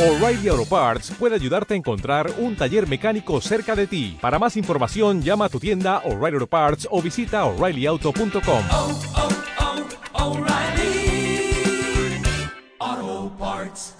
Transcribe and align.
O'Reilly 0.00 0.48
Auto 0.48 0.64
Parts 0.64 1.12
puede 1.18 1.34
ayudarte 1.34 1.74
a 1.74 1.76
encontrar 1.76 2.30
un 2.38 2.56
taller 2.56 2.88
mecánico 2.88 3.38
cerca 3.42 3.76
de 3.76 3.86
ti. 3.86 4.16
Para 4.18 4.38
más 4.38 4.56
información, 4.56 5.20
llama 5.20 5.44
a 5.44 5.48
tu 5.50 5.60
tienda 5.60 5.98
O'Reilly 6.06 6.36
Auto 6.36 6.46
Parts 6.46 6.88
o 6.90 7.02
visita 7.02 7.44
oreillyauto.com. 7.44 8.64
oh, 8.70 8.98
oh, 12.80 13.30
Parts. 13.38 13.94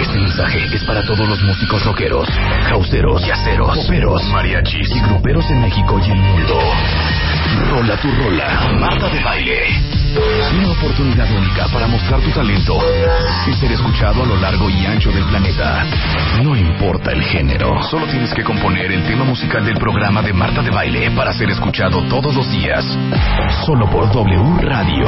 Este 0.00 0.18
mensaje 0.18 0.76
es 0.76 0.82
para 0.84 1.04
todos 1.04 1.28
los 1.28 1.42
músicos 1.42 1.84
rockeros, 1.84 2.26
houseeros, 2.70 3.20
yaceros, 3.26 3.76
poperos, 3.76 4.22
mariachis 4.32 4.88
y 4.94 5.00
gruperos 5.10 5.44
en 5.50 5.60
México 5.60 5.98
y 5.98 6.10
el 6.10 6.16
mundo. 6.16 6.58
Rola 7.70 7.96
tu 7.96 8.10
rola, 8.10 8.72
Marta 8.78 9.08
de 9.08 9.22
Baile. 9.22 10.02
Una 10.58 10.72
oportunidad 10.72 11.30
única 11.30 11.66
para 11.68 11.86
mostrar 11.86 12.20
tu 12.20 12.30
talento 12.30 12.78
y 13.46 13.52
ser 13.54 13.72
escuchado 13.72 14.22
a 14.22 14.26
lo 14.26 14.36
largo 14.36 14.68
y 14.68 14.84
ancho 14.84 15.10
del 15.10 15.24
planeta. 15.24 15.84
No 16.42 16.54
importa 16.54 17.12
el 17.12 17.22
género, 17.22 17.82
solo 17.84 18.06
tienes 18.06 18.34
que 18.34 18.44
componer 18.44 18.92
el 18.92 19.02
tema 19.04 19.24
musical 19.24 19.64
del 19.64 19.78
programa 19.78 20.20
de 20.20 20.34
Marta 20.34 20.60
de 20.60 20.70
Baile 20.70 21.10
para 21.12 21.32
ser 21.32 21.50
escuchado 21.50 22.02
todos 22.08 22.34
los 22.34 22.50
días. 22.50 22.84
Solo 23.64 23.88
por 23.88 24.12
W 24.12 24.58
Radio. 24.60 25.06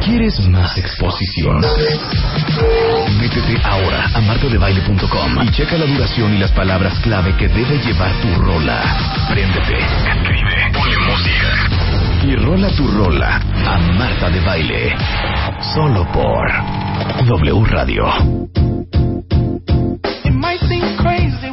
¿Quieres 0.00 0.38
más 0.48 0.78
exposición? 0.78 1.60
Métete 3.18 3.60
ahora 3.64 4.06
a 4.14 4.20
martadebaile.com 4.20 5.42
y 5.42 5.50
checa 5.50 5.76
la 5.76 5.86
duración 5.86 6.34
y 6.34 6.38
las 6.38 6.52
palabras 6.52 6.98
clave 7.00 7.34
que 7.36 7.48
debe 7.48 7.78
llevar 7.78 8.12
tu 8.20 8.34
rola. 8.40 8.82
Préndete, 9.28 9.78
escribe, 10.06 10.72
y 12.26 12.36
rola 12.36 12.68
tu 12.76 12.86
rola 12.88 13.40
a 13.66 13.78
Marta 13.78 14.30
de 14.30 14.40
Baile. 14.40 14.96
Solo 15.74 16.06
por 16.12 16.50
W 17.26 17.64
Radio. 17.66 18.06
It 20.24 20.32
might 20.32 20.60
seem 20.68 20.96
crazy 20.96 21.43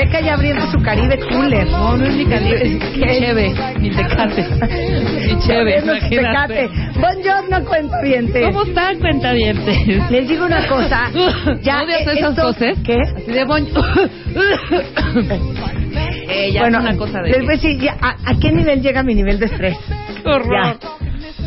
Rebeca 0.00 0.20
ya 0.22 0.32
abriendo 0.32 0.66
su 0.70 0.78
Caribe 0.78 1.18
Cooler. 1.28 1.66
No, 1.66 1.94
no 1.94 2.06
es 2.06 2.14
mi 2.14 2.24
Caribe, 2.24 2.62
es 2.62 2.70
mi 2.72 2.80
cheve, 3.00 3.54
mi 3.78 3.90
tecate. 3.90 4.46
Mi 4.48 5.38
cheve, 5.46 5.78
imagínate. 5.78 6.70
Buongiorno, 6.98 7.62
cuentavientes. 7.66 8.46
¿Cómo 8.46 8.62
están, 8.62 8.98
cuentavientes? 8.98 10.10
Les 10.10 10.26
digo 10.26 10.46
una 10.46 10.66
cosa. 10.68 11.10
Ya, 11.62 11.82
¿Odias 11.82 12.06
eh, 12.06 12.14
esas 12.16 12.34
cosas? 12.34 12.78
¿Qué? 12.82 12.96
Así 13.16 13.30
de 13.30 13.44
bon... 13.44 13.66
eh, 16.28 16.50
ya 16.52 16.60
bueno, 16.62 16.78
es 16.78 16.84
una 16.84 16.96
cosa 16.96 17.20
de... 17.20 17.30
les 17.32 17.40
voy 17.40 17.48
a 17.48 17.52
decir, 17.52 17.78
ya, 17.78 17.96
¿a, 18.00 18.16
a 18.24 18.38
qué 18.40 18.52
nivel 18.52 18.80
llega 18.80 19.02
mi 19.02 19.14
nivel 19.14 19.38
de 19.38 19.46
estrés? 19.46 19.76
¡Qué 20.22 20.28
horror! 20.30 20.78
Ya. 20.78 20.78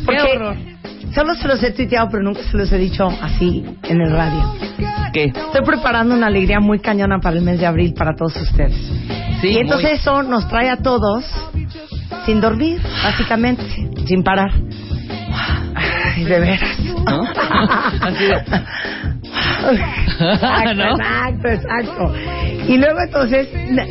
¡Qué 0.08 0.22
horror! 0.22 0.73
Solo 1.14 1.36
se 1.36 1.48
los 1.48 1.62
he 1.64 1.72
tuiteado, 1.72 2.10
pero 2.10 2.24
nunca 2.24 2.42
se 2.44 2.58
los 2.58 2.72
he 2.72 2.78
dicho 2.78 3.08
así 3.22 3.64
en 3.84 4.02
el 4.02 4.12
radio. 4.12 4.54
¿Qué? 5.14 5.26
Estoy 5.26 5.64
preparando 5.66 6.16
una 6.16 6.28
alegría 6.28 6.60
muy 6.60 6.80
cañona 6.80 7.20
para 7.20 7.38
el 7.38 7.44
mes 7.44 7.60
de 7.60 7.66
abril 7.68 7.94
para 7.94 8.16
todos 8.16 8.36
ustedes. 8.36 8.74
Sí, 9.42 9.50
y 9.50 9.58
entonces 9.58 9.92
muy- 9.92 10.00
eso 10.00 10.24
nos 10.24 10.48
trae 10.48 10.70
a 10.70 10.78
todos 10.78 11.24
sin 12.26 12.42
dormir, 12.42 12.82
básicamente, 13.04 13.64
sin 14.08 14.24
parar. 14.24 14.50
Ay, 15.76 16.24
de 16.24 16.40
veras. 16.40 16.80
¿No? 17.06 17.22
Así 18.02 18.26
Exacto, 19.64 20.74
¿No? 20.76 20.84
exacto, 20.96 21.48
exacto. 21.50 22.14
Y 22.68 22.78
luego 22.78 23.00
entonces, 23.06 23.48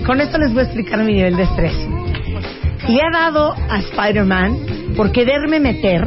con 0.07 0.21
esto 0.21 0.39
les 0.39 0.53
voy 0.53 0.61
a 0.61 0.65
explicar 0.65 0.99
mi 1.01 1.15
nivel 1.15 1.37
de 1.37 1.43
estrés. 1.45 1.75
Y 2.89 2.97
he 2.99 3.11
dado 3.13 3.55
a 3.71 3.79
Spider-Man 3.79 4.95
por 4.97 5.13
quererme 5.13 5.61
meter 5.61 6.07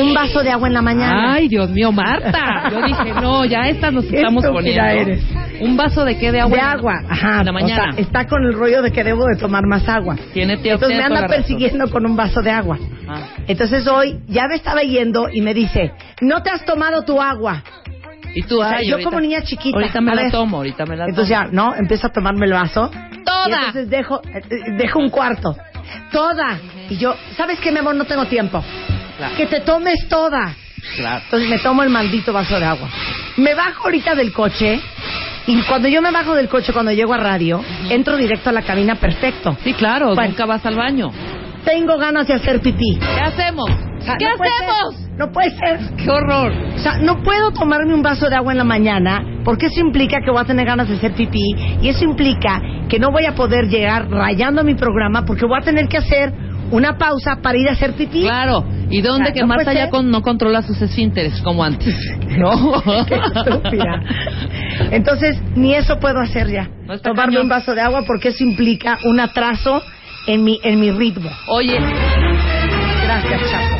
un 0.00 0.14
vaso 0.14 0.42
de 0.42 0.50
agua 0.50 0.68
en 0.68 0.74
la 0.74 0.82
mañana. 0.82 1.34
Ay, 1.34 1.48
Dios 1.48 1.70
mío, 1.70 1.92
Marta. 1.92 2.70
Yo 2.70 2.82
dije, 2.86 3.12
no, 3.20 3.44
ya 3.44 3.68
esta 3.68 3.90
nos 3.90 4.04
estamos 4.12 4.44
poniendo. 4.46 4.82
eres. 4.84 5.22
¿Un 5.60 5.76
vaso 5.76 6.04
de 6.04 6.18
qué? 6.18 6.32
¿De 6.32 6.40
agua? 6.40 6.56
de 6.56 6.62
agua, 6.62 6.94
ajá. 7.08 7.40
En 7.40 7.46
la 7.46 7.52
mañana. 7.52 7.88
O 7.90 7.92
sea, 7.94 8.02
está 8.02 8.26
con 8.26 8.44
el 8.44 8.52
rollo 8.52 8.82
de 8.82 8.90
que 8.92 9.02
debo 9.04 9.24
de 9.26 9.36
tomar 9.36 9.64
más 9.66 9.88
agua. 9.88 10.16
Tiene 10.34 10.58
tío, 10.58 10.74
Entonces 10.74 10.98
me 10.98 11.04
anda 11.04 11.26
persiguiendo 11.26 11.90
con 11.90 12.04
un 12.04 12.16
vaso 12.16 12.42
de 12.42 12.50
agua. 12.50 12.78
Ah. 13.08 13.20
Entonces 13.46 13.86
hoy 13.86 14.18
ya 14.28 14.46
me 14.48 14.56
estaba 14.56 14.82
yendo 14.82 15.28
y 15.32 15.40
me 15.40 15.54
dice, 15.54 15.92
no 16.20 16.42
te 16.42 16.50
has 16.50 16.64
tomado 16.64 17.02
tu 17.02 17.20
agua. 17.22 17.62
Y 18.34 18.42
tú, 18.42 18.60
O 18.60 18.64
sea, 18.68 18.78
ay, 18.78 18.86
yo 18.88 18.94
ahorita- 18.96 19.08
como 19.10 19.20
niña 19.20 19.40
chiquita. 19.42 19.78
Ahorita 19.78 20.00
me 20.02 20.14
la 20.14 20.30
tomo, 20.30 20.58
ahorita 20.58 20.84
me 20.84 20.94
la 20.96 21.04
tomo. 21.04 21.08
Entonces 21.08 21.30
ya, 21.30 21.44
¿no? 21.50 21.74
Empiezo 21.74 22.08
a 22.08 22.10
tomarme 22.12 22.44
el 22.44 22.52
vaso. 22.52 22.90
Y 22.92 23.24
¡Toda! 23.24 23.46
entonces 23.58 23.88
dejo, 23.88 24.20
eh, 24.24 24.42
eh, 24.50 24.72
dejo 24.76 24.98
un 24.98 25.08
cuarto. 25.08 25.56
Toda. 26.12 26.58
Y 26.90 26.98
yo, 26.98 27.14
¿sabes 27.36 27.58
qué, 27.60 27.72
mi 27.72 27.78
amor? 27.78 27.94
No 27.94 28.04
tengo 28.04 28.26
tiempo. 28.26 28.62
Claro. 29.16 29.34
Que 29.36 29.46
te 29.46 29.60
tomes 29.60 30.08
toda. 30.08 30.54
Claro. 30.96 31.22
Entonces 31.24 31.48
me 31.48 31.58
tomo 31.58 31.82
el 31.82 31.90
maldito 31.90 32.32
vaso 32.32 32.58
de 32.60 32.66
agua. 32.66 32.88
Me 33.36 33.54
bajo 33.54 33.84
ahorita 33.84 34.14
del 34.14 34.32
coche 34.32 34.80
y 35.46 35.60
cuando 35.62 35.88
yo 35.88 36.02
me 36.02 36.10
bajo 36.10 36.34
del 36.34 36.48
coche, 36.48 36.72
cuando 36.72 36.92
llego 36.92 37.14
a 37.14 37.18
radio, 37.18 37.62
entro 37.90 38.16
directo 38.16 38.50
a 38.50 38.52
la 38.52 38.62
cabina 38.62 38.94
perfecto. 38.96 39.56
Sí, 39.64 39.72
claro, 39.74 40.14
Bueno. 40.14 40.30
nunca 40.30 40.46
vas 40.46 40.64
al 40.66 40.74
baño. 40.76 41.10
Tengo 41.64 41.98
ganas 41.98 42.28
de 42.28 42.34
hacer 42.34 42.60
pipí. 42.60 42.96
¿Qué 42.98 43.20
hacemos? 43.20 43.68
O 43.68 44.00
sea, 44.00 44.16
¿Qué 44.16 44.24
no 44.26 44.34
hacemos? 44.34 44.94
ser, 44.94 45.18
no 45.18 45.32
puede 45.32 45.50
ser. 45.50 45.80
¡Qué 45.96 46.08
horror! 46.10 46.52
O 46.76 46.78
sea, 46.78 46.98
no 46.98 47.22
puedo 47.24 47.50
tomarme 47.50 47.92
un 47.92 48.02
vaso 48.02 48.28
de 48.28 48.36
agua 48.36 48.52
en 48.52 48.58
la 48.58 48.64
mañana 48.64 49.24
porque 49.44 49.66
eso 49.66 49.80
implica 49.80 50.18
que 50.24 50.30
voy 50.30 50.40
a 50.40 50.44
tener 50.44 50.64
ganas 50.66 50.88
de 50.88 50.94
hacer 50.94 51.12
pipí 51.14 51.56
y 51.82 51.88
eso 51.88 52.04
implica 52.04 52.60
que 52.88 53.00
no 53.00 53.10
voy 53.10 53.24
a 53.24 53.34
poder 53.34 53.68
llegar 53.68 54.08
rayando 54.08 54.62
mi 54.62 54.74
programa 54.76 55.24
porque 55.24 55.44
voy 55.44 55.58
a 55.60 55.64
tener 55.64 55.88
que 55.88 55.96
hacer 55.98 56.32
una 56.70 56.98
pausa 56.98 57.36
para 57.42 57.58
ir 57.58 57.68
a 57.68 57.72
hacer 57.72 57.92
pipí. 57.94 58.22
Claro. 58.22 58.64
¿Y 58.90 59.00
dónde 59.02 59.32
que 59.32 59.40
no 59.40 59.46
Marta 59.48 59.64
puede 59.64 59.76
ya 59.76 59.82
ser. 59.84 59.90
con- 59.90 60.10
no 60.10 60.22
controla 60.22 60.62
sus 60.62 60.80
esfínteres 60.80 61.40
como 61.42 61.62
antes? 61.64 61.94
¿No? 62.38 62.82
Qué 63.06 63.14
estúpida. 63.16 64.02
Entonces, 64.90 65.40
ni 65.54 65.74
eso 65.74 65.98
puedo 65.98 66.20
hacer 66.20 66.48
ya. 66.48 66.68
No 66.86 66.98
Tomarme 66.98 67.32
cañón. 67.34 67.42
un 67.42 67.48
vaso 67.48 67.74
de 67.74 67.80
agua 67.80 68.02
porque 68.06 68.28
eso 68.28 68.44
implica 68.44 68.98
un 69.04 69.18
atraso 69.20 69.82
en 70.26 70.44
mi, 70.44 70.60
en 70.62 70.80
mi 70.80 70.90
ritmo. 70.90 71.30
Oye, 71.48 71.78
Gracias, 73.04 73.40
Chaco. 73.50 73.76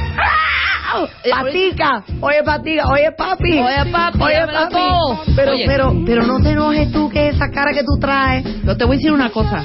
¡Ah! 1.04 1.08
Eh, 1.24 1.30
Patica, 1.30 2.04
oye 2.20 2.42
Patica, 2.44 2.88
oye 2.88 3.12
papi, 3.12 3.58
Oye, 3.58 3.90
papi, 3.92 4.22
oye 4.22 4.46
papi, 4.46 5.32
pero, 5.36 5.52
Oye. 5.52 5.64
pero, 5.66 5.92
pero 6.06 6.26
no 6.26 6.40
te 6.42 6.50
enojes 6.50 6.90
tú 6.92 7.08
que 7.10 7.28
esa 7.28 7.50
cara 7.50 7.72
que 7.72 7.82
tú 7.82 7.98
traes, 8.00 8.44
pero 8.62 8.76
te 8.76 8.84
voy 8.84 8.96
a 8.96 8.98
decir 8.98 9.12
una 9.12 9.30
cosa. 9.30 9.64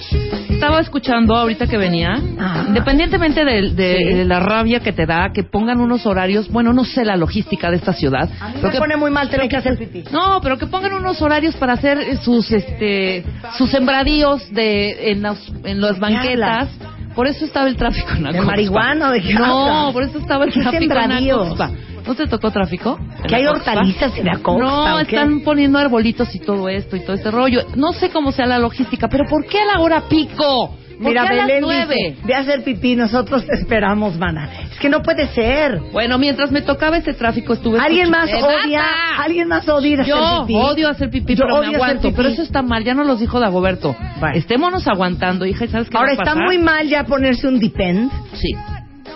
Estaba 0.49 0.79
escuchando 0.79 1.35
ahorita 1.35 1.65
que 1.67 1.77
venía, 1.77 2.19
independientemente 2.67 3.43
de, 3.45 3.71
de- 3.73 3.97
Sí. 3.97 4.03
de 4.13 4.25
la 4.25 4.39
rabia 4.39 4.79
que 4.79 4.93
te 4.93 5.05
da, 5.05 5.31
que 5.33 5.43
pongan 5.43 5.79
unos 5.79 6.05
horarios, 6.05 6.49
bueno, 6.49 6.71
no 6.73 6.83
sé 6.85 7.03
la 7.03 7.15
logística 7.17 7.69
de 7.69 7.77
esta 7.77 7.93
ciudad. 7.93 8.29
a 8.39 8.47
mí 8.49 8.53
pero 8.55 8.67
me 8.67 8.71
que- 8.71 8.77
pone 8.77 8.97
muy 8.97 9.11
mal 9.11 9.29
tener 9.29 9.49
que 9.49 9.57
hacer 9.57 9.77
pipí. 9.77 10.03
No, 10.11 10.39
pero 10.41 10.57
que 10.57 10.67
pongan 10.67 10.93
unos 10.93 11.21
horarios 11.21 11.55
para 11.55 11.73
hacer 11.73 11.97
eh, 11.99 12.17
sus 12.17 12.51
este 12.51 13.23
sus 13.57 13.69
sembradíos 13.71 14.51
de 14.53 15.11
en 15.11 15.21
las 15.23 15.37
en 15.63 15.81
las 15.81 15.99
banquetas. 15.99 16.69
Por 17.15 17.27
eso 17.27 17.45
estaba 17.45 17.67
el 17.67 17.75
tráfico 17.75 18.09
en 18.15 18.23
¿De 18.23 18.29
Acoxpa. 18.29 18.45
marihuana 18.45 19.09
o 19.09 19.11
de 19.11 19.21
qué 19.21 19.33
No, 19.33 19.89
por 19.93 20.03
eso 20.03 20.17
estaba 20.19 20.45
el 20.45 20.53
¿Qué 20.53 20.61
tráfico 20.61 20.93
en? 20.95 21.11
Acoxpa. 21.11 21.71
¿No 22.07 22.15
te 22.15 22.25
tocó 22.27 22.49
tráfico? 22.51 22.97
¿Que 23.27 23.35
hay 23.35 23.45
hortalizas 23.45 24.17
en 24.17 24.29
Acoxpa, 24.29 24.59
No, 24.65 24.99
están 24.99 25.41
poniendo 25.41 25.77
arbolitos 25.77 26.33
y 26.33 26.39
todo 26.39 26.67
esto 26.69 26.95
y 26.95 27.01
todo 27.01 27.13
este 27.13 27.29
rollo. 27.31 27.61
No 27.75 27.91
sé 27.93 28.09
cómo 28.09 28.31
sea 28.31 28.45
la 28.47 28.57
logística, 28.59 29.07
pero 29.07 29.25
¿por 29.29 29.45
qué 29.45 29.59
a 29.59 29.65
la 29.65 29.79
hora 29.81 30.03
pico? 30.09 30.75
¿Por 31.01 31.09
Mira, 31.09 31.23
qué 31.23 31.27
a 31.29 31.33
las 31.33 31.47
Belén 31.47 31.61
nueve? 31.63 31.95
dice, 32.09 32.17
ve 32.25 32.35
a 32.35 32.39
hacer 32.39 32.63
pipí, 32.63 32.95
nosotros 32.95 33.45
te 33.45 33.55
esperamos, 33.55 34.17
mana. 34.17 34.49
Que 34.81 34.89
no 34.89 35.01
puede 35.03 35.27
ser. 35.27 35.79
Bueno, 35.91 36.17
mientras 36.17 36.51
me 36.51 36.61
tocaba 36.63 36.97
ese 36.97 37.13
tráfico 37.13 37.53
estuve 37.53 37.79
¿Alguien 37.79 38.09
más 38.09 38.27
escuchando- 38.27 38.49
¡Eh, 38.51 38.65
odia? 38.65 38.83
¿Alguien 39.19 39.47
más 39.47 39.69
odia 39.69 40.03
Yo 40.03 40.15
hacer 40.17 40.47
pipí? 40.47 40.55
odio 40.59 40.89
hacer 40.89 41.09
pipí, 41.11 41.35
Yo 41.35 41.43
pero 41.43 41.55
odio 41.57 41.61
me 41.61 41.67
hacer 41.67 41.75
aguanto. 41.83 42.01
pipí. 42.09 42.15
Pero 42.15 42.29
eso 42.29 42.41
está 42.41 42.63
mal, 42.63 42.83
ya 42.83 42.95
nos 42.95 43.05
los 43.05 43.19
dijo 43.19 43.39
Dagoberto. 43.39 43.95
Estémonos 44.33 44.87
aguantando, 44.87 45.45
hija, 45.45 45.65
¿y 45.65 45.67
¿sabes 45.67 45.87
qué 45.89 45.97
Ahora 45.97 46.13
va 46.15 46.19
a 46.19 46.23
está 46.23 46.35
muy 46.35 46.57
mal 46.57 46.87
ya 46.87 47.03
ponerse 47.05 47.47
un 47.47 47.59
depend. 47.59 48.09
Sí, 48.33 48.53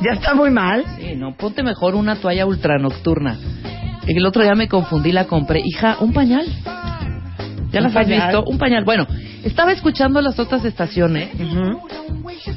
Ya 0.02 0.12
está 0.14 0.36
muy 0.36 0.52
mal. 0.52 0.84
sí, 1.00 1.16
no, 1.16 1.36
ponte 1.36 1.64
mejor 1.64 1.96
una 1.96 2.16
toalla 2.18 2.46
ultra 2.46 2.78
nocturna. 2.78 3.38
El 4.08 4.24
otro 4.26 4.44
día 4.44 4.54
me 4.54 4.68
confundí, 4.68 5.12
la 5.12 5.26
compré. 5.26 5.62
Hija, 5.66 5.98
un 6.00 6.14
pañal. 6.14 6.46
¿Ya 7.72 7.80
¿Un 7.80 7.84
las 7.86 7.96
has 7.96 8.08
visto? 8.08 8.44
Un 8.46 8.60
pañal. 8.60 8.84
Bueno, 8.86 9.08
estaba 9.44 9.72
escuchando 9.72 10.22
las 10.22 10.38
otras 10.38 10.64
estaciones. 10.64 11.30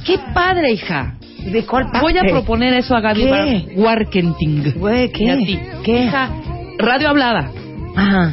¡Qué 0.05 0.19
padre, 0.35 0.73
hija! 0.73 1.15
¿De 1.53 1.65
cuál 1.67 1.85
parte? 1.85 2.01
Voy 2.01 2.19
a 2.19 2.23
proponer 2.23 2.75
eso 2.75 2.95
a 2.97 3.01
Gaby 3.01 3.69
Warkenting. 3.77 4.75
Güey, 4.77 5.11
¿qué? 5.11 5.25
Y 5.25 5.29
a 5.31 5.37
ti. 5.37 5.61
¿Qué? 5.85 6.05
Hija, 6.05 6.31
radio 6.79 7.09
hablada. 7.11 7.51
Ajá. 7.97 8.33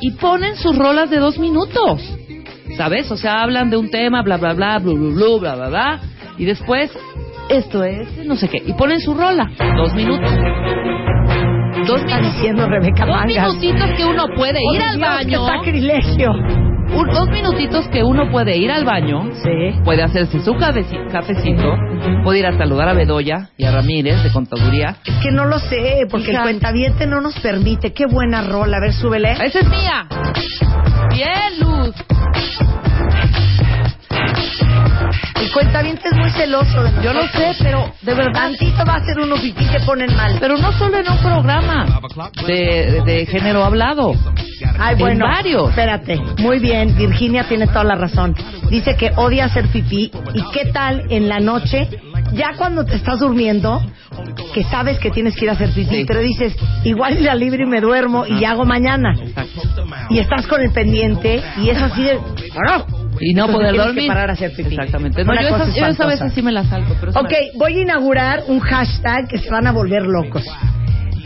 Y 0.00 0.12
ponen 0.12 0.56
sus 0.56 0.76
rolas 0.76 1.10
de 1.10 1.18
dos 1.18 1.38
minutos. 1.38 2.00
¿sabes? 2.76 3.10
O 3.10 3.18
sea, 3.18 3.42
hablan 3.42 3.68
de 3.68 3.76
un 3.76 3.90
tema, 3.90 4.22
bla, 4.22 4.38
bla, 4.38 4.54
bla, 4.54 4.78
bla, 4.78 4.94
bla, 4.94 5.10
bla, 5.10 5.36
bla, 5.38 5.54
bla, 5.56 5.68
bla, 5.68 6.00
y 6.38 6.46
después, 6.46 6.90
esto 7.50 7.84
es, 7.84 8.08
no 8.24 8.34
sé 8.34 8.48
qué, 8.48 8.62
y 8.66 8.72
ponen 8.72 8.98
su 8.98 9.12
rola, 9.12 9.50
dos 9.76 9.92
minutos. 9.92 10.30
Dos 11.86 12.00
Está 12.00 12.16
minutos. 12.16 12.34
diciendo 12.34 12.66
Rebeca 12.66 13.04
Dos 13.04 13.14
Mangas. 13.14 13.54
minutitos 13.56 13.90
que 13.96 14.04
uno 14.06 14.24
puede 14.34 14.58
Oh, 14.66 14.74
ir 14.74 14.80
al 14.82 14.98
baño. 14.98 15.44
¡Qué 15.46 15.52
sacrilegio! 15.58 16.32
Un- 16.94 17.08
dos 17.10 17.28
minutitos 17.30 17.88
que 17.88 18.02
uno 18.02 18.30
puede 18.30 18.56
ir 18.56 18.70
al 18.70 18.84
baño. 18.84 19.30
Sí. 19.42 19.80
Puede 19.84 20.02
hacerse 20.02 20.40
su 20.42 20.54
cafeci- 20.54 21.10
cafecito. 21.10 21.74
Puede 22.24 22.40
ir 22.40 22.46
a 22.46 22.56
saludar 22.56 22.88
a 22.88 22.92
Bedoya 22.92 23.48
y 23.56 23.64
a 23.64 23.72
Ramírez 23.72 24.22
de 24.22 24.30
Contaduría. 24.30 24.96
Es 25.04 25.14
que 25.22 25.30
no 25.30 25.46
lo 25.46 25.58
sé, 25.58 26.06
porque 26.10 26.30
Hija. 26.32 26.40
el 26.42 26.44
cuentaviente 26.50 27.06
no 27.06 27.20
nos 27.20 27.38
permite. 27.40 27.92
Qué 27.92 28.06
buena 28.06 28.42
rola. 28.42 28.76
A 28.76 28.80
ver, 28.80 28.92
súbele. 28.92 29.32
¡Esa 29.32 29.60
es 29.60 29.68
mía! 29.68 30.06
Bien, 31.10 31.60
Luz. 31.60 31.94
El 35.40 35.50
cuentaviente 35.52 36.08
es 36.08 36.14
muy 36.16 36.30
celoso 36.30 36.82
de 36.82 37.02
Yo 37.02 37.12
lo 37.12 37.22
sé, 37.28 37.52
pero 37.60 37.92
de 38.02 38.14
verdad. 38.14 38.32
Tantito 38.32 38.84
va 38.86 38.94
a 38.94 38.96
hacer 38.96 39.18
uno 39.18 39.36
pipí 39.36 39.64
te 39.66 39.80
ponen 39.80 40.14
mal. 40.16 40.36
Pero 40.40 40.56
no 40.58 40.72
solo 40.72 40.98
en 40.98 41.10
un 41.10 41.18
programa 41.18 42.00
de, 42.46 43.02
de 43.04 43.26
género 43.26 43.64
hablado. 43.64 44.14
Ay, 44.78 44.94
en 44.94 44.98
bueno. 44.98 45.26
varios. 45.26 45.68
Espérate. 45.70 46.16
Muy 46.38 46.58
bien, 46.58 46.96
Virginia 46.96 47.44
tiene 47.48 47.66
toda 47.66 47.84
la 47.84 47.94
razón. 47.94 48.34
Dice 48.70 48.96
que 48.96 49.10
odia 49.16 49.46
hacer 49.46 49.66
pipí. 49.68 50.10
¿Y 50.34 50.42
qué 50.52 50.70
tal 50.72 51.04
en 51.10 51.28
la 51.28 51.40
noche? 51.40 51.88
Ya 52.32 52.54
cuando 52.56 52.84
te 52.86 52.96
estás 52.96 53.18
durmiendo, 53.20 53.82
que 54.54 54.64
sabes 54.64 54.98
que 54.98 55.10
tienes 55.10 55.36
que 55.36 55.44
ir 55.44 55.50
a 55.50 55.54
hacer 55.54 55.70
pipí, 55.74 55.96
Sí. 55.96 56.04
pero 56.06 56.20
dices, 56.20 56.54
igual 56.84 57.22
la 57.22 57.34
libre 57.34 57.64
y 57.64 57.66
me 57.66 57.80
duermo 57.80 58.24
y 58.26 58.44
hago 58.44 58.64
mañana. 58.64 59.14
Y 60.08 60.18
estás 60.18 60.46
con 60.46 60.62
el 60.62 60.70
pendiente 60.72 61.42
y 61.62 61.68
es 61.68 61.80
así 61.82 62.02
de... 62.02 62.18
Y 63.20 63.34
no 63.34 63.44
Entonces 63.46 63.54
poder 63.70 63.76
dormir. 63.76 64.02
que 64.02 64.08
parar 64.08 64.30
a 64.30 64.32
hacer 64.32 64.52
pipí. 64.56 64.74
Exactamente. 64.74 65.24
No, 65.24 65.34
yo 65.34 65.40
esas, 65.40 65.50
yo 65.50 65.54
esas 65.56 65.82
a 65.82 65.88
espantosa. 65.90 66.06
veces 66.24 66.32
sí 66.34 66.42
me 66.42 66.52
las 66.52 66.66
salgo. 66.68 66.96
Pero 67.00 67.12
Ok, 67.20 67.32
voy 67.56 67.78
a 67.78 67.82
inaugurar 67.82 68.44
un 68.48 68.60
hashtag 68.60 69.28
que 69.28 69.38
se 69.38 69.50
van 69.50 69.66
a 69.66 69.72
volver 69.72 70.02
locos. 70.02 70.44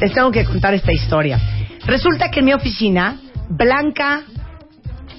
Les 0.01 0.13
tengo 0.13 0.31
que 0.31 0.45
contar 0.45 0.75
esta 0.75 0.93
historia. 0.93 1.39
Resulta 1.87 2.31
que 2.31 2.41
en 2.41 2.47
mi 2.47 2.53
oficina, 2.53 3.17
Blanca 3.49 4.23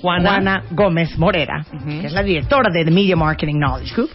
Juana. 0.01 0.29
Juana 0.29 0.63
Gómez 0.71 1.17
Morera, 1.17 1.65
que 1.87 2.05
es 2.07 2.13
la 2.13 2.21
directora 2.21 2.69
de 2.71 2.85
The 2.85 2.91
Media 2.91 3.15
Marketing 3.15 3.55
Knowledge 3.55 3.95
Group, 3.95 4.09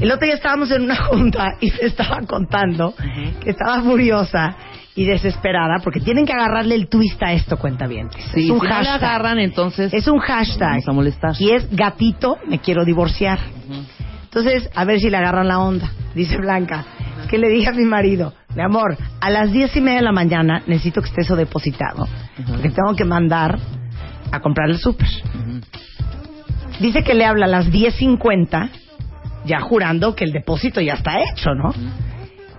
el 0.00 0.10
otro 0.10 0.24
día 0.24 0.36
estábamos 0.36 0.70
en 0.70 0.82
una 0.84 0.96
junta 0.96 1.54
y 1.60 1.70
me 1.70 1.76
estaba 1.82 2.20
contando 2.26 2.94
que 3.42 3.50
estaba 3.50 3.82
furiosa 3.82 4.56
y 4.94 5.04
desesperada 5.04 5.78
porque 5.82 6.00
tienen 6.00 6.26
que 6.26 6.32
agarrarle 6.32 6.74
el 6.74 6.88
twist 6.88 7.22
a 7.22 7.32
esto, 7.32 7.56
cuentavientes. 7.56 8.22
Sí, 8.34 8.44
es 8.44 8.50
un 8.50 8.60
si 8.60 8.64
no 8.66 8.68
la 8.68 8.74
hashtag. 8.76 9.04
agarran, 9.04 9.38
entonces 9.38 9.92
Es 9.94 10.08
un 10.08 10.18
hashtag. 10.18 10.70
vamos 10.70 10.88
a 10.88 10.92
molestar. 10.92 11.32
Y 11.38 11.50
es 11.50 11.70
gatito, 11.74 12.38
me 12.48 12.58
quiero 12.58 12.84
divorciar. 12.84 13.38
Entonces, 14.24 14.68
a 14.74 14.84
ver 14.84 15.00
si 15.00 15.10
le 15.10 15.16
agarran 15.16 15.48
la 15.48 15.58
onda. 15.58 15.90
Dice 16.14 16.36
Blanca, 16.36 16.84
que 17.28 17.38
le 17.38 17.48
dije 17.48 17.68
a 17.68 17.72
mi 17.72 17.84
marido, 17.84 18.32
mi 18.54 18.62
amor, 18.62 18.96
a 19.20 19.30
las 19.30 19.52
diez 19.52 19.74
y 19.76 19.80
media 19.80 19.98
de 19.98 20.04
la 20.04 20.12
mañana 20.12 20.62
necesito 20.66 21.00
que 21.02 21.08
esté 21.08 21.20
eso 21.22 21.36
depositado. 21.36 22.06
Porque 22.48 22.70
tengo 22.70 22.94
que 22.96 23.04
mandar 23.04 23.58
a 24.32 24.40
comprar 24.40 24.70
el 24.70 24.78
súper. 24.78 25.08
Dice 26.80 27.02
que 27.04 27.14
le 27.14 27.24
habla 27.26 27.46
a 27.46 27.48
las 27.48 27.66
10.50, 27.70 28.70
ya 29.44 29.60
jurando 29.60 30.14
que 30.14 30.24
el 30.24 30.32
depósito 30.32 30.80
ya 30.80 30.94
está 30.94 31.20
hecho, 31.22 31.54
¿no? 31.54 31.74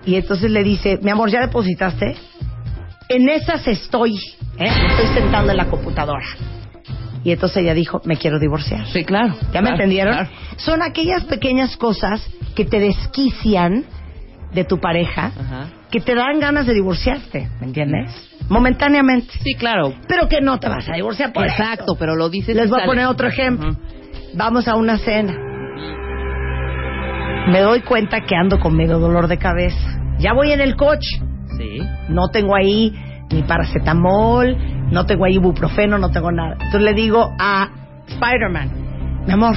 Y 0.04 0.16
entonces 0.16 0.50
le 0.50 0.62
dice, 0.64 0.98
mi 1.02 1.10
amor, 1.10 1.30
¿ya 1.30 1.40
depositaste? 1.40 2.16
En 3.08 3.28
esas 3.28 3.66
estoy, 3.68 4.16
¿eh? 4.58 4.68
Estoy 4.90 5.06
sentando 5.14 5.50
en 5.52 5.56
la 5.58 5.66
computadora. 5.66 6.24
Y 7.24 7.30
entonces 7.30 7.58
ella 7.58 7.74
dijo, 7.74 8.00
me 8.04 8.16
quiero 8.16 8.38
divorciar. 8.40 8.86
Sí, 8.88 9.04
claro. 9.04 9.34
¿Ya 9.52 9.62
me 9.62 9.70
entendieron? 9.70 10.14
claro. 10.14 10.30
Son 10.56 10.82
aquellas 10.82 11.24
pequeñas 11.24 11.76
cosas 11.76 12.26
que 12.56 12.64
te 12.64 12.80
desquician 12.80 13.84
de 14.52 14.64
tu 14.64 14.78
pareja, 14.80 15.26
Ajá. 15.38 15.66
que 15.90 16.00
te 16.00 16.14
dan 16.14 16.40
ganas 16.40 16.66
de 16.66 16.74
divorciarte, 16.74 17.48
¿me 17.60 17.66
entiendes? 17.68 18.10
Momentáneamente. 18.48 19.32
Sí, 19.42 19.54
claro. 19.54 19.94
Pero 20.08 20.28
que 20.28 20.40
no 20.40 20.58
te 20.58 20.68
vas 20.68 20.88
a 20.88 20.94
divorciar 20.94 21.32
por 21.32 21.46
Exacto, 21.46 21.84
eso. 21.92 21.96
pero 21.98 22.16
lo 22.16 22.28
dices. 22.28 22.56
Les 22.56 22.68
voy 22.68 22.82
a 22.82 22.86
poner 22.86 23.06
otro 23.06 23.28
ejemplo. 23.28 23.76
Vamos 24.34 24.66
a 24.66 24.74
una 24.74 24.98
cena. 24.98 25.34
Me 27.48 27.60
doy 27.60 27.80
cuenta 27.80 28.20
que 28.20 28.36
ando 28.36 28.58
con 28.60 28.76
medio 28.76 28.98
dolor 28.98 29.28
de 29.28 29.38
cabeza. 29.38 29.98
Ya 30.18 30.32
voy 30.32 30.52
en 30.52 30.60
el 30.60 30.76
coche. 30.76 31.20
Sí. 31.58 31.80
No 32.08 32.28
tengo 32.28 32.54
ahí 32.54 32.94
ni 33.30 33.42
paracetamol, 33.42 34.56
no 34.90 35.06
tengo 35.06 35.24
ahí 35.24 35.34
ibuprofeno, 35.34 35.98
no 35.98 36.10
tengo 36.10 36.30
nada. 36.30 36.52
Entonces 36.52 36.82
le 36.82 36.94
digo 36.94 37.30
a 37.38 37.68
Spider-Man, 38.06 39.24
mi 39.26 39.32
amor, 39.32 39.56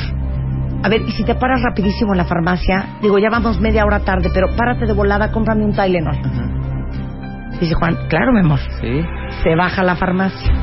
a 0.83 0.89
ver, 0.89 1.01
y 1.01 1.11
si 1.11 1.23
te 1.23 1.35
paras 1.35 1.61
rapidísimo 1.61 2.13
en 2.13 2.17
la 2.19 2.25
farmacia, 2.25 2.97
digo, 3.01 3.17
ya 3.17 3.29
vamos 3.29 3.59
media 3.59 3.85
hora 3.85 4.01
tarde, 4.01 4.29
pero 4.33 4.55
párate 4.55 4.85
de 4.85 4.93
volada, 4.93 5.31
cómprame 5.31 5.65
un 5.65 5.73
Tylenol. 5.73 6.15
Dice 7.59 7.73
Juan, 7.73 7.97
claro, 8.09 8.31
mi 8.33 8.41
amor. 8.41 8.59
Sí. 8.81 9.01
Se 9.43 9.55
baja 9.55 9.81
a 9.81 9.85
la 9.85 9.95
farmacia. 9.95 10.53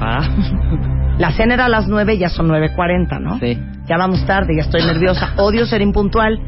Ah. 0.00 0.20
La 1.18 1.30
cena 1.30 1.54
era 1.54 1.66
a 1.66 1.68
las 1.68 1.86
9, 1.86 2.18
ya 2.18 2.28
son 2.28 2.48
9.40, 2.48 3.20
¿no? 3.20 3.38
Sí. 3.38 3.56
Ya 3.86 3.96
vamos 3.98 4.24
tarde, 4.26 4.56
ya 4.56 4.62
estoy 4.62 4.82
nerviosa. 4.82 5.34
Odio 5.36 5.66
ser 5.66 5.82
impuntual. 5.82 6.38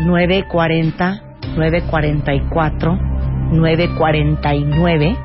9.40, 0.00 1.20
9.44, 1.56 3.50
9.49. 3.52 5.18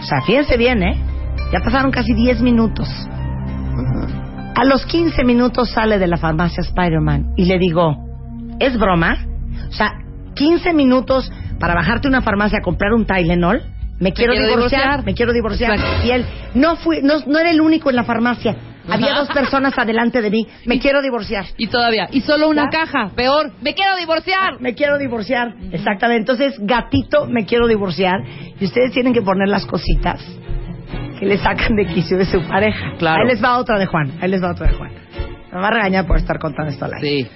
O 0.00 0.02
sea, 0.02 0.20
fíjense 0.22 0.56
bien, 0.56 0.82
¿eh? 0.82 1.00
Ya 1.52 1.60
pasaron 1.60 1.90
casi 1.90 2.12
10 2.12 2.42
minutos. 2.42 2.88
A 4.54 4.64
los 4.64 4.84
15 4.86 5.24
minutos 5.24 5.70
sale 5.70 5.98
de 5.98 6.08
la 6.08 6.16
farmacia 6.16 6.60
Spider-Man 6.62 7.34
y 7.36 7.44
le 7.44 7.58
digo, 7.58 7.96
¿es 8.58 8.76
broma? 8.76 9.16
O 9.68 9.72
sea, 9.72 9.92
15 10.34 10.72
minutos 10.72 11.30
para 11.60 11.74
bajarte 11.74 12.08
a 12.08 12.10
una 12.10 12.22
farmacia 12.22 12.58
a 12.58 12.62
comprar 12.62 12.92
un 12.92 13.06
Tylenol. 13.06 13.62
Me 14.00 14.12
quiero, 14.12 14.32
quiero 14.32 14.48
divorciar, 14.48 14.80
divorciar. 14.80 15.04
me 15.04 15.14
quiero 15.14 15.32
divorciar. 15.32 15.74
Exacto. 15.74 16.06
Y 16.06 16.10
él, 16.10 16.26
no 16.54 16.76
fui, 16.76 17.02
no, 17.02 17.20
no 17.26 17.38
era 17.38 17.50
el 17.50 17.60
único 17.60 17.90
en 17.90 17.96
la 17.96 18.04
farmacia. 18.04 18.56
Había 18.90 19.14
dos 19.14 19.28
personas 19.28 19.76
adelante 19.78 20.22
de 20.22 20.30
mí. 20.30 20.46
Me 20.64 20.78
quiero 20.78 21.02
divorciar. 21.02 21.44
Y 21.56 21.66
todavía, 21.68 22.08
y 22.10 22.20
solo 22.22 22.48
una 22.48 22.64
¿Ya? 22.64 22.80
caja, 22.80 23.10
peor, 23.14 23.52
me 23.60 23.74
quiero 23.74 23.96
divorciar. 23.96 24.60
Me 24.60 24.74
quiero 24.74 24.98
divorciar. 24.98 25.54
Exactamente. 25.72 26.32
Entonces, 26.32 26.54
gatito, 26.58 27.26
me 27.26 27.44
quiero 27.44 27.66
divorciar. 27.66 28.20
Y 28.60 28.64
ustedes 28.64 28.92
tienen 28.92 29.12
que 29.12 29.22
poner 29.22 29.48
las 29.48 29.66
cositas 29.66 30.24
que 31.18 31.26
le 31.26 31.38
sacan 31.38 31.74
de 31.76 31.86
quicio 31.86 32.16
de 32.16 32.24
su 32.24 32.40
pareja. 32.42 32.92
Claro. 32.98 33.22
Ahí 33.22 33.28
les 33.28 33.42
va 33.42 33.58
otra 33.58 33.78
de 33.78 33.86
Juan. 33.86 34.18
Ahí 34.20 34.28
les 34.28 34.42
va 34.42 34.52
otra 34.52 34.68
de 34.68 34.74
Juan. 34.74 34.92
Me 35.52 35.60
va 35.60 35.68
a 35.68 35.70
regañar 35.70 36.06
por 36.06 36.16
estar 36.16 36.38
contando 36.38 36.70
esto 36.70 36.84
al 36.84 36.94
aire. 36.94 37.08
Sí. 37.08 37.30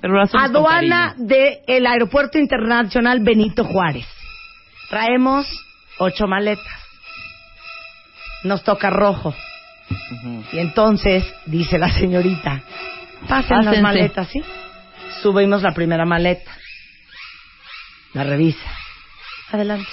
Pero 0.00 0.22
Aduana 0.22 1.14
del 1.16 1.86
Aeropuerto 1.86 2.38
Internacional 2.38 3.20
Benito 3.20 3.64
Juárez. 3.64 4.06
Traemos 4.90 5.46
ocho 5.98 6.26
maletas. 6.26 6.64
Nos 8.44 8.62
toca 8.62 8.90
rojo. 8.90 9.34
Y 10.52 10.58
entonces 10.58 11.24
dice 11.46 11.78
la 11.78 11.90
señorita, 11.90 12.62
pasen 13.28 13.64
las 13.64 13.80
maletas, 13.80 14.28
¿sí? 14.28 14.42
Subimos 15.22 15.62
la 15.62 15.72
primera 15.72 16.04
maleta. 16.04 16.50
La 18.14 18.24
revisa. 18.24 18.70
Adelante. 19.52 19.88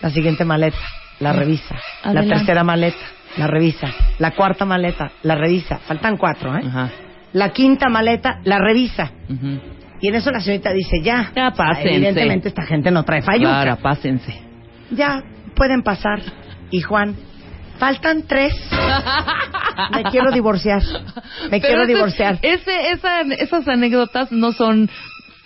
La 0.00 0.10
siguiente 0.10 0.44
maleta. 0.44 0.78
La 1.18 1.32
revisa. 1.32 1.74
La 2.04 2.10
Adelante. 2.10 2.34
tercera 2.34 2.64
maleta. 2.64 2.98
La 3.36 3.46
revisa. 3.46 3.88
La 4.18 4.32
cuarta 4.32 4.64
maleta. 4.64 5.10
La 5.22 5.34
revisa. 5.34 5.78
Faltan 5.78 6.16
cuatro, 6.16 6.56
¿eh? 6.56 6.62
La 7.32 7.50
quinta 7.50 7.88
maleta. 7.88 8.40
La 8.44 8.58
revisa. 8.58 9.10
Y 10.00 10.08
en 10.08 10.14
eso 10.14 10.30
la 10.30 10.40
señorita 10.40 10.72
dice, 10.72 11.02
ya. 11.02 11.32
Ya, 11.34 11.50
pásense. 11.50 11.94
Evidentemente 11.94 12.48
esta 12.48 12.64
gente 12.64 12.90
no 12.90 13.04
trae 13.04 13.22
falluca. 13.22 13.62
Claro, 13.62 13.76
pásense. 13.82 14.40
Ya, 14.90 15.22
pueden 15.54 15.82
pasar. 15.82 16.20
Y 16.70 16.80
Juan, 16.80 17.16
faltan 17.80 18.22
tres. 18.28 18.52
Me 19.92 20.02
quiero 20.04 20.30
divorciar. 20.30 20.82
Me 21.50 21.58
Pero 21.58 21.60
quiero 21.66 21.82
ese- 21.82 21.92
divorciar. 21.94 22.38
Ese, 22.42 22.90
esa, 22.92 23.22
esas 23.22 23.66
anécdotas 23.66 24.30
no 24.30 24.52
son 24.52 24.88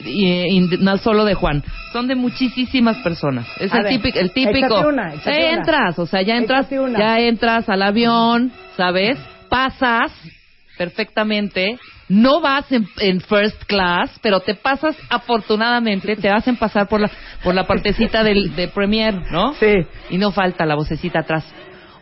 eh, 0.06 0.44
no 0.80 0.98
solo 0.98 1.24
de 1.24 1.34
Juan, 1.34 1.62
son 1.92 2.08
de 2.08 2.14
muchísimas 2.16 2.98
personas. 2.98 3.46
Es 3.58 3.72
A 3.72 3.78
el 3.78 3.82
ver, 3.84 3.92
típico, 3.94 4.18
el 4.18 4.32
típico. 4.32 4.80
una, 4.88 5.14
Eh, 5.14 5.18
una. 5.24 5.50
entras, 5.50 5.98
o 5.98 6.04
sea, 6.06 6.20
ya 6.22 6.36
entras, 6.36 6.68
ya 6.98 7.20
entras 7.20 7.68
al 7.70 7.80
avión, 7.82 8.52
¿sabes? 8.76 9.18
Pasas 9.48 10.12
perfectamente. 10.76 11.78
No 12.08 12.42
vas 12.42 12.70
en, 12.70 12.86
en 12.98 13.20
first 13.22 13.64
class, 13.64 14.10
pero 14.20 14.40
te 14.40 14.54
pasas 14.54 14.94
afortunadamente, 15.08 16.16
te 16.16 16.28
hacen 16.28 16.56
pasar 16.56 16.86
por 16.86 17.00
la 17.00 17.10
por 17.42 17.54
la 17.54 17.64
partecita 17.66 18.22
del 18.22 18.54
de 18.56 18.68
premier, 18.68 19.14
¿no? 19.30 19.54
Sí. 19.54 19.72
Y 20.10 20.18
no 20.18 20.30
falta 20.30 20.66
la 20.66 20.74
vocecita 20.74 21.20
atrás. 21.20 21.44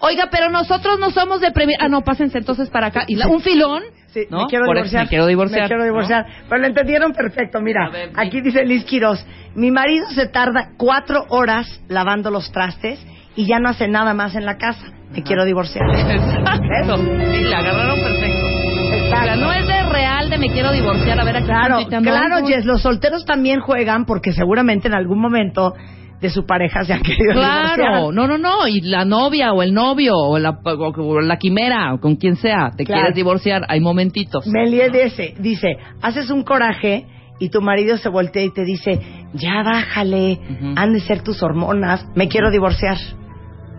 Oiga, 0.05 0.29
pero 0.31 0.51
nosotros 0.51 0.99
no 0.99 1.11
somos 1.11 1.41
de 1.41 1.53
premier. 1.53 1.79
Ah, 1.81 1.89
no, 1.89 2.03
pásense 2.03 2.39
entonces 2.39 2.69
para 2.71 2.89
acá. 2.89 3.05
Y 3.07 3.15
la- 3.15 3.29
un 3.29 3.41
filón. 3.41 3.83
Sí, 4.09 4.27
¿no? 4.31 4.43
me 4.43 4.47
quiero 4.49 4.67
Por 4.67 4.75
divorciar. 4.77 5.05
me 5.05 5.09
quiero 5.09 5.27
divorciar. 5.27 5.63
Me 5.63 5.69
quiero 5.69 5.85
divorciar. 5.85 6.27
Pero 6.49 6.61
lo 6.61 6.67
entendieron 6.67 7.13
perfecto. 7.13 7.61
Mira, 7.61 7.89
sí. 7.93 8.11
aquí 8.17 8.41
dice 8.43 8.65
Liz 8.65 8.85
Quiroz. 8.85 9.25
Mi 9.55 9.71
marido 9.71 10.07
se 10.11 10.27
tarda 10.27 10.71
cuatro 10.77 11.25
horas 11.31 11.81
lavando 11.89 12.31
los 12.31 12.51
trastes 12.53 12.99
y 13.37 13.47
ya 13.47 13.59
no 13.61 13.69
hace 13.71 13.89
nada 13.89 14.13
más 14.13 14.35
en 14.35 14.45
la 14.45 14.57
casa. 14.59 14.85
me 15.13 15.23
quiero 15.23 15.45
divorciar. 15.45 15.85
Exacto. 15.95 16.97
Sí, 16.97 17.43
la 17.45 17.59
agarraron 17.59 18.01
perfecto. 18.01 18.47
O 18.47 19.09
sea, 19.25 19.37
no 19.37 19.53
es 19.53 19.67
de 19.67 19.83
real 19.85 20.31
de 20.31 20.39
me 20.39 20.49
quiero 20.51 20.73
divorciar. 20.73 21.21
A 21.21 21.25
ver, 21.25 21.37
aquí 21.37 21.47
Claro, 21.47 21.79
claro. 22.03 22.47
Jess, 22.47 22.65
los 22.65 22.81
solteros 22.83 23.25
también 23.27 23.61
juegan 23.61 24.05
porque 24.07 24.33
seguramente 24.33 24.89
en 24.89 24.95
algún 24.95 25.21
momento 25.21 25.75
de 26.23 26.31
su 26.31 26.47
pareja 26.47 26.85
se 26.85 26.95
han 26.95 27.03
querido 27.03 27.33
Claro, 27.35 27.75
divorciar. 27.77 28.15
no, 28.15 28.27
no, 28.29 28.39
no. 28.39 28.67
Y 28.69 28.81
la 28.81 29.05
novia 29.05 29.53
o 29.53 29.63
el 29.63 29.75
novio 29.75 30.15
o 30.17 30.39
la, 30.39 30.51
o- 30.65 30.71
o 30.97 31.21
la 31.21 31.37
quimera 31.37 31.93
o 31.93 32.01
con 32.01 32.17
quien 32.17 32.37
sea, 32.37 32.71
te 32.77 32.85
Claro. 32.85 33.01
quieres 33.03 33.17
divorciar, 33.17 33.63
hay 33.69 33.81
momentitos. 33.81 34.47
Melie 34.47 34.89
dice, 34.89 35.35
dice, 35.41 35.77
haces 36.01 36.31
un 36.31 36.45
coraje 36.45 37.05
y 37.41 37.51
tu 37.51 37.61
marido 37.61 37.97
se 37.99 38.09
voltea 38.09 38.45
y 38.45 38.51
te 38.55 38.65
dice, 38.65 39.01
ya 39.35 39.63
bájale, 39.65 40.39
han 40.77 40.93
de 40.95 41.01
ser 41.01 41.23
tus 41.23 41.43
hormonas, 41.43 42.07
me 42.15 42.29
quiero 42.29 42.51
divorciar. 42.51 42.97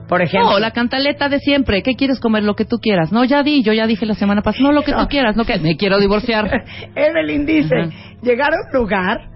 Por 0.10 0.22
ejemplo. 0.22 0.52
No, 0.52 0.60
la 0.60 0.72
cantaleta 0.72 1.30
de 1.30 1.40
siempre. 1.40 1.82
¿Qué 1.82 1.96
quieres 1.96 2.20
comer? 2.20 2.44
Lo 2.44 2.56
que 2.56 2.66
tú 2.66 2.76
quieras. 2.78 3.14
No, 3.14 3.24
ya 3.24 3.42
di. 3.42 3.64
Yo 3.64 3.72
ya 3.72 3.88
dije 3.88 4.06
la 4.06 4.16
semana 4.16 4.42
pasada. 4.42 4.66
No, 4.66 4.72
lo 4.74 4.82
que 4.84 4.92
No. 4.92 4.98
tú 5.04 5.08
quieras. 5.08 5.38
No, 5.38 5.46
que 5.46 5.58
me 5.60 5.78
quiero 5.78 5.98
divorciar. 5.98 6.52
Evelyn 6.96 7.46
dice, 7.46 7.74
Ajá. 7.74 7.90
llegar 8.22 8.52
a 8.54 8.58
un 8.68 8.80
lugar, 8.82 9.30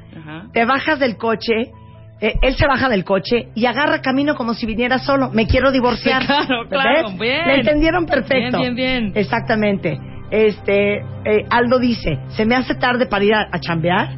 te 0.54 0.66
bajas 0.66 1.00
del 1.00 1.16
coche, 1.16 1.72
eh, 2.20 2.34
él 2.42 2.56
se 2.56 2.66
baja 2.68 2.90
del 2.90 3.04
coche 3.04 3.50
y 3.56 3.66
agarra 3.66 4.02
camino 4.02 4.36
como 4.36 4.54
si 4.54 4.66
viniera 4.66 4.98
solo. 5.00 5.30
Me 5.32 5.46
quiero 5.48 5.72
divorciar. 5.72 6.26
Claro, 6.26 6.68
claro, 6.70 7.10
¿Ves? 7.10 7.20
bien. 7.20 7.48
Le 7.48 7.56
entendieron 7.60 8.06
perfecto. 8.06 8.60
Bien, 8.60 8.76
bien, 8.76 9.04
bien. 9.04 9.12
Exactamente. 9.16 10.00
Este, 10.32 10.98
eh, 10.98 11.46
Aldo 11.50 11.80
dice, 11.80 12.20
se 12.30 12.46
me 12.46 12.56
hace 12.56 12.76
tarde 12.76 13.06
para 13.06 13.24
ir 13.24 13.34
a, 13.34 13.48
a 13.52 13.60
chambear 13.60 14.10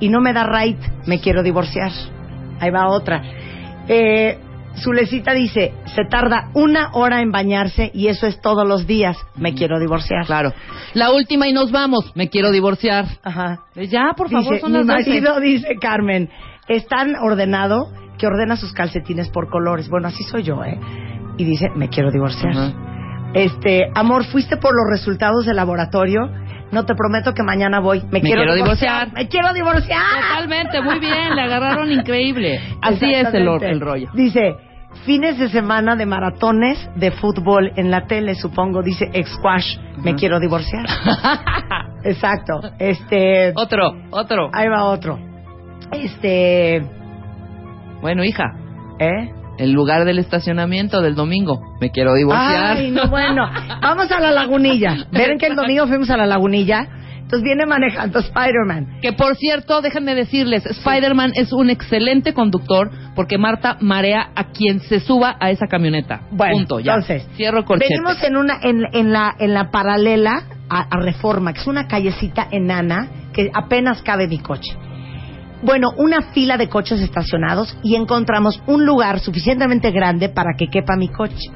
y 0.00 0.08
no 0.08 0.20
me 0.20 0.32
da 0.32 0.44
right, 0.46 0.78
me 1.06 1.20
quiero 1.20 1.42
divorciar. 1.42 1.90
Ahí 2.60 2.70
va 2.70 2.88
otra. 2.88 3.22
Eh, 3.88 4.38
Zulecita 4.76 5.32
dice, 5.32 5.72
se 5.86 6.04
tarda 6.04 6.50
una 6.54 6.90
hora 6.94 7.20
en 7.20 7.30
bañarse 7.30 7.90
y 7.94 8.08
eso 8.08 8.26
es 8.26 8.40
todos 8.40 8.66
los 8.66 8.86
días, 8.88 9.16
me 9.36 9.54
quiero 9.54 9.78
divorciar. 9.78 10.26
Claro. 10.26 10.52
La 10.94 11.12
última 11.12 11.46
y 11.48 11.52
nos 11.52 11.70
vamos. 11.70 12.10
Me 12.16 12.28
quiero 12.28 12.50
divorciar. 12.50 13.04
Ajá. 13.22 13.60
Ya, 13.76 14.12
por 14.16 14.30
favor, 14.30 14.54
Dice, 14.54 14.60
son 14.60 14.72
mi 14.72 14.78
las 14.78 14.86
12. 14.86 15.10
marido 15.10 15.40
dice 15.40 15.76
Carmen, 15.80 16.28
es 16.68 16.86
tan 16.86 17.16
ordenado 17.16 17.90
que 18.18 18.26
ordena 18.26 18.56
sus 18.56 18.72
calcetines 18.72 19.28
por 19.30 19.48
colores. 19.48 19.88
Bueno, 19.88 20.08
así 20.08 20.22
soy 20.24 20.42
yo, 20.42 20.64
¿eh? 20.64 20.78
Y 21.36 21.44
dice, 21.44 21.68
me 21.74 21.88
quiero 21.88 22.10
divorciar. 22.10 22.54
Este, 23.34 23.90
amor, 23.94 24.24
fuiste 24.24 24.56
por 24.56 24.72
los 24.74 24.88
resultados 24.88 25.44
del 25.46 25.56
laboratorio. 25.56 26.30
No 26.70 26.86
te 26.86 26.94
prometo 26.94 27.34
que 27.34 27.42
mañana 27.42 27.80
voy. 27.80 28.02
Me, 28.10 28.20
quiero 28.20 28.54
divorciar. 28.54 29.12
Me 29.12 29.28
quiero 29.28 29.52
divorciar. 29.52 30.00
Totalmente, 30.28 30.80
muy 30.80 30.98
bien. 31.00 31.34
Le 31.34 31.42
agarraron 31.42 31.90
increíble. 31.92 32.60
Así 32.80 33.12
es 33.12 33.32
el, 33.34 33.48
el 33.62 33.80
rollo. 33.80 34.10
Dice, 34.14 34.54
fines 35.04 35.38
de 35.38 35.48
semana 35.48 35.96
de 35.96 36.06
maratones 36.06 36.78
de 36.96 37.10
fútbol 37.10 37.72
en 37.76 37.90
la 37.90 38.06
tele, 38.06 38.34
supongo. 38.34 38.82
Dice, 38.82 39.10
ex-squash, 39.12 39.78
me 39.98 40.14
quiero 40.14 40.38
divorciar. 40.38 40.86
Exacto. 42.04 42.60
Este, 42.78 43.52
otro, 43.56 43.92
otro. 44.10 44.50
ahí 44.52 44.68
va 44.68 44.84
otro. 44.84 45.33
Este, 46.02 46.82
Bueno, 48.00 48.24
hija, 48.24 48.44
¿eh? 48.98 49.30
el 49.58 49.72
lugar 49.72 50.04
del 50.04 50.18
estacionamiento 50.18 51.00
del 51.00 51.14
domingo. 51.14 51.60
Me 51.80 51.90
quiero 51.90 52.14
divorciar. 52.14 52.76
Ay, 52.76 52.90
no, 52.90 53.08
bueno. 53.08 53.48
Vamos 53.82 54.10
a 54.10 54.20
la 54.20 54.30
lagunilla. 54.32 54.96
Ven 55.12 55.38
que 55.38 55.46
el 55.46 55.56
domingo 55.56 55.86
fuimos 55.86 56.10
a 56.10 56.16
la 56.16 56.26
lagunilla. 56.26 56.86
Entonces 57.18 57.42
viene 57.44 57.64
manejando 57.64 58.18
Spider-Man. 58.18 58.98
Que 59.00 59.12
por 59.14 59.34
cierto, 59.36 59.80
déjenme 59.80 60.14
decirles, 60.14 60.66
Spider-Man 60.66 61.32
es 61.36 61.52
un 61.54 61.70
excelente 61.70 62.34
conductor 62.34 62.90
porque 63.14 63.38
Marta 63.38 63.78
marea 63.80 64.28
a 64.36 64.48
quien 64.48 64.80
se 64.80 65.00
suba 65.00 65.36
a 65.40 65.50
esa 65.50 65.66
camioneta. 65.66 66.20
Bueno, 66.32 66.54
Punto, 66.58 66.80
ya. 66.80 66.92
entonces, 66.92 67.26
Cierro 67.36 67.60
el 67.60 67.64
corchete. 67.64 67.94
Venimos 67.94 68.22
en 68.22 68.36
una 68.36 68.58
en, 68.62 68.82
en 68.92 69.10
la 69.12 69.34
en 69.38 69.54
la 69.54 69.70
paralela 69.70 70.42
a, 70.68 70.82
a 70.82 71.00
Reforma, 71.00 71.54
que 71.54 71.60
es 71.60 71.66
una 71.66 71.86
callecita 71.88 72.46
enana 72.50 73.08
que 73.32 73.50
apenas 73.54 74.02
cabe 74.02 74.28
mi 74.28 74.38
coche. 74.38 74.76
Bueno, 75.64 75.88
una 75.96 76.20
fila 76.32 76.56
de 76.56 76.68
coches 76.68 77.00
estacionados 77.00 77.76
y 77.82 77.96
encontramos 77.96 78.62
un 78.66 78.84
lugar 78.84 79.20
suficientemente 79.20 79.90
grande 79.90 80.28
para 80.28 80.50
que 80.56 80.68
quepa 80.68 80.94
mi 80.96 81.08
coche. 81.08 81.50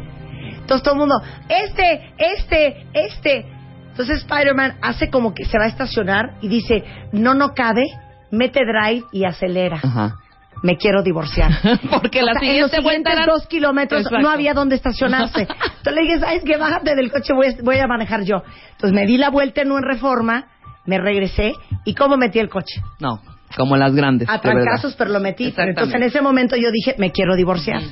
Entonces 0.61 0.83
todo 0.83 0.95
el 0.95 1.01
mundo, 1.01 1.15
este, 1.49 2.13
este, 2.19 2.87
este. 2.95 3.47
Entonces 3.91 4.19
Spider-Man 4.19 4.77
hace 4.83 5.11
como 5.11 5.35
que 5.35 5.45
se 5.45 5.59
va 5.59 5.65
a 5.65 5.69
estacionar 5.69 6.37
y 6.41 6.49
dice, 6.49 6.85
no, 7.13 7.35
no 7.35 7.55
cabe, 7.55 7.85
mete 8.31 8.61
drive 8.65 9.05
y 9.13 9.25
acelera. 9.25 9.77
Ajá. 9.83 10.17
Me 10.63 10.77
quiero 10.77 11.03
divorciar. 11.03 11.53
Porque 11.91 12.23
la 12.23 12.33
O 12.33 12.39
sea, 12.39 12.51
en 12.51 12.61
los 12.63 12.71
siguientes 12.71 13.13
eran- 13.13 13.27
dos 13.27 13.47
kilómetros 13.47 14.03
Exacto. 14.03 14.21
no 14.23 14.31
había 14.31 14.55
dónde 14.55 14.75
estacionarse. 14.77 15.43
Entonces 15.43 15.95
le 15.95 16.01
dije, 16.03 16.19
¿sabes 16.19 16.43
qué? 16.45 16.57
Bájate 16.57 16.95
del 16.97 17.11
coche, 17.13 17.33
voy 17.33 17.47
a, 17.47 17.55
voy 17.63 17.79
a 17.79 17.87
manejar 17.87 18.23
yo. 18.25 18.43
Entonces 18.73 18.93
me 18.93 19.07
di 19.07 19.17
la 19.19 19.31
vuelta 19.31 19.63
en 19.63 19.71
un 19.73 19.83
reforma, 19.83 20.47
me 20.85 20.99
regresé 20.99 21.53
y 21.85 21.95
¿cómo 21.95 22.17
metí 22.17 22.39
el 22.41 22.49
coche? 22.49 22.81
No, 23.01 23.21
como 23.57 23.77
las 23.77 23.95
grandes. 23.95 24.29
A 24.29 24.41
trancazos, 24.41 24.95
pero 24.97 25.11
lo 25.11 25.21
metí. 25.21 25.53
Entonces 25.57 25.95
en 25.95 26.03
ese 26.03 26.21
momento 26.21 26.57
yo 26.57 26.71
dije, 26.71 26.95
me 26.99 27.11
quiero 27.11 27.37
divorciar. 27.37 27.83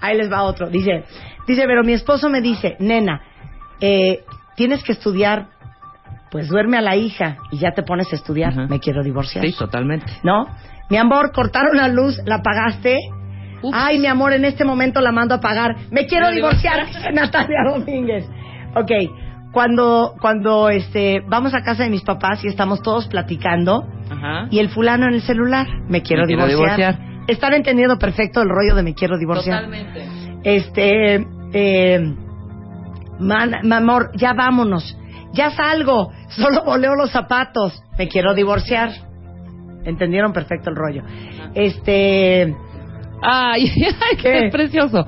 Ahí 0.00 0.16
les 0.16 0.30
va 0.30 0.42
otro. 0.42 0.68
Dice, 0.68 1.04
dice, 1.46 1.62
pero 1.66 1.84
mi 1.84 1.92
esposo 1.92 2.28
me 2.28 2.40
dice, 2.40 2.76
nena, 2.80 3.22
eh, 3.80 4.24
tienes 4.56 4.82
que 4.82 4.92
estudiar, 4.92 5.48
pues 6.30 6.48
duerme 6.48 6.78
a 6.78 6.80
la 6.80 6.96
hija 6.96 7.36
y 7.50 7.58
ya 7.58 7.72
te 7.72 7.82
pones 7.82 8.12
a 8.12 8.16
estudiar. 8.16 8.68
Me 8.68 8.80
quiero 8.80 9.02
divorciar. 9.02 9.44
Sí, 9.44 9.52
totalmente. 9.52 10.06
¿No? 10.24 10.46
Mi 10.90 10.96
amor, 10.96 11.32
cortaron 11.32 11.76
la 11.76 11.88
luz, 11.88 12.18
la 12.24 12.36
apagaste. 12.36 12.96
Ups. 13.62 13.76
Ay, 13.78 13.98
mi 13.98 14.08
amor, 14.08 14.32
en 14.32 14.44
este 14.44 14.64
momento 14.64 15.00
la 15.00 15.12
mando 15.12 15.36
a 15.36 15.40
pagar. 15.40 15.76
Me 15.90 16.06
quiero 16.06 16.30
divorciar, 16.30 16.86
Natalia 17.14 17.60
Domínguez. 17.70 18.28
Ok, 18.74 18.90
cuando, 19.52 20.14
cuando 20.20 20.68
este, 20.70 21.20
vamos 21.28 21.54
a 21.54 21.62
casa 21.62 21.84
de 21.84 21.90
mis 21.90 22.02
papás 22.02 22.42
y 22.44 22.48
estamos 22.48 22.82
todos 22.82 23.06
platicando 23.08 23.84
Ajá. 24.10 24.46
y 24.50 24.58
el 24.58 24.68
fulano 24.70 25.06
en 25.06 25.14
el 25.14 25.22
celular, 25.22 25.66
me 25.88 26.02
quiero, 26.02 26.22
Me 26.22 26.28
quiero 26.28 26.46
divorciar. 26.46 26.76
divorciar. 26.96 27.24
Están 27.28 27.54
entendiendo 27.54 27.98
perfecto 27.98 28.40
el 28.42 28.48
rollo 28.48 28.74
de 28.74 28.82
me 28.82 28.94
quiero 28.94 29.18
divorciar. 29.18 29.64
Totalmente. 29.64 30.06
Este, 30.44 31.26
eh, 31.52 32.14
man, 33.20 33.54
mi 33.62 33.74
amor, 33.74 34.10
ya 34.16 34.32
vámonos. 34.32 34.96
Ya 35.34 35.50
salgo, 35.50 36.10
solo 36.30 36.64
voleo 36.64 36.94
los 36.94 37.10
zapatos. 37.10 37.80
Me 37.98 38.08
quiero 38.08 38.34
divorciar. 38.34 38.90
Entendieron 39.84 40.32
perfecto 40.32 40.70
el 40.70 40.76
rollo. 40.76 41.02
Este, 41.54 42.54
Ay, 43.22 43.70
¿Qué? 44.22 44.46
es 44.46 44.52
precioso. 44.52 45.06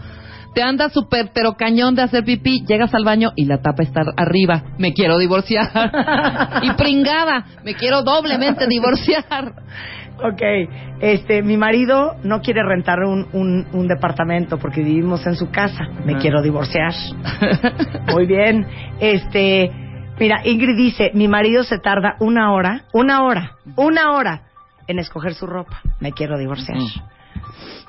Te 0.54 0.62
andas 0.62 0.92
súper 0.92 1.30
pero 1.34 1.54
cañón 1.54 1.94
de 1.94 2.02
hacer 2.02 2.24
pipí, 2.24 2.64
llegas 2.66 2.94
al 2.94 3.04
baño 3.04 3.32
y 3.36 3.46
la 3.46 3.60
tapa 3.60 3.82
está 3.82 4.02
arriba. 4.16 4.62
Me 4.78 4.92
quiero 4.92 5.18
divorciar. 5.18 5.68
y 6.62 6.70
pringada, 6.74 7.44
me 7.64 7.74
quiero 7.74 8.02
doblemente 8.02 8.66
divorciar. 8.68 9.52
ok, 10.22 10.42
este, 11.00 11.42
mi 11.42 11.56
marido 11.56 12.14
no 12.22 12.40
quiere 12.40 12.62
rentar 12.62 13.00
un, 13.00 13.26
un, 13.32 13.66
un 13.72 13.88
departamento 13.88 14.58
porque 14.58 14.82
vivimos 14.82 15.26
en 15.26 15.34
su 15.34 15.50
casa. 15.50 15.84
Me 16.04 16.12
Ajá. 16.12 16.20
quiero 16.20 16.40
divorciar. 16.42 16.92
Muy 18.12 18.26
bien. 18.26 18.66
Este, 19.00 19.70
mira, 20.20 20.42
Ingrid 20.44 20.76
dice, 20.76 21.10
mi 21.14 21.26
marido 21.26 21.64
se 21.64 21.78
tarda 21.78 22.14
una 22.20 22.52
hora, 22.52 22.84
una 22.92 23.24
hora, 23.24 23.56
una 23.76 24.12
hora 24.12 24.42
en 24.86 24.98
escoger 24.98 25.34
su 25.34 25.46
ropa. 25.46 25.80
Me 26.00 26.12
quiero 26.12 26.38
divorciar. 26.38 26.78
Mm. 26.78 27.13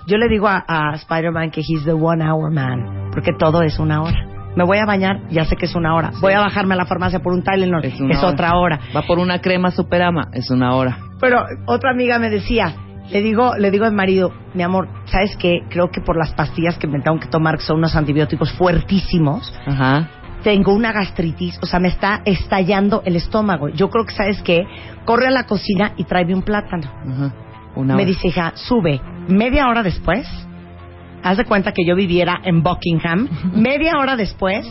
Yo 0.08 0.18
le 0.18 0.28
digo 0.28 0.48
a, 0.48 0.64
a 0.68 0.94
Spider-Man 0.96 1.50
que 1.50 1.62
he's 1.62 1.84
the 1.84 1.94
one 1.94 2.24
hour 2.24 2.52
man, 2.52 3.10
porque 3.12 3.32
todo 3.38 3.64
es 3.64 3.80
una 3.80 4.04
hora. 4.04 4.28
Me 4.56 4.64
voy 4.64 4.78
a 4.78 4.86
bañar, 4.86 5.28
ya 5.30 5.46
sé 5.46 5.56
que 5.56 5.66
es 5.66 5.76
una 5.76 5.96
hora. 5.96 6.12
Voy 6.22 6.34
a 6.34 6.40
bajarme 6.40 6.76
a 6.76 6.78
la 6.78 6.86
farmacia 6.86 7.20
por 7.20 7.34
un 7.34 7.44
Tylenol, 7.44 7.84
es, 7.84 8.00
una 8.00 8.20
hora. 8.20 8.28
otra 8.30 8.56
hora. 8.56 8.80
Va 8.96 9.02
por 9.02 9.20
una 9.20 9.40
crema 9.42 9.72
superama, 9.72 10.30
es 10.32 10.50
una 10.50 10.76
hora. 10.76 10.98
Pero 11.20 11.44
otra 11.66 11.92
amiga 11.92 12.20
me 12.20 12.30
decía, 12.30 12.74
le 13.10 13.22
digo, 13.22 13.56
le 13.58 13.72
digo 13.72 13.86
al 13.86 13.94
marido, 13.94 14.32
mi 14.54 14.64
amor, 14.64 14.88
¿sabes 15.06 15.36
qué? 15.38 15.62
Creo 15.70 15.90
que 15.90 16.02
por 16.02 16.18
las 16.18 16.34
pastillas 16.34 16.78
que 16.78 16.88
me 16.88 17.02
tengo 17.02 17.20
que 17.20 17.28
tomar, 17.28 17.58
que 17.58 17.64
son 17.64 17.78
unos 17.78 17.96
antibióticos 17.96 18.54
fuertísimos, 18.54 19.54
Ajá. 19.66 20.10
tengo 20.44 20.72
una 20.72 20.94
gastritis, 20.94 21.60
o 21.62 21.66
sea, 21.66 21.80
me 21.80 21.88
está 21.90 22.22
estallando 22.26 23.02
el 23.06 23.16
estómago. 23.16 23.70
Yo 23.70 23.90
creo 23.90 24.06
que, 24.06 24.14
¿sabes 24.14 24.42
qué? 24.44 24.66
Corre 25.04 25.28
a 25.28 25.32
la 25.32 25.46
cocina 25.46 25.94
y 25.98 26.04
tráeme 26.06 26.36
un 26.36 26.44
plátano. 26.44 26.90
Ajá. 27.08 27.34
Una 27.76 27.96
Me 27.96 28.06
dice, 28.06 28.28
hija, 28.28 28.54
sube. 28.56 29.02
Media 29.28 29.68
hora 29.68 29.84
después, 29.84 30.28
haz 31.24 31.38
de 31.38 31.46
cuenta 31.46 31.72
que 31.72 31.86
yo 31.86 31.96
viviera 31.96 32.40
en 32.44 32.62
Buckingham, 32.64 33.28
media 33.56 33.94
hora 34.00 34.16
después, 34.16 34.66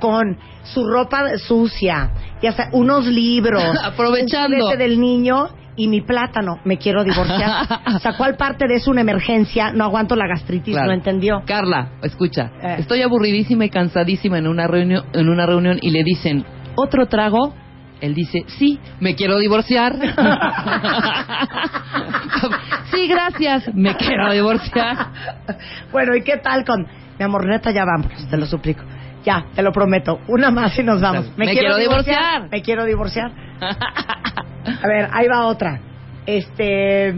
con 0.00 0.36
su 0.64 0.86
ropa 0.86 1.38
sucia, 1.38 2.10
ya 2.42 2.52
sea, 2.52 2.68
unos 2.72 3.06
libros, 3.06 3.62
Aprovechando. 3.84 4.70
un 4.70 4.78
del 4.78 5.00
niño 5.00 5.48
y 5.76 5.88
mi 5.88 6.02
plátano. 6.02 6.58
Me 6.64 6.76
quiero 6.76 7.02
divorciar. 7.02 7.80
o 7.94 7.98
sea, 7.98 8.16
¿cuál 8.16 8.36
parte 8.36 8.66
de 8.68 8.74
eso 8.74 8.90
una 8.90 9.00
emergencia? 9.00 9.72
No 9.72 9.84
aguanto 9.84 10.14
la 10.16 10.26
gastritis, 10.26 10.74
Claro. 10.74 10.88
no 10.88 10.92
entendió. 10.92 11.42
Carla, 11.46 11.92
escucha. 12.02 12.50
Eh. 12.62 12.76
Estoy 12.80 13.00
aburridísima 13.02 13.64
y 13.64 13.70
cansadísima 13.70 14.38
en 14.38 14.46
una 14.48 14.66
reunión, 14.66 15.04
en 15.14 15.28
una 15.28 15.46
reunión 15.46 15.78
y 15.80 15.90
le 15.90 16.04
dicen, 16.04 16.44
¿otro 16.74 17.06
trago? 17.06 17.54
Él 18.02 18.14
dice, 18.14 18.44
sí, 18.58 18.78
me 18.98 19.14
quiero 19.14 19.38
divorciar. 19.38 19.94
sí, 22.90 23.06
gracias, 23.06 23.72
me 23.72 23.96
quiero 23.96 24.32
divorciar. 24.32 25.06
Bueno, 25.92 26.16
¿y 26.16 26.22
qué 26.22 26.38
tal 26.38 26.64
con... 26.64 26.84
Mi 27.16 27.24
amor, 27.24 27.46
neta, 27.46 27.70
ya 27.70 27.84
vámonos, 27.84 28.28
te 28.28 28.36
lo 28.36 28.44
suplico. 28.46 28.82
Ya, 29.24 29.44
te 29.54 29.62
lo 29.62 29.70
prometo. 29.70 30.18
Una 30.26 30.50
más 30.50 30.76
y 30.76 30.82
nos 30.82 31.00
vamos. 31.00 31.30
Me 31.36 31.46
quiero 31.52 31.76
divorciar. 31.76 32.48
Me 32.50 32.60
quiero 32.60 32.84
divorciar. 32.84 33.30
A 33.60 34.88
ver, 34.88 35.08
ahí 35.12 35.28
va 35.28 35.46
otra. 35.46 35.80
Este. 36.26 37.14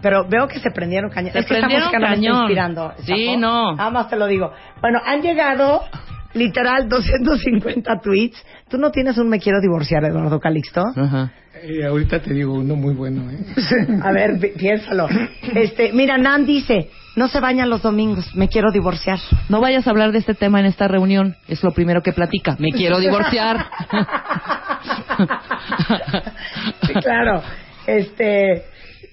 Pero 0.00 0.26
veo 0.26 0.48
que 0.48 0.60
se 0.60 0.70
prendieron 0.70 1.10
cañón. 1.10 1.32
Se 1.32 1.40
es 1.40 1.46
que 1.46 1.56
esta 1.56 1.66
prendieron 1.66 1.88
música 1.88 1.98
no 1.98 2.08
me 2.08 2.14
está 2.14 2.26
cañón. 2.26 2.42
inspirando. 2.42 2.94
Sí, 3.00 3.36
no. 3.36 3.74
Nada 3.76 3.90
más 3.90 4.08
te 4.08 4.16
lo 4.16 4.26
digo. 4.26 4.50
Bueno, 4.80 4.98
han 5.04 5.20
llegado 5.20 5.82
literal 6.36 6.88
250 6.88 8.00
tweets. 8.02 8.36
¿Tú 8.68 8.78
no 8.78 8.90
tienes 8.90 9.18
un 9.18 9.28
me 9.28 9.38
quiero 9.40 9.60
divorciar, 9.60 10.04
Eduardo 10.04 10.38
Calixto? 10.40 10.82
Ajá. 10.94 11.32
Eh, 11.62 11.84
ahorita 11.86 12.20
te 12.20 12.34
digo 12.34 12.54
uno 12.54 12.76
muy 12.76 12.94
bueno, 12.94 13.30
¿eh? 13.30 13.38
A 14.02 14.12
ver, 14.12 14.38
pi- 14.38 14.52
piénsalo. 14.58 15.08
Este, 15.54 15.92
mira, 15.92 16.18
Nan 16.18 16.44
dice, 16.44 16.90
no 17.16 17.28
se 17.28 17.40
bañan 17.40 17.70
los 17.70 17.80
domingos, 17.82 18.34
me 18.34 18.48
quiero 18.48 18.70
divorciar. 18.70 19.18
No 19.48 19.60
vayas 19.62 19.86
a 19.86 19.90
hablar 19.90 20.12
de 20.12 20.18
este 20.18 20.34
tema 20.34 20.60
en 20.60 20.66
esta 20.66 20.86
reunión. 20.86 21.34
Es 21.48 21.62
lo 21.64 21.70
primero 21.72 22.02
que 22.02 22.12
platica. 22.12 22.56
Me 22.58 22.70
quiero 22.72 22.98
divorciar. 23.00 23.64
Sí, 26.86 26.92
claro. 26.94 27.42
Este, 27.86 28.64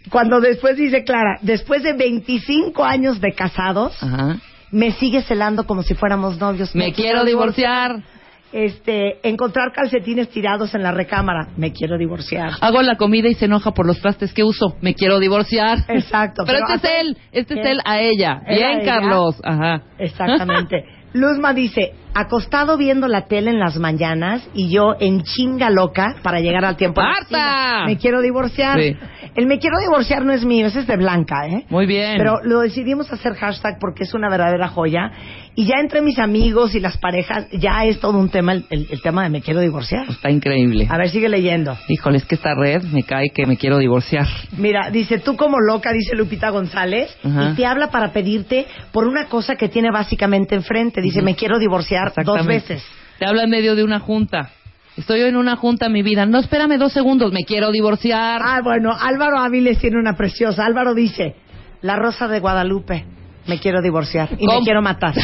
cuando 0.09 0.41
después 0.41 0.75
dice 0.77 1.03
Clara, 1.03 1.37
después 1.41 1.83
de 1.83 1.93
25 1.93 2.83
años 2.83 3.21
de 3.21 3.33
casados, 3.33 4.01
Ajá. 4.03 4.37
Me 4.73 4.91
sigue 4.93 5.21
celando 5.21 5.65
como 5.65 5.83
si 5.83 5.93
fuéramos 5.93 6.39
novios. 6.39 6.75
Me 6.75 6.91
quiero 6.91 7.23
divorciar. 7.23 8.03
Este, 8.51 9.27
encontrar 9.27 9.71
calcetines 9.71 10.29
tirados 10.29 10.75
en 10.75 10.83
la 10.83 10.91
recámara, 10.91 11.47
me 11.57 11.71
quiero 11.71 11.97
divorciar. 11.97 12.51
Hago 12.61 12.83
la 12.83 12.97
comida 12.97 13.27
y 13.27 13.33
se 13.33 13.45
enoja 13.45 13.71
por 13.71 13.87
los 13.87 13.99
trastes 13.99 14.31
que 14.31 14.43
uso. 14.43 14.77
Me 14.79 14.93
quiero 14.93 15.17
divorciar. 15.19 15.79
Exacto. 15.87 16.43
Pero 16.45 16.59
este 16.59 16.73
es 16.75 16.99
él. 16.99 17.17
Este 17.31 17.59
es 17.59 17.65
él 17.65 17.79
a 17.83 17.99
ella. 17.99 18.43
¿Él 18.45 18.63
a 18.63 18.67
Bien? 18.67 18.85
Carlos. 18.85 19.41
Ajá. 19.43 19.81
Exactamente. 19.97 20.85
Luzma 21.13 21.53
dice, 21.53 21.93
acostado 22.13 22.77
viendo 22.77 23.07
la 23.07 23.27
tele 23.27 23.51
en 23.51 23.59
las 23.59 23.77
mañanas 23.77 24.47
y 24.53 24.69
yo 24.69 24.95
en 24.99 25.23
chinga 25.23 25.69
loca 25.69 26.15
para 26.23 26.39
llegar 26.39 26.65
al 26.65 26.75
tiempo. 26.75 27.01
¡Marta! 27.01 27.85
Me 27.85 27.97
quiero 27.97 28.21
divorciar. 28.21 28.79
Sí. 28.79 28.97
El 29.35 29.47
me 29.47 29.59
quiero 29.59 29.77
divorciar 29.79 30.23
no 30.25 30.31
es 30.31 30.45
mío, 30.45 30.67
ese 30.67 30.81
es 30.81 30.87
de 30.87 30.97
Blanca, 30.97 31.47
¿eh? 31.47 31.65
Muy 31.69 31.85
bien. 31.85 32.17
Pero 32.17 32.39
lo 32.43 32.59
decidimos 32.59 33.11
hacer 33.11 33.33
hashtag 33.33 33.77
porque 33.79 34.03
es 34.03 34.13
una 34.13 34.29
verdadera 34.29 34.67
joya. 34.67 35.11
Y 35.55 35.65
ya 35.65 35.75
entre 35.79 36.01
mis 36.01 36.17
amigos 36.17 36.73
y 36.73 36.79
las 36.79 36.97
parejas, 36.97 37.47
ya 37.51 37.85
es 37.85 37.99
todo 37.99 38.17
un 38.17 38.29
tema, 38.29 38.53
el, 38.53 38.65
el- 38.71 38.87
el 38.89 39.01
tema 39.01 39.21
de 39.23 39.29
me 39.29 39.41
quiero 39.41 39.59
divorciar. 39.59 40.09
Está 40.09 40.31
increíble. 40.31 40.87
A 40.89 40.97
ver, 40.97 41.09
sigue 41.09 41.29
leyendo. 41.29 41.77
Híjole, 41.89 42.17
es 42.17 42.25
que 42.25 42.33
esta 42.35 42.55
red 42.55 42.81
me 42.85 43.03
cae 43.03 43.29
que 43.29 43.45
me 43.45 43.55
quiero 43.55 43.77
divorciar. 43.77 44.25
Mira, 44.57 44.89
dice, 44.89 45.19
tú 45.19 45.35
como 45.37 45.59
loca, 45.59 45.91
dice 45.93 46.15
Lupita 46.15 46.49
González, 46.49 47.15
Ajá. 47.23 47.51
y 47.51 47.55
te 47.55 47.65
habla 47.67 47.91
para 47.91 48.11
pedirte 48.11 48.65
por 48.91 49.05
una 49.07 49.25
cosa 49.25 49.55
que 49.55 49.69
tiene 49.69 49.91
básicamente 49.91 50.55
enfrente. 50.55 51.01
Dice, 51.01 51.21
me 51.21 51.35
quiero 51.35 51.59
divorciar 51.59 52.11
dos 52.25 52.45
veces. 52.47 52.83
Te 53.19 53.25
habla 53.27 53.43
en 53.43 53.51
medio 53.51 53.75
de 53.75 53.83
una 53.83 53.99
junta. 53.99 54.49
Estoy 54.97 55.21
en 55.21 55.35
una 55.35 55.55
junta, 55.55 55.87
mi 55.87 56.01
vida. 56.01 56.25
No, 56.25 56.39
espérame 56.39 56.77
dos 56.79 56.93
segundos. 56.93 57.31
Me 57.31 57.43
quiero 57.43 57.71
divorciar. 57.71 58.41
Ah, 58.43 58.61
bueno, 58.63 58.91
Álvaro 58.99 59.37
Áviles 59.37 59.77
tiene 59.79 59.97
una 59.99 60.13
preciosa. 60.15 60.65
Álvaro 60.65 60.93
dice, 60.95 61.35
la 61.81 61.95
rosa 61.95 62.27
de 62.27 62.39
Guadalupe, 62.39 63.05
me 63.47 63.59
quiero 63.59 63.81
divorciar 63.81 64.29
y 64.37 64.47
me 64.47 64.59
quiero 64.63 64.81
matar. 64.81 65.13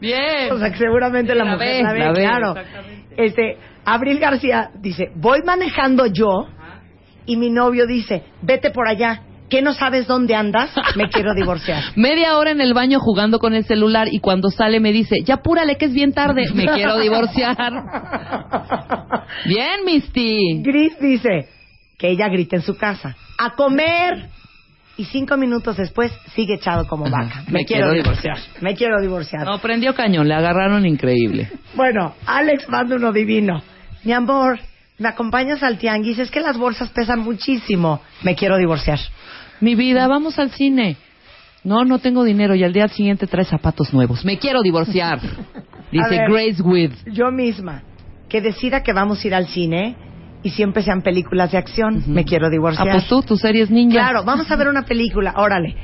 Bien. 0.00 0.52
o 0.52 0.58
sea, 0.58 0.70
que 0.70 0.78
seguramente 0.78 1.34
la, 1.34 1.44
La 1.44 1.52
mujer 1.52 1.68
ve, 1.68 1.82
la 1.82 1.92
ve, 1.92 1.98
la 1.98 2.12
ve, 2.12 2.20
claro. 2.20 2.54
Este, 3.16 3.58
Abril 3.84 4.18
García 4.18 4.70
dice, 4.74 5.10
voy 5.14 5.42
manejando 5.44 6.06
yo 6.06 6.48
y 7.26 7.36
mi 7.36 7.50
novio 7.50 7.86
dice, 7.86 8.24
vete 8.42 8.70
por 8.70 8.88
allá. 8.88 9.22
¿Qué 9.48 9.60
no 9.60 9.74
sabes 9.74 10.06
dónde 10.06 10.34
andas? 10.34 10.70
Me 10.96 11.10
quiero 11.10 11.34
divorciar. 11.36 11.82
Media 11.94 12.38
hora 12.38 12.52
en 12.52 12.62
el 12.62 12.72
baño 12.72 13.00
jugando 13.00 13.38
con 13.38 13.54
el 13.54 13.64
celular 13.64 14.08
y 14.10 14.18
cuando 14.20 14.50
sale 14.50 14.80
me 14.80 14.92
dice, 14.92 15.22
ya 15.24 15.34
apúrale 15.34 15.76
que 15.76 15.84
es 15.84 15.92
bien 15.92 16.14
tarde. 16.14 16.44
Me 16.54 16.66
quiero 16.66 16.98
divorciar. 16.98 17.56
Bien, 19.46 19.84
Misty. 19.84 20.62
Gris 20.62 20.98
dice 20.98 21.48
que 21.98 22.08
ella 22.08 22.28
grita 22.28 22.56
en 22.56 22.62
su 22.62 22.76
casa, 22.76 23.14
a 23.38 23.50
comer. 23.50 24.30
Y 24.96 25.06
cinco 25.06 25.36
minutos 25.36 25.76
después 25.76 26.12
sigue 26.34 26.54
echado 26.54 26.86
como 26.86 27.08
vaca. 27.08 27.44
Me 27.48 27.64
quiero 27.64 27.92
divorciar. 27.92 28.38
Me 28.60 28.74
quiero 28.74 29.00
divorciar. 29.00 29.46
No, 29.46 29.58
prendió 29.58 29.94
cañón. 29.94 30.28
Le 30.28 30.34
agarraron 30.34 30.84
increíble. 30.86 31.50
Bueno, 31.74 32.14
Alex 32.26 32.68
manda 32.68 32.96
uno 32.96 33.10
divino. 33.12 33.62
Mi 34.04 34.12
amor, 34.12 34.58
¿me 34.98 35.08
acompañas 35.08 35.62
al 35.62 35.78
tianguis? 35.78 36.18
Es 36.18 36.30
que 36.30 36.40
las 36.40 36.58
bolsas 36.58 36.90
pesan 36.90 37.20
muchísimo. 37.20 38.02
Me 38.22 38.34
quiero 38.34 38.58
divorciar. 38.58 38.98
Mi 39.60 39.74
vida, 39.74 40.06
vamos 40.08 40.38
al 40.38 40.50
cine. 40.50 40.96
No, 41.64 41.84
no 41.84 41.98
tengo 42.00 42.24
dinero 42.24 42.54
y 42.54 42.64
al 42.64 42.72
día 42.72 42.88
siguiente 42.88 43.26
trae 43.26 43.44
zapatos 43.44 43.94
nuevos. 43.94 44.24
Me 44.24 44.38
quiero 44.38 44.60
divorciar. 44.60 45.20
Dice 45.92 46.10
ver. 46.10 46.30
Grace 46.30 46.62
With. 46.62 46.92
Yo 47.06 47.30
misma, 47.30 47.82
que 48.28 48.40
decida 48.40 48.82
que 48.82 48.92
vamos 48.92 49.22
a 49.22 49.26
ir 49.26 49.34
al 49.34 49.46
cine 49.46 49.96
y 50.42 50.50
siempre 50.50 50.82
sean 50.82 51.02
películas 51.02 51.52
de 51.52 51.58
acción. 51.58 52.02
Me 52.06 52.24
quiero 52.24 52.46
Ah, 52.46 52.50
divorciar. 52.50 52.90
pues 52.90 53.06
tú, 53.08 53.22
tu 53.22 53.36
serie 53.36 53.62
es 53.62 53.70
ninja. 53.70 53.94
Claro, 53.98 54.24
vamos 54.24 54.50
a 54.50 54.56
ver 54.56 54.68
una 54.68 54.82
película. 54.82 55.34
Órale. 55.36 55.76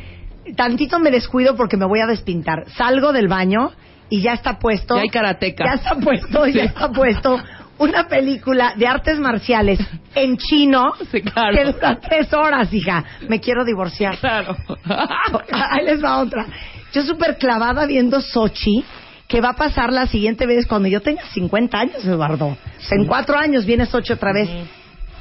Tantito 0.57 0.99
me 0.99 1.11
descuido 1.11 1.57
porque 1.57 1.77
me 1.77 1.85
voy 1.87 2.01
a 2.01 2.07
despintar. 2.07 2.65
Salgo 2.77 3.13
del 3.13 3.29
baño 3.29 3.71
y 4.09 4.23
ya 4.23 4.33
está 4.33 4.59
puesto. 4.59 4.97
Ya 4.97 5.03
hay 5.03 5.09
karateca. 5.11 5.65
Ya 5.65 5.75
está 5.75 5.95
puesto, 5.97 6.47
ya 6.47 6.65
está 6.65 6.91
puesto 6.91 7.39
una 7.79 8.09
película 8.09 8.73
de 8.77 8.89
artes 8.89 9.21
marciales 9.21 9.79
en 10.15 10.37
chino 10.37 10.95
Sí, 11.13 11.21
claro. 11.23 11.57
que 11.57 11.65
dura 11.67 12.01
tres 12.01 12.33
horas, 12.33 12.73
hija. 12.73 13.05
Me 13.29 13.39
quiero 13.41 13.65
divorciar. 13.65 14.17
Claro. 14.19 14.57
Ahí 15.53 15.85
les 15.85 16.03
va 16.03 16.19
otra. 16.19 16.47
Yo 16.93 17.03
súper 17.03 17.37
clavada 17.37 17.87
viendo 17.87 18.21
Sochi, 18.21 18.83
que 19.29 19.43
va 19.43 19.51
a 19.51 19.57
pasar 19.57 19.93
la 19.93 20.07
siguiente 20.07 20.47
vez 20.47 20.67
cuando 20.67 20.89
yo 20.89 21.03
tenga 21.03 21.23
50 21.35 21.79
años, 21.79 22.05
Eduardo. 22.05 22.57
En 22.91 23.07
cuatro 23.07 23.39
años 23.39 23.67
viene 23.67 23.85
Sochi 23.85 24.15
otra 24.15 24.33
vez. 24.33 24.49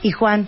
Y 0.02 0.12
Juan, 0.12 0.48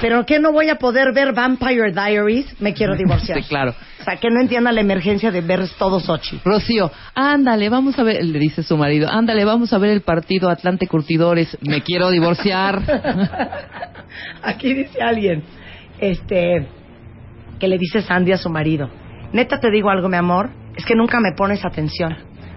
¿pero 0.00 0.24
qué 0.24 0.38
no 0.38 0.52
voy 0.52 0.68
a 0.68 0.76
poder 0.76 1.12
ver 1.12 1.32
Vampire 1.32 1.90
Diaries? 1.90 2.60
Me 2.60 2.74
quiero 2.74 2.96
divorciar. 2.96 3.42
Sí, 3.42 3.48
claro. 3.48 3.74
O 4.00 4.04
sea, 4.04 4.16
que 4.16 4.30
no 4.30 4.40
entienda 4.40 4.70
la 4.70 4.80
emergencia 4.80 5.32
de 5.32 5.40
ver 5.40 5.68
todo 5.78 5.98
Sochi. 5.98 6.40
Rocío, 6.44 6.92
ándale, 7.12 7.68
vamos 7.68 7.98
a 7.98 8.04
ver, 8.04 8.24
le 8.24 8.38
dice 8.38 8.62
su 8.62 8.76
marido, 8.76 9.10
ándale, 9.10 9.44
vamos 9.44 9.72
a 9.72 9.78
ver 9.78 9.90
el 9.90 10.02
partido 10.02 10.48
Atlante 10.48 10.86
Curtidores, 10.86 11.58
me 11.60 11.82
quiero 11.82 12.08
divorciar. 12.10 12.80
Aquí 14.44 14.74
dice 14.74 15.02
alguien, 15.02 15.42
este, 15.98 16.68
que 17.58 17.66
le 17.66 17.78
dice 17.78 18.00
Sandy 18.00 18.30
a 18.30 18.38
su 18.38 18.48
marido, 18.48 18.88
neta 19.32 19.60
te 19.60 19.70
digo 19.70 19.90
algo, 19.90 20.08
mi 20.08 20.16
amor, 20.16 20.50
es 20.76 20.84
que 20.84 20.94
nunca 20.94 21.20
me 21.20 21.32
pones 21.32 21.64
atención. 21.64 22.16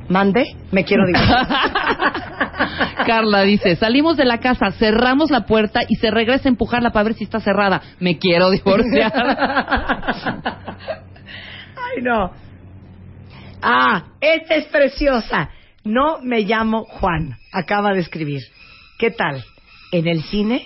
Mande, 0.10 0.46
me 0.72 0.84
quiero 0.84 1.06
divorciar. 1.06 1.48
Carla 3.06 3.42
dice, 3.42 3.76
salimos 3.76 4.18
de 4.18 4.26
la 4.26 4.40
casa, 4.40 4.72
cerramos 4.72 5.32
la 5.32 5.46
puerta 5.46 5.82
y 5.88 5.96
se 5.96 6.12
regresa 6.12 6.50
a 6.50 6.52
empujarla 6.52 6.92
para 6.92 7.06
ver 7.06 7.14
si 7.14 7.24
está 7.24 7.40
cerrada. 7.40 7.82
Me 8.00 8.18
quiero 8.18 8.50
divorciar. 8.50 9.14
Ay, 11.78 12.02
no. 12.02 12.32
Ah, 13.62 14.04
esta 14.20 14.56
es 14.56 14.66
preciosa. 14.66 15.50
No 15.84 16.20
me 16.22 16.42
llamo 16.42 16.84
Juan. 16.86 17.38
Acaba 17.52 17.94
de 17.94 18.00
escribir. 18.00 18.42
¿Qué 18.98 19.12
tal? 19.12 19.44
En 19.92 20.08
el 20.08 20.24
cine 20.24 20.66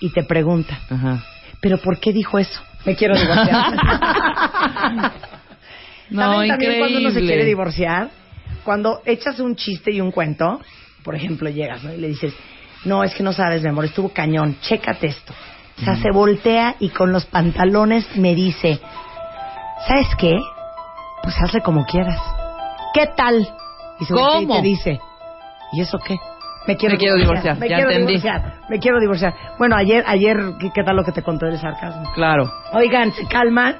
y 0.00 0.10
te 0.10 0.24
pregunta, 0.24 0.78
Ajá. 0.88 1.22
¿pero 1.60 1.78
por 1.78 2.00
qué 2.00 2.12
dijo 2.12 2.38
eso? 2.38 2.62
Me 2.84 2.96
quiero 2.96 3.16
divorciar. 3.18 3.74
No, 6.10 6.22
¿Saben 6.22 6.48
también 6.48 6.78
cuando 6.80 6.98
uno 6.98 7.08
se 7.10 7.20
increíble. 7.20 7.26
quiere 7.28 7.44
divorciar? 7.44 8.10
Cuando 8.64 9.00
echas 9.06 9.38
un 9.38 9.54
chiste 9.54 9.92
y 9.92 10.00
un 10.00 10.10
cuento, 10.10 10.60
por 11.04 11.14
ejemplo, 11.14 11.48
llegas 11.48 11.84
¿no? 11.84 11.92
y 11.92 11.98
le 11.98 12.08
dices, 12.08 12.34
no, 12.84 13.04
es 13.04 13.14
que 13.14 13.22
no 13.22 13.32
sabes, 13.32 13.62
mi 13.62 13.68
amor, 13.68 13.84
estuvo 13.84 14.08
cañón, 14.08 14.56
chécate 14.60 15.06
esto. 15.06 15.32
O 15.80 15.84
sea, 15.84 15.94
se 15.94 16.10
voltea 16.10 16.74
y 16.80 16.88
con 16.88 17.12
los 17.12 17.26
pantalones 17.26 18.16
me 18.16 18.34
dice, 18.34 18.80
¿sabes 19.86 20.08
qué? 20.18 20.36
Pues 21.22 21.36
hazle 21.40 21.60
como 21.60 21.84
quieras. 21.84 22.18
¿Qué 22.92 23.06
tal? 23.16 23.48
Y 24.00 24.04
se 24.04 24.12
¿Cómo? 24.12 24.40
y 24.40 24.46
te 24.48 24.62
dice, 24.62 25.00
¿y 25.72 25.80
eso 25.80 25.96
qué? 25.98 26.16
Me 26.66 26.76
quiero, 26.76 26.94
Me 26.94 26.98
quiero 26.98 27.16
divorciar, 27.16 27.58
Me 27.58 27.68
ya 27.68 27.76
quiero 27.76 27.90
entendí. 27.90 28.16
divorciar. 28.18 28.54
Me 28.68 28.78
quiero 28.78 29.00
divorciar. 29.00 29.34
Bueno, 29.58 29.76
ayer, 29.76 30.04
ayer, 30.06 30.36
¿qué, 30.74 30.82
tal 30.84 30.96
lo 30.96 31.04
que 31.04 31.12
te 31.12 31.22
conté 31.22 31.46
del 31.46 31.58
sarcasmo? 31.58 32.10
Claro. 32.14 32.50
Oigan, 32.72 33.12
se 33.12 33.26
calman. 33.26 33.76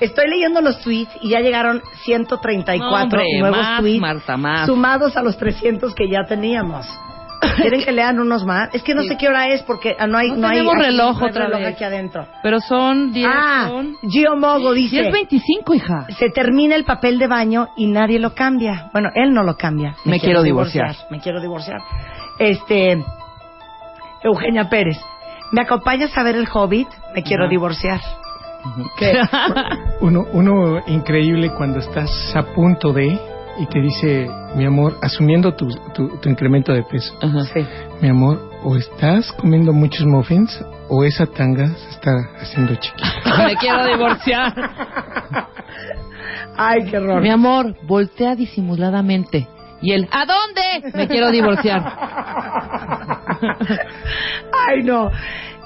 Estoy 0.00 0.28
leyendo 0.28 0.60
los 0.60 0.80
tweets 0.80 1.10
y 1.22 1.30
ya 1.30 1.40
llegaron 1.40 1.82
134 2.04 2.78
No, 2.88 3.02
hombre, 3.02 3.24
nuevos 3.40 3.58
más, 3.58 3.80
tweets 3.80 4.00
Marta, 4.00 4.36
más. 4.36 4.66
sumados 4.66 5.16
a 5.16 5.22
los 5.22 5.36
300 5.38 5.94
que 5.94 6.08
ya 6.08 6.24
teníamos. 6.24 6.86
¿Quieren 7.56 7.84
que 7.84 7.92
lean 7.92 8.18
unos 8.20 8.44
más? 8.44 8.70
Es 8.74 8.82
que 8.82 8.94
no 8.94 9.02
Sí. 9.02 9.08
sé 9.08 9.16
qué 9.18 9.28
hora 9.28 9.46
es 9.48 9.62
porque 9.62 9.94
ah, 9.98 10.06
no 10.06 10.18
hay 10.18 10.30
No 10.30 10.36
no, 10.36 10.46
hay 10.48 10.54
tenemos 10.58 10.74
aquí- 10.76 10.84
reloj 10.86 11.18
no 11.18 11.24
hay 11.24 11.30
otra 11.30 11.44
reloj 11.46 11.60
vez. 11.60 11.74
aquí 11.74 11.84
adentro. 11.84 12.26
Pero 12.42 12.60
son 12.60 13.12
10, 13.12 13.28
ah, 13.32 13.66
son... 13.68 13.96
Gio 14.08 14.36
Mogo 14.36 14.72
dice, 14.72 15.02
10.25, 15.10 15.74
hija. 15.76 16.06
se 16.18 16.30
termina 16.30 16.74
el 16.76 16.84
papel 16.84 17.18
de 17.18 17.26
baño 17.26 17.68
y 17.76 17.86
nadie 17.86 18.18
lo 18.18 18.34
cambia. 18.34 18.90
Bueno, 18.92 19.10
él 19.14 19.32
no 19.32 19.42
lo 19.42 19.56
cambia. 19.56 19.94
Me 20.04 20.20
quiero 20.20 20.42
divorciar. 20.42 20.94
Me 21.10 21.20
quiero 21.20 21.40
divorciar. 21.40 21.80
Este, 22.38 23.02
Eugenia 24.22 24.68
Pérez, 24.68 24.98
¿me 25.52 25.62
acompañas 25.62 26.16
a 26.16 26.22
ver 26.22 26.36
el 26.36 26.48
Hobbit? 26.52 26.88
Me 27.14 27.22
quiero 27.22 27.48
divorciar. 27.48 28.00
¿Qué? 28.98 29.20
Uno, 30.00 30.26
uno 30.32 30.80
increíble 30.86 31.50
cuando 31.50 31.78
estás 31.78 32.10
a 32.34 32.42
punto 32.54 32.92
de 32.92 33.18
y 33.58 33.66
te 33.66 33.80
dice, 33.80 34.28
mi 34.54 34.64
amor, 34.64 34.96
asumiendo 35.02 35.54
tu, 35.54 35.68
tu, 35.94 36.08
tu 36.18 36.28
incremento 36.28 36.72
de 36.72 36.82
peso, 36.84 37.14
Ajá. 37.20 37.44
Sí. 37.52 37.66
mi 38.00 38.08
amor, 38.08 38.50
o 38.62 38.76
estás 38.76 39.32
comiendo 39.32 39.72
muchos 39.72 40.04
muffins 40.06 40.64
o 40.88 41.04
esa 41.04 41.26
tanga 41.26 41.68
se 41.68 41.90
está 41.90 42.12
haciendo 42.40 42.74
chiquita. 42.76 43.08
Me 43.46 43.56
quiero 43.56 43.84
divorciar. 43.86 44.52
Ay, 46.56 46.84
qué 46.90 46.98
horror. 46.98 47.22
Mi 47.22 47.30
amor, 47.30 47.76
voltea 47.86 48.34
disimuladamente. 48.34 49.46
Y 49.80 49.92
él, 49.92 50.08
¿a 50.10 50.24
dónde? 50.26 50.90
Me 50.96 51.06
quiero 51.06 51.30
divorciar. 51.30 51.80
Ay, 54.66 54.82
no. 54.82 55.08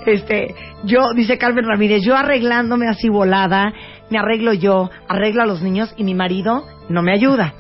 Este, 0.05 0.55
yo, 0.85 1.13
dice 1.15 1.39
Carmen 1.39 1.65
Ramírez, 1.67 2.03
yo 2.05 2.15
arreglándome 2.17 2.89
así 2.89 3.09
volada, 3.09 3.73
me 4.11 4.19
arreglo 4.19 4.53
yo, 4.53 4.91
arreglo 5.09 5.43
a 5.43 5.47
los 5.47 5.63
niños 5.63 5.95
y 5.97 6.05
mi 6.05 6.15
marido 6.15 6.67
no 6.89 7.03
me 7.03 7.15
ayuda. 7.15 7.55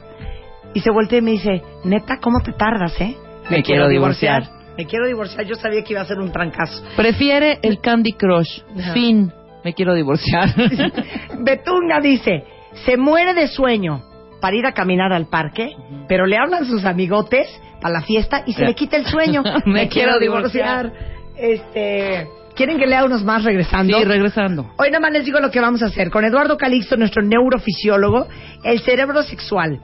Y 0.74 0.80
se 0.80 0.90
voltea 0.90 1.18
y 1.18 1.22
me 1.22 1.32
dice, 1.32 1.62
neta, 1.84 2.18
¿cómo 2.18 2.40
te 2.40 2.52
tardas, 2.52 2.98
eh? 3.00 3.16
Me 3.50 3.62
quiero 3.62 3.88
divorciar. 3.88 4.44
Me 4.76 4.86
quiero 4.86 5.06
divorciar. 5.06 5.44
Yo 5.44 5.54
sabía 5.56 5.82
que 5.84 5.92
iba 5.92 6.00
a 6.00 6.06
ser 6.06 6.18
un 6.18 6.32
trancazo. 6.32 6.82
Prefiere 6.96 7.58
el 7.62 7.80
Candy 7.80 8.12
Crush. 8.12 8.62
Ajá. 8.78 8.94
Fin. 8.94 9.32
Me 9.64 9.74
quiero 9.74 9.94
divorciar. 9.94 10.48
Betunga 11.38 12.00
dice, 12.00 12.44
se 12.84 12.96
muere 12.96 13.34
de 13.34 13.48
sueño 13.48 14.02
para 14.40 14.56
ir 14.56 14.66
a 14.66 14.72
caminar 14.72 15.12
al 15.12 15.26
parque, 15.26 15.76
pero 16.08 16.26
le 16.26 16.36
hablan 16.36 16.64
sus 16.64 16.84
amigotes 16.84 17.48
para 17.80 17.94
la 17.94 18.02
fiesta 18.02 18.42
y 18.46 18.54
se 18.54 18.64
le 18.64 18.74
quita 18.74 18.96
el 18.96 19.06
sueño. 19.06 19.42
Me 19.66 19.88
quiero 19.88 20.18
divorciar. 20.18 20.92
Este, 21.36 22.26
¿quieren 22.56 22.78
que 22.78 22.86
lea 22.86 23.04
unos 23.04 23.22
más 23.22 23.44
regresando? 23.44 23.96
Sí, 23.96 24.04
regresando. 24.04 24.72
Hoy 24.78 24.88
nada 24.90 25.00
más 25.00 25.12
les 25.12 25.24
digo 25.24 25.38
lo 25.38 25.50
que 25.50 25.60
vamos 25.60 25.82
a 25.82 25.86
hacer. 25.86 26.10
Con 26.10 26.24
Eduardo 26.24 26.56
Calixto, 26.56 26.96
nuestro 26.96 27.22
neurofisiólogo, 27.22 28.26
el 28.64 28.80
cerebro 28.80 29.22
sexual, 29.22 29.80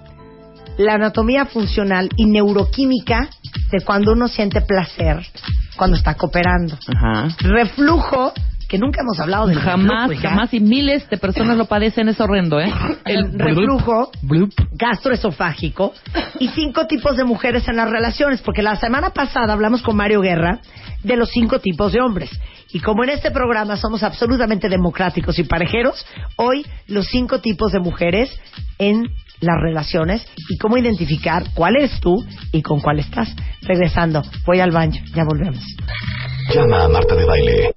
la 0.79 0.95
anatomía 0.95 1.45
funcional 1.45 2.09
y 2.17 2.27
neuroquímica 2.27 3.29
de 3.71 3.85
cuando 3.85 4.13
uno 4.13 4.29
siente 4.29 4.63
placer 4.63 5.27
cuando 5.77 5.97
está 5.97 6.15
cooperando. 6.15 6.79
Ajá. 6.87 7.29
Reflujo, 7.41 8.33
que 8.69 8.79
nunca 8.79 9.01
hemos 9.01 9.19
hablado 9.19 9.47
del 9.47 9.59
Jamás, 9.59 10.09
reflujo, 10.09 10.29
jamás. 10.29 10.55
Y 10.55 10.61
miles 10.61 11.09
de 11.09 11.17
personas 11.17 11.57
lo 11.57 11.67
padecen, 11.67 12.09
es 12.09 12.21
horrendo, 12.21 12.61
¿eh? 12.61 12.73
El 13.05 13.39
reflujo 13.39 14.11
Bloop. 14.23 14.53
gastroesofágico 14.73 15.95
y 16.39 16.49
cinco 16.49 16.87
tipos 16.87 17.17
de 17.17 17.25
mujeres 17.25 17.67
en 17.69 17.77
las 17.77 17.91
relaciones, 17.91 18.41
porque 18.43 18.63
la 18.63 18.77
semana 18.77 19.11
pasada 19.11 19.53
hablamos 19.53 19.83
con 19.83 19.97
Mario 19.97 20.21
Guerra 20.21 20.61
de 21.03 21.17
los 21.17 21.31
cinco 21.31 21.61
tipos 21.61 21.93
de 21.93 22.01
hombres. 22.01 22.31
Y 22.73 22.81
como 22.81 23.03
en 23.05 23.11
este 23.11 23.31
programa 23.31 23.77
somos 23.77 24.03
absolutamente 24.03 24.69
democráticos 24.69 25.39
y 25.39 25.45
parejeros, 25.45 26.05
hoy 26.37 26.67
los 26.87 27.07
cinco 27.07 27.41
tipos 27.41 27.73
de 27.73 27.81
mujeres 27.81 28.31
en 28.79 29.05
las 29.41 29.61
relaciones 29.61 30.27
y 30.49 30.57
cómo 30.59 30.77
identificar 30.77 31.45
cuál 31.55 31.77
eres 31.77 32.01
tú 32.01 32.15
y 32.53 32.63
con 32.63 32.81
cuál 32.81 32.99
estás. 32.99 33.35
Regresando, 33.63 34.23
voy 34.47 34.61
al 34.61 34.71
baño, 34.71 35.01
ya 35.15 35.25
volvemos. 35.25 35.63
Llama 36.55 36.85
a 36.85 36.89
Marta 36.89 37.15
de 37.15 37.25
Baile. 37.25 37.73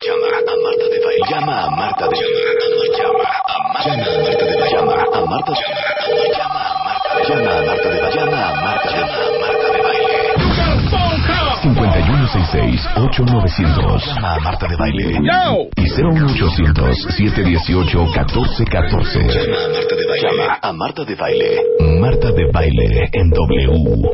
Llama 0.00 0.26
a 0.26 0.56
Marta 0.56 0.88
de 0.88 1.00
Baile. 1.04 1.26
Llama 1.28 1.64
a 1.64 1.70
Marta 1.70 2.08
de 2.08 2.14
Baile. 2.14 2.96
Llama 2.96 3.24
a 3.24 3.66
Marta 3.72 4.44
de 4.44 4.56
Baile. 4.56 4.70
Llama 4.70 4.94
a 4.94 5.06
Marta 5.08 5.14
de 5.14 5.16
Baile. 5.18 5.18
Llama 5.18 5.18
a 5.18 5.26
Marta 5.26 5.50
de 5.50 5.66
Baile. 6.08 6.38
Llama 7.28 7.50
a 7.50 7.64
Marta 7.64 7.88
de 7.88 8.00
Baile. 8.00 8.16
Llama 8.16 8.48
a 8.48 8.54
Marta 8.62 8.90
de 8.90 9.00
Baile. 9.00 9.37
5166-8900. 12.28 14.04
Llama 14.06 14.34
a 14.34 14.38
Marta 14.40 14.66
de 14.68 14.76
Baile. 14.76 15.18
Y 15.76 15.82
01800-718-1414. 15.82 17.42
Llama 17.42 17.78
a 17.80 17.92
Marta 19.68 19.84
de 19.94 19.94
Baile. 20.06 20.18
Llama 20.20 20.58
a 20.62 20.72
Marta 20.72 21.04
de 21.04 21.14
Baile. 21.14 21.62
Marta 22.00 22.32
de 22.32 22.46
Baile 22.52 23.08
en 23.12 23.30
W. 23.30 24.10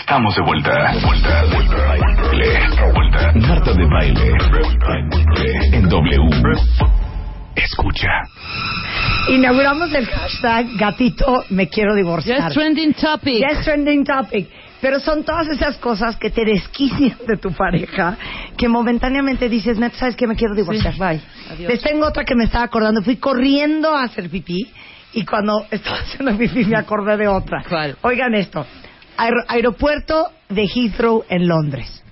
Estamos 0.00 0.34
de 0.34 0.42
vuelta. 0.42 0.92
Vuelta, 1.04 1.44
vuelta, 1.52 1.76
baile. 1.86 2.58
Vuelta. 2.94 3.32
Marta 3.34 3.72
de 3.72 3.84
baile. 3.86 4.32
En 5.72 5.88
W. 5.88 6.30
Escucha. 7.54 8.08
Inauguramos 9.28 9.92
el 9.92 10.06
hashtag 10.06 10.66
gatito 10.76 11.44
me 11.50 11.68
quiero 11.68 11.94
divorciar. 11.94 12.40
Just 12.42 12.54
trending 12.54 12.94
topic. 12.94 13.40
Ya 13.40 13.48
es 13.48 13.64
trending 13.64 14.04
topic. 14.04 14.48
Pero 14.80 14.98
son 15.00 15.24
todas 15.24 15.46
esas 15.48 15.76
cosas 15.76 16.16
que 16.16 16.30
te 16.30 16.44
desquician 16.44 17.16
de 17.26 17.36
tu 17.36 17.52
pareja, 17.52 18.16
que 18.56 18.66
momentáneamente 18.68 19.48
dices, 19.48 19.78
neta, 19.78 19.96
¿sabes 19.98 20.16
qué? 20.16 20.26
Me 20.26 20.36
quiero 20.36 20.54
divorciar. 20.54 20.94
Sí, 20.94 20.98
bye. 20.98 21.20
Adiós. 21.50 21.70
Les 21.72 21.82
tengo 21.82 22.06
otra 22.06 22.24
que 22.24 22.34
me 22.34 22.44
estaba 22.44 22.64
acordando. 22.64 23.02
Fui 23.02 23.16
corriendo 23.16 23.94
a 23.94 24.04
hacer 24.04 24.30
pipí 24.30 24.70
y 25.12 25.24
cuando 25.24 25.66
estaba 25.70 25.98
haciendo 25.98 26.36
pipí 26.38 26.64
me 26.64 26.76
acordé 26.76 27.16
de 27.18 27.28
otra. 27.28 27.62
¿Cuál? 27.68 27.96
Oigan 28.02 28.34
esto. 28.34 28.64
Aer- 29.18 29.44
aeropuerto 29.48 30.28
de 30.48 30.64
Heathrow 30.66 31.24
en 31.28 31.46
Londres. 31.46 32.02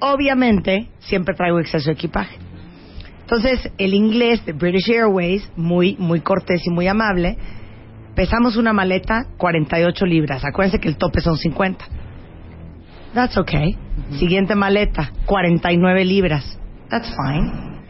Obviamente, 0.00 0.88
siempre 0.98 1.34
traigo 1.34 1.60
exceso 1.60 1.86
de 1.86 1.92
equipaje. 1.94 2.36
Entonces, 3.20 3.70
el 3.78 3.94
inglés 3.94 4.44
de 4.44 4.52
British 4.52 4.90
Airways, 4.90 5.48
muy, 5.56 5.96
muy 5.98 6.20
cortés 6.20 6.62
y 6.66 6.70
muy 6.70 6.86
amable, 6.86 7.36
pesamos 8.14 8.56
una 8.56 8.72
maleta 8.72 9.26
48 9.36 10.06
libras. 10.06 10.44
Acuérdense 10.44 10.78
que 10.80 10.88
el 10.88 10.96
tope 10.96 11.20
son 11.20 11.36
50. 11.36 11.84
That's 13.16 13.36
okay. 13.38 13.74
Siguiente 14.18 14.54
maleta, 14.54 15.10
49 15.24 16.04
libras. 16.04 16.58
That's 16.90 17.08
fine. 17.16 17.80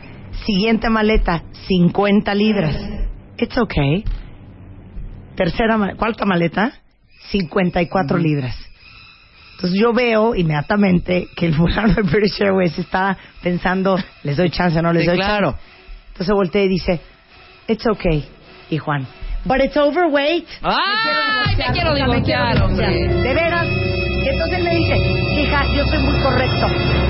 Siguiente 0.46 0.88
maleta, 0.88 1.42
50 1.66 2.32
libras. 2.34 2.76
It's 3.36 3.58
okay. 3.58 4.04
Tercera, 5.34 5.76
cuarta 5.96 6.24
maleta, 6.24 6.72
54 7.30 8.18
libras. 8.18 8.56
Entonces 9.56 9.80
yo 9.80 9.92
veo 9.92 10.34
inmediatamente 10.36 11.26
que 11.34 11.46
el 11.46 11.54
fulano 11.54 11.94
de 11.94 12.02
British 12.02 12.40
Airways 12.42 12.78
está 12.78 13.16
pensando, 13.42 13.98
les 14.22 14.36
doy 14.36 14.50
chance, 14.50 14.80
no 14.80 14.92
les 14.92 15.02
Sí, 15.02 15.08
doy 15.08 15.16
claro. 15.16 15.52
chance. 15.52 15.64
Entonces 16.12 16.34
voltea 16.34 16.62
y 16.62 16.68
dice, 16.68 17.00
it's 17.66 17.84
okay. 17.86 18.24
Y 18.70 18.78
Juan, 18.78 19.06
but 19.44 19.58
it's 19.60 19.76
overweight. 19.76 20.46
¡Ay! 20.62 21.56
Me 21.56 21.64
quiero 21.72 21.96
sea, 21.96 22.06
me 22.06 22.22
quiero 22.22 22.52
divorciar, 22.54 22.62
hombre. 22.62 22.86
divorciar. 22.88 23.22
De 23.24 23.34
veras. 23.34 23.66
Y 23.68 24.28
entonces 24.28 24.64
le 24.64 24.75
hija, 25.46 25.64
yo 25.74 25.85
soy 25.87 25.98
muy 25.98 26.22
correcto. 26.22 26.66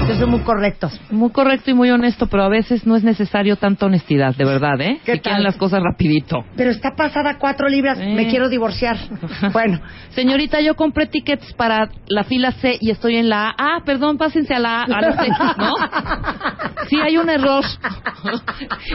Yo 0.08 0.14
soy 0.14 0.26
muy 0.26 0.40
correcto. 0.40 0.90
Muy 1.10 1.30
correcto 1.30 1.70
y 1.70 1.74
muy 1.74 1.90
honesto, 1.90 2.26
pero 2.28 2.44
a 2.44 2.48
veces 2.48 2.86
no 2.86 2.94
es 2.96 3.02
necesario 3.02 3.56
tanta 3.56 3.86
honestidad, 3.86 4.34
de 4.36 4.44
verdad, 4.44 4.80
¿eh? 4.80 5.00
¿Qué 5.04 5.14
Si 5.14 5.20
quieren 5.20 5.42
las 5.42 5.56
cosas 5.56 5.82
rapidito. 5.82 6.44
Pero 6.56 6.70
está 6.70 6.94
pasada 6.96 7.38
cuatro 7.38 7.68
libras. 7.68 7.98
Eh. 8.00 8.14
Me 8.14 8.28
quiero 8.28 8.48
divorciar. 8.48 8.96
Bueno, 9.52 9.80
Señorita, 10.10 10.60
yo 10.60 10.74
compré 10.76 11.06
tickets 11.06 11.52
para 11.54 11.88
la 12.08 12.24
fila 12.24 12.52
C 12.52 12.76
y 12.80 12.90
estoy 12.90 13.16
en 13.16 13.28
la 13.28 13.48
A. 13.48 13.54
Ah, 13.58 13.82
perdón, 13.84 14.18
pásense 14.18 14.54
a 14.54 14.58
la 14.58 14.80
A, 14.80 14.84
a 14.84 15.00
la 15.00 15.12
C, 15.12 15.28
¿no? 15.58 15.72
Sí, 16.88 16.96
hay 17.00 17.16
un 17.16 17.28
error. 17.28 17.64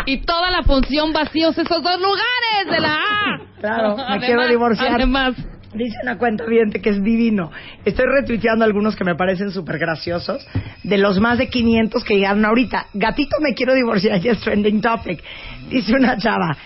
y 0.06 0.18
toda 0.22 0.50
la 0.52 0.64
función 0.64 1.12
vacíos 1.14 1.58
esos 1.58 1.84
dos 1.84 2.00
lugares 2.00 2.72
de 2.72 2.80
la 2.80 2.94
A. 2.96 3.60
Claro, 3.60 3.96
me 3.98 4.04
Además- 4.04 4.26
quiero 4.26 4.48
divorciar. 4.48 4.94
Además, 4.96 5.34
Dice 5.74 5.98
una 6.04 6.18
cuenta 6.18 6.46
bien 6.46 6.72
que 6.72 6.90
es 6.90 7.02
divino. 7.02 7.52
Estoy 7.86 8.06
retuiteando 8.06 8.66
algunos 8.66 8.96
que 8.96 9.06
me 9.06 9.16
parecen 9.16 9.52
súper 9.52 9.80
graciosos. 9.80 10.46
De 10.84 10.98
los 10.98 11.20
más 11.20 11.38
de 11.38 11.48
500 11.48 12.04
que 12.04 12.16
llegaron 12.16 12.44
ahorita. 12.46 12.88
Gatito, 12.94 13.38
me 13.40 13.54
quiero 13.54 13.74
divorciar. 13.74 14.20
Ya 14.20 14.34
es 14.34 14.42
trending 14.42 14.82
topic. 14.82 15.24
Dice 15.70 15.94
una 15.94 16.18
chava. 16.18 16.58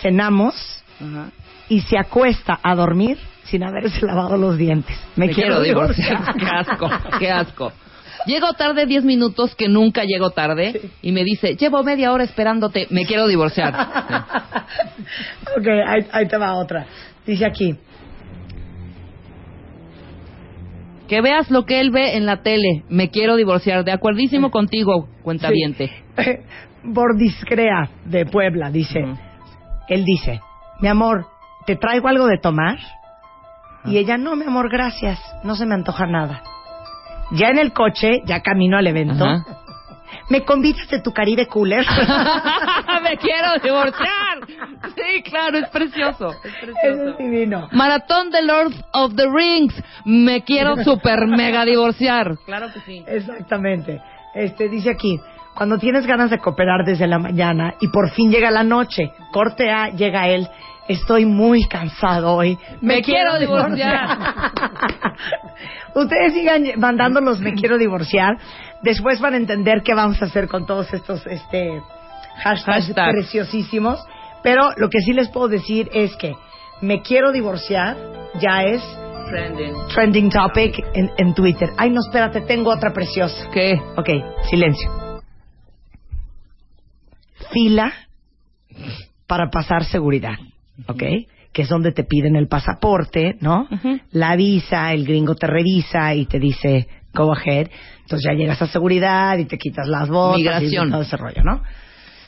Cenamos 0.00 0.82
y 1.68 1.80
se 1.82 1.98
acuesta 1.98 2.58
a 2.62 2.74
dormir 2.74 3.18
sin 3.44 3.62
haberse 3.62 4.04
lavado 4.06 4.36
los 4.36 4.56
dientes. 4.56 4.96
Me, 5.16 5.26
me 5.26 5.34
quiero 5.34 5.60
divorciar. 5.60 6.34
qué 6.38 6.46
asco, 6.46 6.90
qué 7.18 7.30
asco. 7.30 7.72
Llego 8.26 8.54
tarde 8.54 8.86
10 8.86 9.04
minutos, 9.04 9.54
que 9.54 9.68
nunca 9.68 10.04
llego 10.04 10.30
tarde, 10.30 10.88
y 11.02 11.12
me 11.12 11.24
dice, 11.24 11.56
llevo 11.56 11.82
media 11.82 12.10
hora 12.10 12.24
esperándote, 12.24 12.86
me 12.88 13.04
quiero 13.04 13.28
divorciar. 13.28 13.74
ok, 15.58 15.66
ahí, 15.86 16.06
ahí 16.10 16.26
te 16.26 16.38
va 16.38 16.54
otra. 16.54 16.86
Dice 17.26 17.46
aquí. 17.46 17.76
Que 21.08 21.20
veas 21.20 21.50
lo 21.50 21.66
que 21.66 21.80
él 21.80 21.90
ve 21.90 22.16
en 22.16 22.26
la 22.26 22.42
tele, 22.42 22.84
me 22.88 23.10
quiero 23.10 23.36
divorciar. 23.36 23.84
De 23.84 23.92
acuerdísimo 23.92 24.50
contigo, 24.50 25.08
cuentaviente. 25.22 25.90
Sí. 26.16 26.30
Bordiscrea 26.82 27.90
de 28.04 28.26
Puebla 28.26 28.70
dice. 28.70 29.00
Él 29.88 30.04
dice, 30.04 30.40
mi 30.80 30.88
amor, 30.88 31.26
¿te 31.66 31.76
traigo 31.76 32.08
algo 32.08 32.26
de 32.26 32.38
tomar? 32.38 32.78
Y 33.84 33.98
ella, 33.98 34.16
no, 34.16 34.34
mi 34.34 34.46
amor, 34.46 34.70
gracias, 34.70 35.20
no 35.42 35.56
se 35.56 35.66
me 35.66 35.74
antoja 35.74 36.06
nada. 36.06 36.42
Ya 37.32 37.48
en 37.48 37.58
el 37.58 37.72
coche, 37.72 38.22
ya 38.24 38.40
camino 38.40 38.78
al 38.78 38.86
evento. 38.86 39.26
¿Me 40.30 40.42
convidas 40.44 40.88
de 40.88 41.00
tu 41.00 41.12
Caribe 41.12 41.46
Cooler? 41.46 41.84
me 43.02 43.16
quiero 43.16 43.58
divorciar. 43.62 44.46
Sí, 44.94 45.22
claro, 45.22 45.58
es 45.58 45.68
precioso. 45.68 46.30
Es 46.44 46.52
Eso 46.54 46.60
precioso. 46.60 47.08
es 47.10 47.18
divino. 47.18 47.68
Maratón 47.72 48.30
de 48.30 48.42
Lord 48.42 48.72
of 48.92 49.14
the 49.16 49.26
Rings, 49.28 49.74
me 50.04 50.42
quiero 50.42 50.76
super 50.84 51.26
mega 51.26 51.64
divorciar. 51.64 52.36
Claro 52.46 52.68
que 52.72 52.80
sí. 52.80 53.04
Exactamente. 53.06 54.00
Este 54.34 54.68
dice 54.68 54.90
aquí, 54.90 55.20
cuando 55.54 55.78
tienes 55.78 56.06
ganas 56.06 56.30
de 56.30 56.38
cooperar 56.38 56.84
desde 56.84 57.06
la 57.06 57.18
mañana 57.18 57.74
y 57.80 57.88
por 57.88 58.10
fin 58.10 58.30
llega 58.30 58.50
la 58.50 58.64
noche, 58.64 59.12
corte 59.32 59.70
A, 59.70 59.90
llega 59.90 60.28
él, 60.28 60.48
estoy 60.88 61.24
muy 61.24 61.66
cansado 61.66 62.34
hoy, 62.34 62.58
Me 62.80 63.02
quiero 63.02 63.38
divorciar. 63.38 64.18
Ustedes 65.94 66.34
sigan 66.34 66.64
mandando 66.76 67.20
los 67.20 67.40
me 67.40 67.54
quiero 67.54 67.78
divorciar, 67.78 68.36
después 68.82 69.20
van 69.20 69.34
a 69.34 69.36
entender 69.36 69.82
qué 69.82 69.94
vamos 69.94 70.20
a 70.20 70.26
hacer 70.26 70.48
con 70.48 70.66
todos 70.66 70.92
estos 70.92 71.26
este 71.26 71.80
hashtags 72.42 72.92
preciosísimos, 72.92 74.04
pero 74.42 74.70
lo 74.76 74.88
que 74.88 75.00
sí 75.00 75.12
les 75.12 75.28
puedo 75.28 75.48
decir 75.48 75.88
es 75.92 76.14
que 76.16 76.34
me 76.80 77.00
quiero 77.02 77.32
divorciar 77.32 77.96
ya 78.40 78.64
es 78.64 78.82
trending 79.94 80.30
topic 80.30 80.78
en, 80.94 81.10
en 81.16 81.34
Twitter. 81.34 81.70
Ay, 81.76 81.90
no, 81.90 82.00
espérate, 82.06 82.42
tengo 82.42 82.70
otra 82.70 82.92
preciosa. 82.92 83.48
¿Qué? 83.52 83.80
Ok, 83.96 84.08
silencio. 84.50 84.90
Fila 87.52 87.92
para 89.26 89.48
pasar 89.50 89.84
seguridad, 89.84 90.36
¿ok? 90.86 91.02
Que 91.52 91.62
es 91.62 91.68
donde 91.68 91.92
te 91.92 92.04
piden 92.04 92.36
el 92.36 92.48
pasaporte, 92.48 93.36
¿no? 93.40 93.68
Ujú. 93.70 94.00
La 94.12 94.34
visa, 94.36 94.92
el 94.92 95.04
gringo 95.06 95.34
te 95.34 95.46
revisa 95.46 96.14
y 96.14 96.26
te 96.26 96.38
dice, 96.38 96.88
go 97.14 97.32
ahead. 97.32 97.68
Entonces 98.02 98.26
ya 98.28 98.36
llegas 98.36 98.60
a 98.60 98.66
seguridad 98.66 99.38
y 99.38 99.44
te 99.46 99.56
quitas 99.58 99.86
las 99.86 100.08
botas 100.08 100.38
Migración. 100.38 100.88
y 100.88 100.90
todo 100.90 101.02
ese 101.02 101.16
rollo, 101.16 101.42
¿no? 101.44 101.62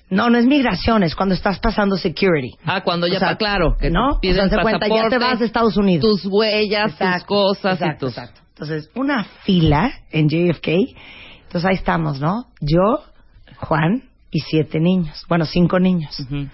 No, 0.09 0.31
no 0.31 0.39
es 0.39 0.47
migración, 0.47 1.03
es 1.03 1.17
cuando 1.17 1.35
estás 1.35 1.59
pasando 1.59 1.97
security. 1.97 2.53
Ah, 2.65 2.83
cuando 2.85 3.09
ya 3.09 3.17
O 3.17 3.19
sea, 3.19 3.29
está 3.33 3.39
claro 3.39 3.77
que 3.77 3.91
¿no? 3.91 4.21
te 4.21 4.29
piden 4.29 4.47
O 4.47 4.49
sea, 4.49 4.63
cuenta, 4.63 4.87
ya 4.87 5.09
te 5.09 5.19
vas 5.19 5.41
de 5.41 5.47
Estados 5.47 5.77
Unidos. 5.77 6.05
tus 6.23 6.27
huellas, 6.33 6.93
tus 6.93 7.01
Exacto, 7.01 7.27
cosas 7.27 7.73
exacto, 7.81 8.07
y 8.07 8.09
tus... 8.11 8.17
exacto. 8.17 8.41
Entonces, 8.51 8.91
una 8.95 9.25
fila 9.43 9.91
en 10.13 10.29
JFK. 10.29 10.69
Entonces 11.47 11.65
ahí 11.69 11.75
estamos, 11.75 12.21
¿no? 12.21 12.47
Yo, 12.61 13.01
Juan 13.57 14.05
y 14.31 14.39
siete 14.41 14.79
niños. 14.79 15.25
Bueno, 15.29 15.45
cinco 15.45 15.81
niños. 15.81 16.19
Ujú. 16.21 16.47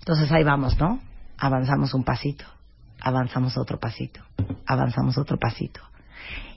Entonces 0.00 0.30
ahí 0.30 0.44
vamos, 0.44 0.78
¿no? 0.78 1.00
Avanzamos 1.40 1.94
un 1.94 2.04
pasito, 2.04 2.44
avanzamos 3.00 3.56
otro 3.56 3.80
pasito, 3.80 4.20
avanzamos 4.66 5.16
otro 5.16 5.38
pasito. 5.38 5.80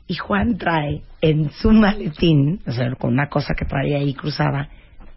Y 0.08 0.16
Juan 0.16 0.58
trae 0.58 1.02
en 1.22 1.50
su 1.52 1.72
maletín, 1.72 2.62
o 2.68 2.72
sea, 2.74 2.94
con 2.96 3.14
una 3.14 3.30
cosa 3.30 3.54
que 3.58 3.64
trae 3.66 3.96
ahí 3.96 4.14
cruzada, 4.14 4.68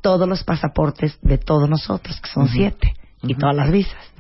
todos 0.01 0.29
los 0.29 0.45
pasaportes 0.45 1.19
de 1.21 1.39
todos 1.39 1.69
nosotros, 1.69 2.21
que 2.21 2.29
son 2.29 2.49
siete, 2.49 2.95
y 3.23 3.35
todas 3.35 3.57
las 3.57 3.73
visas. 3.73 4.13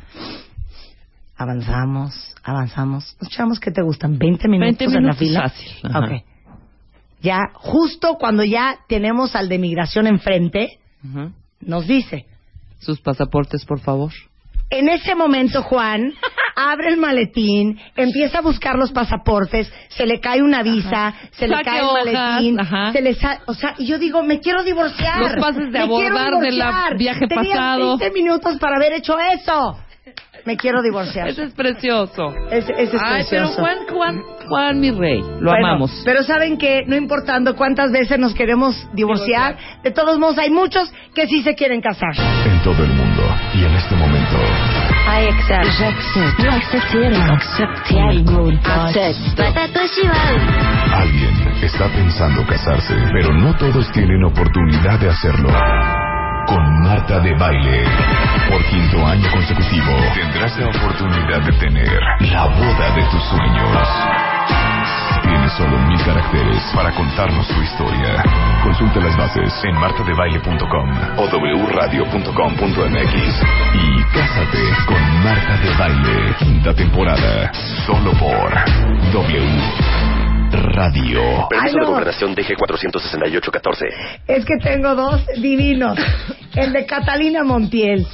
Avanzamos, 1.36 2.34
avanzamos. 2.42 3.16
Nos 3.20 3.32
echamos 3.32 3.60
que 3.60 3.70
te 3.70 3.82
gustan 3.82 4.18
20 4.18 4.48
minutos, 4.48 4.78
20 4.78 4.98
en 4.98 5.06
la 5.06 5.12
fila. 5.12 5.42
fácil, 5.42 5.70
ajá. 5.84 5.98
Ok. 6.00 6.24
Ya, 7.20 7.38
justo 7.54 8.16
cuando 8.18 8.42
ya 8.42 8.78
tenemos 8.88 9.36
al 9.36 9.48
de 9.48 9.58
migración 9.58 10.06
enfrente, 10.06 10.80
nos 11.60 11.86
dice, 11.86 12.26
Sus 12.80 13.00
pasaportes, 13.00 13.64
por 13.64 13.80
favor. 13.80 14.12
En 14.70 14.88
ese 14.88 15.14
momento, 15.14 15.62
Juan 15.62 16.12
abre 16.56 16.88
el 16.88 16.96
maletín, 16.96 17.78
empieza 17.96 18.38
a 18.38 18.40
buscar 18.40 18.76
los 18.76 18.90
pasaportes, 18.92 19.72
se 19.88 20.06
le 20.06 20.20
cae 20.20 20.42
una 20.42 20.62
visa, 20.62 21.14
se 21.32 21.46
le 21.46 21.54
Saque 21.56 21.64
cae 21.70 21.78
el 21.80 21.84
hojas, 21.86 22.12
maletín, 22.12 22.60
ajá. 22.60 22.92
se 22.92 23.00
le 23.02 23.14
sa- 23.14 23.40
o 23.46 23.54
sea, 23.54 23.74
y 23.78 23.86
yo 23.86 23.98
digo, 23.98 24.22
me 24.22 24.40
quiero 24.40 24.62
divorciar. 24.64 25.20
Los 25.20 25.34
pases 25.34 25.70
de 25.72 25.78
me 25.80 25.86
quiero 25.88 26.18
abordar 26.18 26.40
del 26.40 26.54
divorciar. 26.54 26.96
viaje 26.96 27.26
Tenía 27.28 27.54
pasado. 27.56 27.98
20 27.98 28.10
minutos 28.12 28.58
para 28.58 28.76
haber 28.76 28.94
hecho 28.94 29.16
eso. 29.18 29.78
Me 30.46 30.56
quiero 30.56 30.80
divorciar. 30.80 31.28
Ese 31.28 31.44
es 31.44 31.52
precioso. 31.54 32.32
Ese, 32.50 32.72
ese 32.72 32.96
es 32.96 33.02
Ay, 33.04 33.24
pero 33.28 33.46
precioso. 33.46 33.60
Juan, 33.60 33.78
Juan, 33.92 34.22
Juan, 34.48 34.80
mi 34.80 34.92
rey. 34.92 35.20
Lo 35.20 35.50
Bueno, 35.50 35.66
amamos. 35.66 36.02
Pero 36.04 36.22
saben 36.22 36.56
que 36.56 36.84
no 36.86 36.94
importando 36.94 37.56
cuántas 37.56 37.90
veces 37.90 38.18
nos 38.18 38.32
queremos 38.32 38.88
divorciar, 38.92 39.56
de 39.82 39.90
todos 39.90 40.18
modos 40.18 40.38
hay 40.38 40.50
muchos 40.50 40.92
que 41.14 41.26
sí 41.26 41.42
se 41.42 41.54
quieren 41.54 41.80
casar. 41.80 42.14
En 42.16 42.62
todo 42.62 42.82
el 42.84 42.90
mundo 42.90 43.22
y 43.54 43.64
en 43.64 43.74
este 43.74 43.94
momento. 43.96 44.36
I 45.08 45.28
accept. 45.28 45.66
Alguien 50.92 51.48
está 51.62 51.88
pensando 51.88 52.46
casarse, 52.46 52.94
pero 53.12 53.32
no 53.32 53.56
todos 53.56 53.90
tienen 53.92 54.24
oportunidad 54.24 54.98
de 55.00 55.08
hacerlo. 55.08 55.48
Con 56.46 56.82
Marta 56.82 57.18
de 57.20 57.34
Baile, 57.34 57.84
por 58.48 58.64
quinto 58.66 59.04
año 59.04 59.28
consecutivo, 59.32 59.92
tendrás 60.14 60.56
la 60.58 60.68
oportunidad 60.68 61.40
de 61.42 61.52
tener 61.58 62.00
la 62.20 62.46
boda 62.46 62.94
de 62.94 63.02
tus 63.10 63.22
sueños. 63.24 63.88
Tienes 65.22 65.52
solo 65.52 65.76
mil 65.78 65.98
caracteres 66.04 66.62
para 66.74 66.92
contarnos 66.92 67.48
tu 67.48 67.60
historia. 67.60 68.22
Consulta 68.62 69.00
las 69.00 69.16
bases 69.16 69.52
en 69.64 69.74
martadebaile.com 69.74 70.90
o 71.16 71.26
wradio.com.mx 71.66 73.14
y 73.74 74.04
cásate 74.14 74.62
con 74.86 75.24
Marta 75.24 75.56
de 75.58 75.74
Baile, 75.76 76.34
quinta 76.38 76.72
temporada, 76.74 77.52
solo 77.86 78.12
por 78.12 78.54
W 79.12 80.05
Radio. 80.52 81.48
Permiso 81.48 81.78
de 81.78 81.84
gobernación 81.86 82.34
DG 82.34 82.56
468-14. 82.56 84.22
Es 84.28 84.44
que 84.44 84.56
tengo 84.62 84.94
dos 84.94 85.20
divinos. 85.38 85.98
El 86.54 86.72
de 86.72 86.86
Catalina 86.86 87.44
Montiel. 87.44 88.06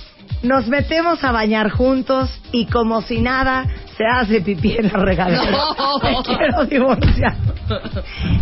Nos 0.42 0.66
metemos 0.66 1.22
a 1.22 1.30
bañar 1.30 1.70
juntos 1.70 2.28
y 2.50 2.66
como 2.66 3.00
si 3.02 3.20
nada 3.20 3.64
se 3.96 4.04
hace 4.04 4.40
pipí 4.40 4.76
en 4.76 4.88
la 4.92 4.98
regadera. 4.98 5.42
No. 5.50 5.98
Me 6.02 6.16
quiero 6.24 6.64
divorciar. 6.64 7.36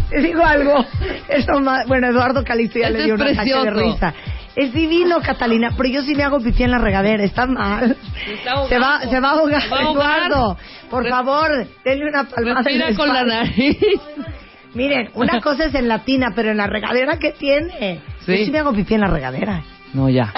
Te 0.08 0.20
digo 0.22 0.42
algo. 0.44 0.84
Eso 1.28 1.60
ma- 1.60 1.84
bueno, 1.86 2.08
Eduardo 2.08 2.42
Calixto 2.42 2.78
ya 2.78 2.88
Ese 2.88 2.98
le 2.98 3.04
dio 3.04 3.14
es 3.16 3.20
un 3.20 3.28
ataque 3.28 3.54
de 3.64 3.70
risa. 3.70 4.14
Es 4.56 4.72
divino, 4.72 5.20
Catalina, 5.20 5.70
pero 5.76 5.88
yo 5.90 6.02
sí 6.02 6.14
me 6.14 6.22
hago 6.24 6.38
pipí 6.40 6.62
en 6.64 6.70
la 6.72 6.78
regadera. 6.78 7.22
Está 7.22 7.46
mal. 7.46 7.96
está 8.32 8.66
se 8.68 8.78
va, 8.78 8.96
ahogando. 8.96 9.10
se 9.10 9.20
va 9.20 9.28
a 9.28 9.32
ahogar, 9.32 9.62
Se 9.62 9.68
va 9.68 9.76
a 9.76 9.82
ahogar. 9.82 10.18
Eduardo. 10.30 10.56
Por 10.90 11.08
favor, 11.08 11.66
denle 11.84 12.08
una 12.08 12.24
palmada. 12.24 12.62
Respira 12.62 12.94
con 12.96 13.08
la 13.08 13.24
nariz. 13.24 13.78
Miren, 14.74 15.10
una 15.14 15.40
cosa 15.42 15.64
es 15.66 15.74
en 15.74 15.88
la 15.88 16.00
tina, 16.00 16.32
pero 16.34 16.50
en 16.50 16.56
la 16.56 16.66
regadera, 16.66 17.18
¿qué 17.18 17.32
tiene? 17.32 18.00
Sí. 18.26 18.38
Yo 18.38 18.44
sí 18.46 18.50
me 18.50 18.58
hago 18.58 18.72
pipí 18.72 18.94
en 18.94 19.00
la 19.00 19.08
regadera. 19.08 19.62
No, 19.94 20.08
ya. 20.08 20.32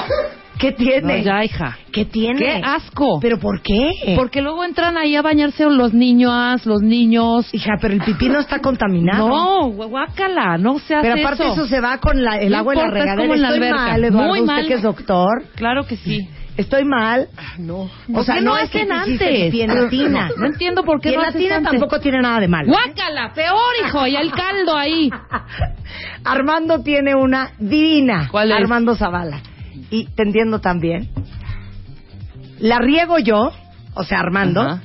¿Qué 0.59 0.71
No, 0.71 0.77
tiene? 0.77 1.23
ya, 1.25 1.45
hija. 1.45 1.77
¿Qué 1.93 2.05
tiene? 2.05 2.39
¡Qué 2.39 2.61
asco! 2.65 3.19
¿Pero 3.21 3.39
por 3.39 3.61
qué? 3.63 4.15
Porque 4.17 4.41
luego 4.41 4.65
entran 4.65 4.97
ahí 4.97 5.17
a 5.17 5.23
bañarse 5.23 5.65
los 5.69 5.93
niños, 5.93 6.65
los 6.67 6.83
niños. 6.83 7.53
Hija, 7.53 7.73
pero 7.81 7.95
el 7.95 8.01
pipí 8.01 8.29
no 8.29 8.39
está 8.39 8.61
contaminado. 8.61 9.29
No, 9.29 9.69
guácala, 9.71 10.57
no 10.59 10.79
se 10.79 10.95
hace 10.95 11.11
Pero 11.15 11.21
aparte 11.27 11.49
eso. 11.49 11.67
se 11.67 11.81
va 11.81 11.99
con 11.99 12.23
la- 12.23 12.39
el 12.39 12.53
No 12.53 12.59
agua 12.59 12.75
en 12.75 12.79
la 12.79 12.85
importa, 12.85 12.99
es 12.99 13.05
regadera. 13.05 13.23
como 13.23 13.35
en 13.35 13.43
la 13.43 13.49
Estoy 13.49 13.67
alberca. 13.67 13.85
mal, 13.91 14.05
Eduardo, 14.05 14.29
Muy 14.29 14.41
usted 14.41 14.53
mal. 14.55 14.67
que 14.69 14.75
es 14.75 14.83
doctor. 14.83 15.43
Claro 15.57 15.85
que 15.87 15.97
sí. 15.97 16.29
Estoy 16.57 16.85
mal. 16.85 17.29
No. 17.59 17.83
O 17.83 17.91
¿Por 18.13 18.25
sea, 18.25 18.41
no, 18.41 18.57
es 18.57 18.71
que 18.71 18.83
antes? 18.83 19.55
No 20.37 20.47
entiendo 20.47 20.85
por 20.85 21.01
qué 21.01 21.15
en 21.15 21.63
no 21.63 21.71
tampoco 21.71 21.99
tiene 22.01 22.21
nada 22.21 22.41
de 22.41 22.49
malo. 22.49 22.69
Guácala, 22.69 23.33
peor, 23.35 23.59
hijo, 23.85 24.07
y 24.07 24.17
el 24.17 24.31
caldo 24.33 24.77
ahí. 24.77 25.11
Armando 26.25 26.83
tiene 26.83 27.15
una 27.15 27.53
divina. 27.59 28.29
¿Cuál 28.31 28.53
es? 28.53 28.59
Armando 28.59 28.95
Zavala. 28.95 29.41
Y 29.91 30.07
te 30.07 30.23
entiendo 30.23 30.61
también. 30.61 31.09
La 32.59 32.79
riego 32.79 33.19
yo, 33.19 33.51
o 33.95 34.05
sea, 34.05 34.21
Armando, 34.21 34.79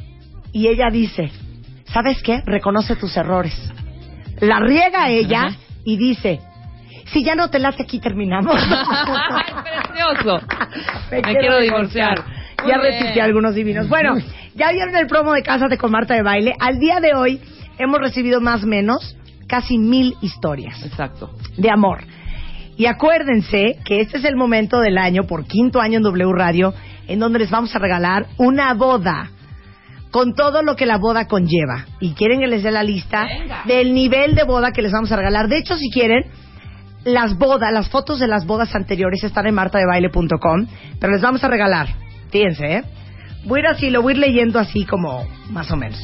y 0.52 0.68
ella 0.68 0.90
dice, 0.90 1.32
¿sabes 1.86 2.22
qué? 2.24 2.42
Reconoce 2.46 2.96
tus 2.96 3.16
errores. 3.18 3.54
La 4.40 4.60
riega 4.60 5.10
ella 5.10 5.50
y 5.84 5.98
dice, 5.98 6.40
si 7.12 7.24
ya 7.24 7.36
no 7.36 7.50
te 7.50 7.60
late 7.60 7.84
aquí 7.84 8.00
terminamos. 8.00 8.56
Ay, 8.62 9.54
precioso. 9.64 10.46
Me, 11.12 11.22
Me 11.22 11.36
quiero 11.36 11.60
divorciar. 11.60 12.24
Muy 12.62 12.72
Ya 12.72 12.78
repití 12.78 13.20
algunos 13.20 13.56
divinos. 13.56 13.88
Bueno, 13.88 14.16
ya 14.56 14.72
vieron 14.72 14.96
el 14.96 15.08
promo 15.08 15.34
de 15.34 15.44
Cásate 15.44 15.78
con 15.78 15.92
Marta 15.92 16.16
de 16.16 16.24
Baile. 16.24 16.54
Al 16.60 16.80
día 16.80 17.00
de 17.00 17.14
hoy 17.14 17.42
hemos 17.78 18.00
recibido 18.00 18.42
más 18.42 18.64
o 18.64 18.68
menos 18.68 19.16
casi 19.48 19.78
mil 19.78 20.16
historias 20.22 20.84
Exacto. 20.84 21.32
de 21.58 21.70
amor. 21.70 22.00
Y 22.76 22.86
acuérdense 22.86 23.80
que 23.86 24.02
este 24.02 24.18
es 24.18 24.26
el 24.26 24.36
momento 24.36 24.80
del 24.80 24.98
año, 24.98 25.24
por 25.24 25.46
quinto 25.46 25.80
año 25.82 25.98
en 25.98 26.04
W 26.04 26.32
Radio, 26.34 26.74
en 27.08 27.20
donde 27.20 27.40
les 27.40 27.50
vamos 27.50 27.76
a 27.76 27.80
regalar 27.80 28.28
una 28.38 28.74
boda 28.74 29.32
con 30.12 30.36
todo 30.36 30.62
lo 30.62 30.76
que 30.76 30.86
la 30.86 30.98
boda 30.98 31.28
conlleva. 31.28 31.86
Y 32.00 32.14
quieren 32.14 32.40
que 32.40 32.48
les 32.48 32.64
dé 32.64 32.72
la 32.72 32.84
lista 32.84 33.26
Venga. 33.26 33.64
del 33.66 33.94
nivel 33.94 34.36
de 34.36 34.44
boda 34.44 34.72
que 34.72 34.82
les 34.82 34.92
vamos 34.92 35.12
a 35.12 35.16
regalar. 35.16 35.48
De 35.48 35.58
hecho, 35.58 35.76
si 35.76 35.90
quieren, 35.90 36.26
las 37.04 37.38
bodas, 37.38 37.72
las 37.72 37.90
fotos 37.90 38.20
de 38.20 38.28
las 38.28 38.46
bodas 38.46 38.76
anteriores 38.76 39.24
están 39.24 39.48
en 39.48 39.56
martadebaile.com, 39.56 40.68
pero 41.00 41.14
les 41.14 41.22
vamos 41.22 41.44
a 41.44 41.48
regalar. 41.48 41.88
Fíjense, 42.30 42.66
¿eh? 42.66 42.84
Voy 43.46 43.60
a 43.60 43.64
ir 43.64 43.68
así, 43.68 43.90
lo 43.90 44.02
voy 44.02 44.14
a 44.14 44.16
ir 44.16 44.22
leyendo 44.22 44.60
así 44.60 44.86
como 44.86 45.26
más 45.50 45.72
o 45.72 45.78
menos. 45.78 46.00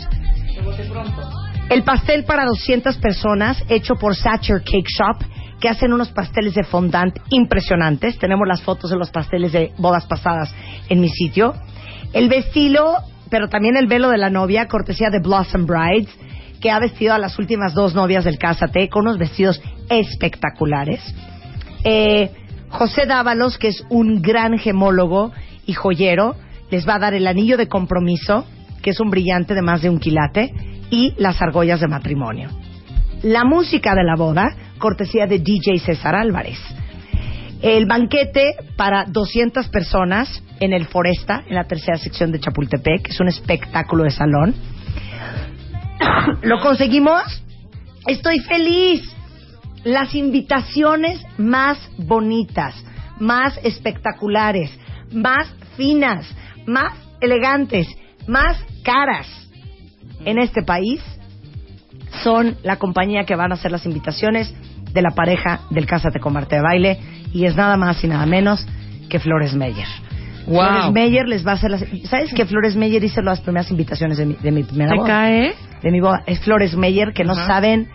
El 1.69 1.83
pastel 1.83 2.23
para 2.23 2.45
200 2.45 2.97
personas 2.97 3.63
hecho 3.67 3.95
por 3.95 4.15
Satcher 4.15 4.61
Cake 4.63 4.87
Shop, 4.87 5.23
que 5.59 5.69
hacen 5.69 5.93
unos 5.93 6.09
pasteles 6.09 6.53
de 6.53 6.63
fondant 6.63 7.17
impresionantes. 7.29 8.17
Tenemos 8.19 8.47
las 8.47 8.61
fotos 8.61 8.91
de 8.91 8.97
los 8.97 9.11
pasteles 9.11 9.51
de 9.51 9.71
bodas 9.77 10.05
pasadas 10.05 10.53
en 10.89 10.99
mi 10.99 11.09
sitio. 11.09 11.53
El 12.11 12.29
vestido, 12.29 12.97
pero 13.29 13.47
también 13.47 13.75
el 13.77 13.87
velo 13.87 14.09
de 14.09 14.17
la 14.17 14.29
novia, 14.29 14.67
cortesía 14.67 15.09
de 15.09 15.19
Blossom 15.19 15.65
Brides, 15.65 16.09
que 16.61 16.69
ha 16.71 16.79
vestido 16.79 17.13
a 17.13 17.17
las 17.17 17.39
últimas 17.39 17.73
dos 17.73 17.93
novias 17.95 18.23
del 18.23 18.37
Cásate 18.37 18.87
con 18.87 19.01
unos 19.03 19.17
vestidos 19.17 19.61
espectaculares. 19.89 21.01
Eh, 21.83 22.31
José 22.69 23.05
Dávalos, 23.05 23.57
que 23.57 23.67
es 23.67 23.85
un 23.89 24.21
gran 24.21 24.57
gemólogo 24.57 25.31
y 25.65 25.73
joyero, 25.73 26.35
les 26.71 26.87
va 26.87 26.95
a 26.95 26.99
dar 26.99 27.13
el 27.13 27.27
anillo 27.27 27.57
de 27.57 27.67
compromiso, 27.67 28.45
que 28.81 28.89
es 28.89 28.99
un 28.99 29.09
brillante 29.09 29.53
de 29.53 29.61
más 29.61 29.81
de 29.81 29.89
un 29.89 29.99
quilate, 29.99 30.53
y 30.89 31.13
las 31.17 31.41
argollas 31.41 31.79
de 31.79 31.87
matrimonio. 31.87 32.49
La 33.21 33.45
música 33.45 33.95
de 33.95 34.03
la 34.03 34.15
boda, 34.15 34.55
cortesía 34.79 35.27
de 35.27 35.39
DJ 35.39 35.79
César 35.79 36.15
Álvarez. 36.15 36.59
El 37.61 37.85
banquete 37.85 38.55
para 38.75 39.05
200 39.05 39.69
personas 39.69 40.43
en 40.59 40.73
el 40.73 40.85
Foresta, 40.85 41.43
en 41.47 41.55
la 41.55 41.63
tercera 41.63 41.97
sección 41.97 42.31
de 42.31 42.39
Chapultepec, 42.39 43.09
es 43.09 43.19
un 43.19 43.29
espectáculo 43.29 44.03
de 44.03 44.11
salón. 44.11 44.53
¿Lo 46.41 46.59
conseguimos? 46.59 47.21
Estoy 48.05 48.39
feliz. 48.39 49.01
Las 49.83 50.15
invitaciones 50.15 51.21
más 51.37 51.77
bonitas, 51.97 52.75
más 53.19 53.59
espectaculares, 53.63 54.71
más 55.11 55.53
finas, 55.75 56.27
más 56.65 56.93
elegantes, 57.21 57.87
más 58.27 58.57
caras 58.83 59.27
en 60.25 60.37
este 60.37 60.63
país 60.63 61.01
son 62.23 62.55
la 62.63 62.77
compañía 62.77 63.25
que 63.25 63.35
van 63.35 63.51
a 63.51 63.55
hacer 63.55 63.71
las 63.71 63.85
invitaciones 63.85 64.53
de 64.91 65.01
la 65.01 65.11
pareja 65.11 65.61
del 65.69 65.85
Cásate 65.85 66.19
con 66.19 66.33
Marta 66.33 66.55
de 66.55 66.61
Baile 66.61 66.99
y 67.33 67.45
es 67.45 67.55
nada 67.55 67.77
más 67.77 68.03
y 68.03 68.07
nada 68.07 68.25
menos 68.25 68.65
que 69.09 69.19
Flores 69.19 69.53
Meyer. 69.55 69.87
Wow. 70.45 70.55
Flores 70.55 70.91
Meyer 70.91 71.27
les 71.27 71.45
va 71.45 71.51
a 71.51 71.55
hacer 71.55 71.71
las... 71.71 71.83
¿Sabes 72.05 72.33
que 72.33 72.45
Flores 72.45 72.75
Meyer 72.75 73.03
hizo 73.03 73.21
las 73.21 73.41
primeras 73.41 73.71
invitaciones 73.71 74.17
de 74.17 74.25
mi, 74.25 74.33
de 74.35 74.51
mi 74.51 74.63
primera 74.63 74.91
¿Se 74.91 74.97
boda? 74.97 75.07
cae? 75.07 75.53
De 75.81 75.91
mi 75.91 75.99
boda. 75.99 76.21
Es 76.25 76.39
Flores 76.41 76.75
Meyer, 76.75 77.13
que 77.13 77.23
no 77.23 77.35
saben 77.35 77.89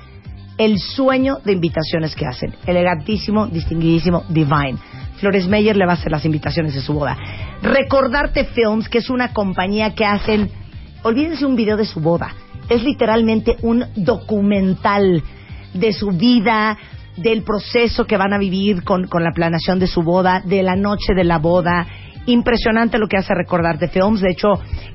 el 0.59 0.79
sueño 0.79 1.39
de 1.45 1.53
invitaciones 1.53 2.15
que 2.15 2.27
hacen. 2.27 2.55
Elegantísimo, 2.67 3.47
distinguidísimo, 3.47 4.25
divine. 4.29 4.77
Flores 5.19 5.49
Meyer 5.49 5.77
le 5.77 5.87
va 5.87 5.93
a 5.93 5.95
hacer 5.95 6.13
las 6.13 6.25
invitaciones 6.25 6.75
de 6.75 6.81
su 6.81 6.93
boda. 6.93 7.17
Recordarte 7.63 8.45
Films, 8.45 8.89
que 8.89 8.99
es 8.99 9.09
una 9.09 9.33
compañía 9.33 9.95
que 9.95 10.05
hacen... 10.05 10.51
Olvídense 11.03 11.47
un 11.47 11.57
video 11.57 11.77
de 11.77 11.87
su 11.87 12.01
boda. 12.01 12.35
Es 12.69 12.83
literalmente 12.83 13.57
un 13.63 13.85
documental 13.95 15.23
de 15.73 15.93
su 15.93 16.11
vida, 16.11 16.77
del 17.17 17.43
proceso 17.43 18.05
que 18.05 18.17
van 18.17 18.33
a 18.33 18.39
vivir 18.39 18.85
con, 18.85 19.07
con 19.07 19.25
la 19.25 19.33
planeación 19.33 19.79
de 19.79 19.87
su 19.87 20.03
boda, 20.03 20.43
de 20.45 20.63
la 20.63 20.77
noche 20.77 21.15
de 21.15 21.25
la 21.25 21.39
boda. 21.39 21.87
Impresionante 22.29 22.99
lo 22.99 23.07
que 23.07 23.17
hace 23.17 23.33
Recordarte 23.35 23.89
Films. 23.89 24.21
De 24.21 24.31
hecho, 24.31 24.49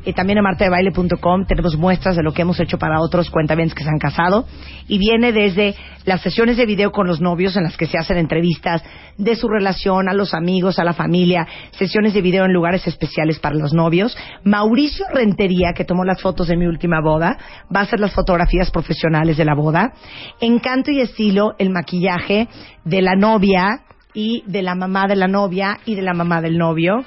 eh, 0.05 0.13
también 0.13 0.37
en 0.37 0.43
martadebaile.com 0.43 1.45
tenemos 1.47 1.75
muestras 1.75 2.15
de 2.15 2.21
lo 2.21 2.31
que 2.31 2.43
hemos 2.43 2.59
hecho 2.59 2.77
para 2.77 3.01
otros 3.01 3.31
cuentavientes 3.31 3.73
que 3.73 3.83
se 3.83 3.89
han 3.89 3.97
casado. 3.97 4.45
Y 4.87 4.99
viene 4.99 5.31
desde 5.31 5.73
las 6.05 6.21
sesiones 6.21 6.57
de 6.57 6.67
video 6.67 6.91
con 6.91 7.07
los 7.07 7.21
novios 7.21 7.57
en 7.57 7.63
las 7.63 7.75
que 7.75 7.87
se 7.87 7.97
hacen 7.97 8.17
entrevistas 8.17 8.83
de 9.17 9.35
su 9.35 9.47
relación, 9.47 10.09
a 10.09 10.13
los 10.13 10.35
amigos, 10.35 10.77
a 10.77 10.83
la 10.83 10.93
familia, 10.93 11.47
sesiones 11.71 12.13
de 12.13 12.21
video 12.21 12.45
en 12.45 12.53
lugares 12.53 12.85
especiales 12.85 13.39
para 13.39 13.55
los 13.55 13.73
novios. 13.73 14.15
Mauricio 14.43 15.07
Rentería, 15.11 15.73
que 15.75 15.85
tomó 15.85 16.05
las 16.05 16.21
fotos 16.21 16.49
de 16.49 16.55
mi 16.55 16.67
última 16.67 17.01
boda, 17.01 17.39
va 17.75 17.79
a 17.79 17.83
hacer 17.83 17.99
las 17.99 18.13
fotografías 18.13 18.69
profesionales 18.69 19.37
de 19.37 19.45
la 19.45 19.55
boda. 19.55 19.91
Encanto 20.39 20.91
y 20.91 21.01
estilo, 21.01 21.55
el 21.57 21.71
maquillaje 21.71 22.47
de 22.85 23.01
la 23.01 23.15
novia 23.15 23.85
y 24.13 24.43
de 24.47 24.61
la 24.61 24.75
mamá 24.75 25.07
de 25.07 25.15
la 25.15 25.27
novia 25.27 25.79
y 25.85 25.95
de 25.95 26.01
la 26.01 26.13
mamá 26.13 26.41
del 26.41 26.57
novio. 26.57 27.03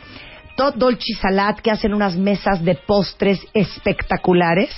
Todd 0.56 0.74
Dolce 0.76 1.14
Salat, 1.20 1.60
que 1.60 1.70
hacen 1.70 1.92
unas 1.92 2.16
mesas 2.16 2.64
de 2.64 2.74
postres 2.74 3.46
espectaculares. 3.52 4.70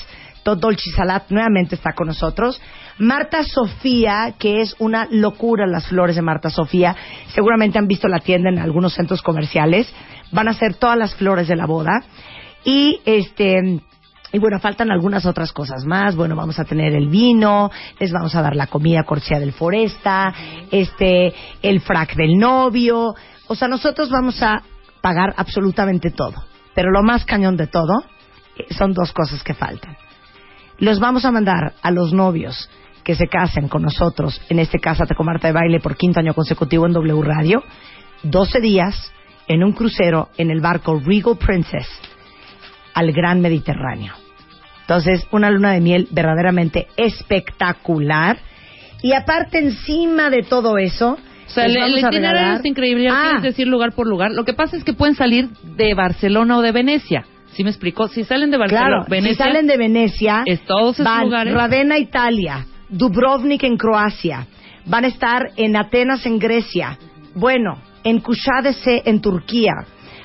Todd 0.42 0.58
Dolce 0.58 0.90
Salat 0.90 1.30
nuevamente 1.30 1.76
está 1.76 1.92
con 1.92 2.08
nosotros. 2.08 2.60
Marta 2.98 3.44
Sofía, 3.44 4.34
que 4.38 4.60
es 4.60 4.74
una 4.80 5.06
locura 5.10 5.66
las 5.66 5.86
flores 5.86 6.16
de 6.16 6.22
Marta 6.22 6.50
Sofía. 6.50 6.96
Seguramente 7.28 7.78
han 7.78 7.86
visto 7.86 8.08
la 8.08 8.18
tienda 8.18 8.48
en 8.48 8.58
algunos 8.58 8.94
centros 8.94 9.22
comerciales. 9.22 9.92
Van 10.32 10.48
a 10.48 10.50
hacer 10.50 10.74
todas 10.74 10.98
las 10.98 11.14
flores 11.14 11.46
de 11.46 11.56
la 11.56 11.66
boda. 11.66 12.02
Y 12.64 13.00
este. 13.04 13.80
Y 14.32 14.38
bueno, 14.38 14.60
faltan 14.60 14.90
algunas 14.90 15.24
otras 15.24 15.52
cosas 15.52 15.84
más. 15.86 16.14
Bueno, 16.14 16.36
vamos 16.36 16.58
a 16.58 16.64
tener 16.64 16.94
el 16.94 17.08
vino, 17.08 17.70
les 17.98 18.12
vamos 18.12 18.34
a 18.34 18.42
dar 18.42 18.54
la 18.54 18.66
comida 18.66 19.04
cortesía 19.04 19.40
del 19.40 19.52
Foresta, 19.52 20.34
este, 20.70 21.34
el 21.62 21.80
frac 21.80 22.14
del 22.14 22.36
novio. 22.38 23.14
O 23.46 23.54
sea, 23.54 23.68
nosotros 23.68 24.10
vamos 24.10 24.42
a 24.42 24.62
pagar 25.00 25.32
absolutamente 25.36 26.10
todo. 26.10 26.44
Pero 26.74 26.90
lo 26.90 27.02
más 27.02 27.24
cañón 27.24 27.56
de 27.56 27.66
todo 27.66 28.04
eh, 28.56 28.66
son 28.74 28.92
dos 28.92 29.12
cosas 29.12 29.42
que 29.42 29.54
faltan. 29.54 29.96
Los 30.78 31.00
vamos 31.00 31.24
a 31.24 31.32
mandar 31.32 31.72
a 31.82 31.90
los 31.90 32.12
novios 32.12 32.68
que 33.02 33.14
se 33.14 33.26
casen 33.26 33.68
con 33.68 33.82
nosotros 33.82 34.40
en 34.50 34.58
este 34.58 34.78
Cásate 34.78 35.14
con 35.14 35.24
Marta 35.24 35.48
de 35.48 35.54
Baile 35.54 35.80
por 35.80 35.96
quinto 35.96 36.20
año 36.20 36.34
consecutivo 36.34 36.86
en 36.86 36.92
W 36.92 37.22
Radio. 37.22 37.64
12 38.22 38.60
días 38.60 39.12
en 39.48 39.64
un 39.64 39.72
crucero 39.72 40.28
en 40.36 40.50
el 40.50 40.60
barco 40.60 41.00
Regal 41.00 41.38
Princess 41.38 41.88
al 42.98 43.12
Gran 43.12 43.40
Mediterráneo. 43.40 44.12
Entonces, 44.80 45.24
una 45.30 45.50
luna 45.50 45.72
de 45.72 45.80
miel 45.80 46.08
verdaderamente 46.10 46.88
espectacular. 46.96 48.38
Y 49.02 49.12
aparte, 49.12 49.58
encima 49.58 50.30
de 50.30 50.42
todo 50.42 50.78
eso, 50.78 51.16
O 51.46 51.50
sea, 51.50 51.66
el, 51.66 51.98
itinerario 51.98 52.54
es 52.54 52.64
increíble, 52.64 53.04
ya 53.04 53.36
Ah, 53.36 53.40
decir 53.40 53.68
lugar 53.68 53.92
por 53.92 54.08
lugar. 54.08 54.32
Lo 54.32 54.44
que 54.44 54.52
pasa 54.52 54.76
es 54.76 54.82
que 54.82 54.94
pueden 54.94 55.14
salir 55.14 55.50
de 55.76 55.94
Barcelona 55.94 56.58
o 56.58 56.62
de 56.62 56.72
Venecia. 56.72 57.24
¿Sí 57.52 57.62
me 57.62 57.70
explicó? 57.70 58.08
Si 58.08 58.24
salen 58.24 58.50
de 58.50 58.56
Barcelona, 58.56 58.88
Claro, 58.88 59.04
Venecia, 59.08 59.32
si 59.32 59.38
salen 59.38 59.66
de 59.68 59.76
Venecia, 59.76 60.42
es 60.44 60.60
todos 60.62 60.96
esos 60.96 61.04
van 61.04 61.24
lugares. 61.24 61.54
Ravenna, 61.54 61.98
Italia, 61.98 62.66
Dubrovnik 62.88 63.62
en 63.62 63.76
Croacia, 63.76 64.46
van 64.86 65.04
a 65.04 65.08
estar 65.08 65.50
en 65.56 65.76
Atenas 65.76 66.26
en 66.26 66.38
Grecia, 66.38 66.98
bueno, 67.34 67.78
en 68.04 68.20
Kushadese 68.20 69.02
en 69.04 69.20
Turquía, 69.20 69.72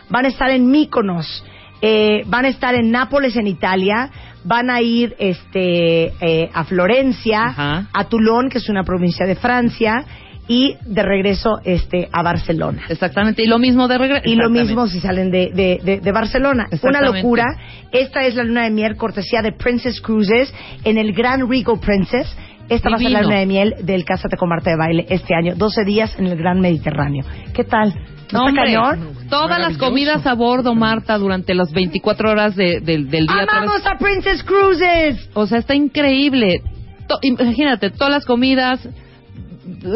van 0.09 0.25
a 0.25 0.29
estar 0.29 0.49
en 0.49 0.69
Mykonos, 0.69 1.43
eh, 1.85 2.23
van 2.27 2.45
a 2.45 2.47
estar 2.47 2.73
en 2.75 2.91
Nápoles 2.91 3.35
en 3.35 3.45
Italia, 3.45 4.09
van 4.45 4.69
a 4.69 4.81
ir 4.81 5.15
este 5.19 6.13
eh, 6.21 6.49
a 6.53 6.63
Florencia, 6.63 7.43
Ajá. 7.47 7.89
a 7.91 8.05
Toulon, 8.05 8.47
que 8.47 8.59
es 8.59 8.69
una 8.69 8.85
provincia 8.85 9.25
de 9.25 9.35
Francia, 9.35 10.05
y 10.47 10.77
de 10.85 11.03
regreso 11.03 11.59
este 11.65 12.07
a 12.09 12.23
Barcelona. 12.23 12.83
Exactamente, 12.87 13.43
y 13.43 13.47
lo 13.47 13.59
mismo 13.59 13.89
de 13.89 13.97
regreso. 13.97 14.23
Y 14.25 14.35
lo 14.35 14.49
mismo 14.49 14.87
si 14.87 15.01
salen 15.01 15.29
de, 15.29 15.51
de, 15.53 15.81
de, 15.83 15.99
de 15.99 16.11
Barcelona. 16.13 16.67
Una 16.83 17.01
locura. 17.01 17.45
Esta 17.91 18.25
es 18.25 18.35
la 18.35 18.43
luna 18.43 18.63
de 18.63 18.71
miel 18.71 18.95
cortesía 18.95 19.41
de 19.41 19.51
Princess 19.51 19.99
Cruises 19.99 20.53
en 20.85 20.97
el 20.97 21.11
Gran 21.11 21.49
Regal 21.49 21.79
Princess. 21.81 22.33
Esta 22.73 22.89
va 22.89 22.95
a 22.95 22.99
ser 22.99 23.11
la 23.11 23.21
luna 23.21 23.39
de 23.39 23.45
miel 23.45 23.75
del 23.83 24.03
Cásate 24.05 24.37
con 24.37 24.49
Marta 24.49 24.69
de 24.71 24.77
Baile 24.77 25.05
este 25.09 25.35
año. 25.35 25.55
12 25.55 25.83
días 25.85 26.17
en 26.17 26.27
el 26.27 26.37
Gran 26.37 26.59
Mediterráneo. 26.59 27.23
¿Qué 27.53 27.63
tal? 27.63 27.93
¿No 28.31 28.49
No, 28.49 28.55
cañón? 28.55 29.13
todas 29.29 29.59
las 29.59 29.77
comidas 29.77 30.25
a 30.25 30.33
bordo, 30.33 30.73
Marta, 30.73 31.17
durante 31.17 31.53
las 31.53 31.71
24 31.71 32.31
horas 32.31 32.55
de- 32.55 32.79
del- 32.81 33.09
del 33.09 33.27
día. 33.27 33.45
¡Amamos 33.47 33.85
a 33.85 33.95
Princess 33.97 34.43
Cruises! 34.43 35.29
O 35.35 35.45
sea, 35.45 35.59
está 35.59 35.75
increíble. 35.75 36.61
To- 37.07 37.19
imagínate, 37.21 37.91
todas 37.91 38.11
las 38.11 38.25
comidas, 38.25 38.87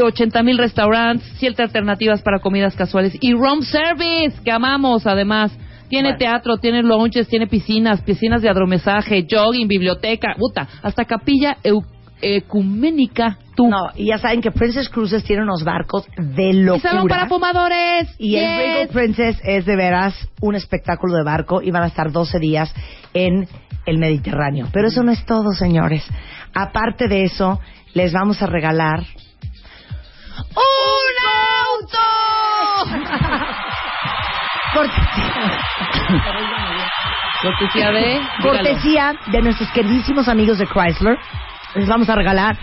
80 0.01 0.43
mil 0.43 0.57
restaurantes, 0.57 1.27
siete 1.37 1.63
alternativas 1.63 2.21
para 2.21 2.39
comidas 2.39 2.75
casuales 2.75 3.17
y 3.19 3.33
room 3.33 3.61
service, 3.63 4.37
que 4.43 4.51
amamos 4.51 5.05
además. 5.07 5.57
Tiene 5.89 6.09
Bueno. 6.09 6.19
teatro, 6.19 6.57
tiene 6.57 6.83
lounges, 6.83 7.27
tiene 7.29 7.47
piscinas, 7.47 8.01
piscinas 8.01 8.41
de 8.41 8.49
adromesaje, 8.49 9.25
jogging, 9.29 9.67
biblioteca, 9.69 10.35
puta, 10.37 10.67
hasta 10.83 11.05
capilla 11.05 11.57
ecuménica. 12.21 13.37
Tú. 13.55 13.67
No, 13.67 13.89
y 13.95 14.07
ya 14.07 14.17
saben 14.17 14.41
que 14.41 14.51
Princess 14.51 14.89
Cruises 14.89 15.23
tiene 15.23 15.43
unos 15.43 15.63
barcos 15.63 16.05
de 16.17 16.49
y 16.49 16.79
salón 16.79 16.97
locura. 16.97 17.15
para 17.15 17.27
fumadores. 17.27 18.07
Y 18.19 18.35
el 18.35 18.41
Yes. 18.45 18.57
Regal 18.57 18.87
Princess 18.89 19.41
es 19.43 19.65
de 19.65 19.75
veras 19.75 20.13
un 20.41 20.55
espectáculo 20.55 21.15
de 21.15 21.23
barco 21.23 21.61
y 21.61 21.71
van 21.71 21.83
a 21.83 21.87
estar 21.87 22.11
12 22.11 22.39
días 22.39 22.73
en 23.13 23.47
el 23.85 23.97
Mediterráneo. 23.97 24.67
Pero 24.71 24.87
eso 24.89 25.03
no 25.03 25.11
es 25.11 25.25
todo, 25.25 25.51
señores. 25.53 26.05
Aparte 26.53 27.07
de 27.07 27.23
eso, 27.23 27.59
les 27.93 28.13
vamos 28.13 28.41
a 28.41 28.47
regalar 28.47 28.99
¡Un 30.55 30.63
auto! 31.63 31.97
cortesía, 37.41 37.91
de... 37.91 38.21
cortesía 38.41 39.13
de 39.31 39.41
nuestros 39.41 39.69
queridísimos 39.71 40.27
amigos 40.27 40.57
de 40.57 40.65
Chrysler. 40.67 41.17
Les 41.77 41.87
vamos 41.87 42.09
a 42.09 42.15
regalar 42.15 42.57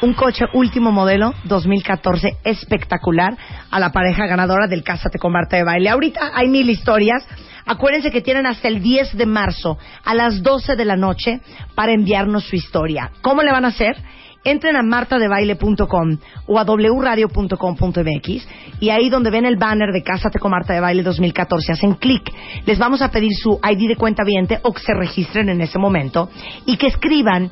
un 0.00 0.14
coche 0.14 0.44
último 0.52 0.92
modelo 0.92 1.34
2014 1.42 2.36
espectacular 2.44 3.36
a 3.68 3.80
la 3.80 3.90
pareja 3.90 4.28
ganadora 4.28 4.68
del 4.68 4.84
Cásate 4.84 5.18
con 5.18 5.32
Marta 5.32 5.56
de 5.56 5.64
Baile. 5.64 5.88
Ahorita 5.90 6.30
hay 6.32 6.48
mil 6.48 6.70
historias. 6.70 7.26
Acuérdense 7.66 8.12
que 8.12 8.20
tienen 8.20 8.46
hasta 8.46 8.68
el 8.68 8.80
10 8.80 9.16
de 9.16 9.26
marzo 9.26 9.76
a 10.04 10.14
las 10.14 10.44
12 10.44 10.76
de 10.76 10.84
la 10.84 10.94
noche 10.94 11.40
para 11.74 11.92
enviarnos 11.92 12.44
su 12.44 12.54
historia. 12.54 13.10
¿Cómo 13.22 13.42
le 13.42 13.50
van 13.50 13.64
a 13.64 13.68
hacer? 13.68 13.96
Entren 14.44 14.76
a 14.76 14.82
martadebaile.com 14.82 16.18
o 16.46 16.58
a 16.58 16.64
wradio.com.mx 16.64 18.48
y 18.78 18.88
ahí 18.88 19.10
donde 19.10 19.30
ven 19.30 19.46
el 19.46 19.56
banner 19.56 19.92
de 19.92 20.04
Cásate 20.04 20.38
con 20.38 20.52
Marta 20.52 20.72
de 20.72 20.80
Baile 20.80 21.02
2014 21.02 21.72
hacen 21.72 21.94
clic. 21.94 22.22
Les 22.66 22.78
vamos 22.78 23.02
a 23.02 23.10
pedir 23.10 23.32
su 23.34 23.58
ID 23.62 23.88
de 23.88 23.96
cuenta 23.96 24.22
viente 24.24 24.60
o 24.62 24.72
que 24.72 24.80
se 24.80 24.94
registren 24.94 25.48
en 25.48 25.60
ese 25.60 25.78
momento 25.78 26.30
y 26.66 26.76
que 26.76 26.86
escriban 26.86 27.50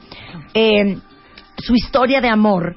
eh, 0.54 0.96
su 1.58 1.74
historia 1.74 2.20
de 2.20 2.28
amor 2.28 2.76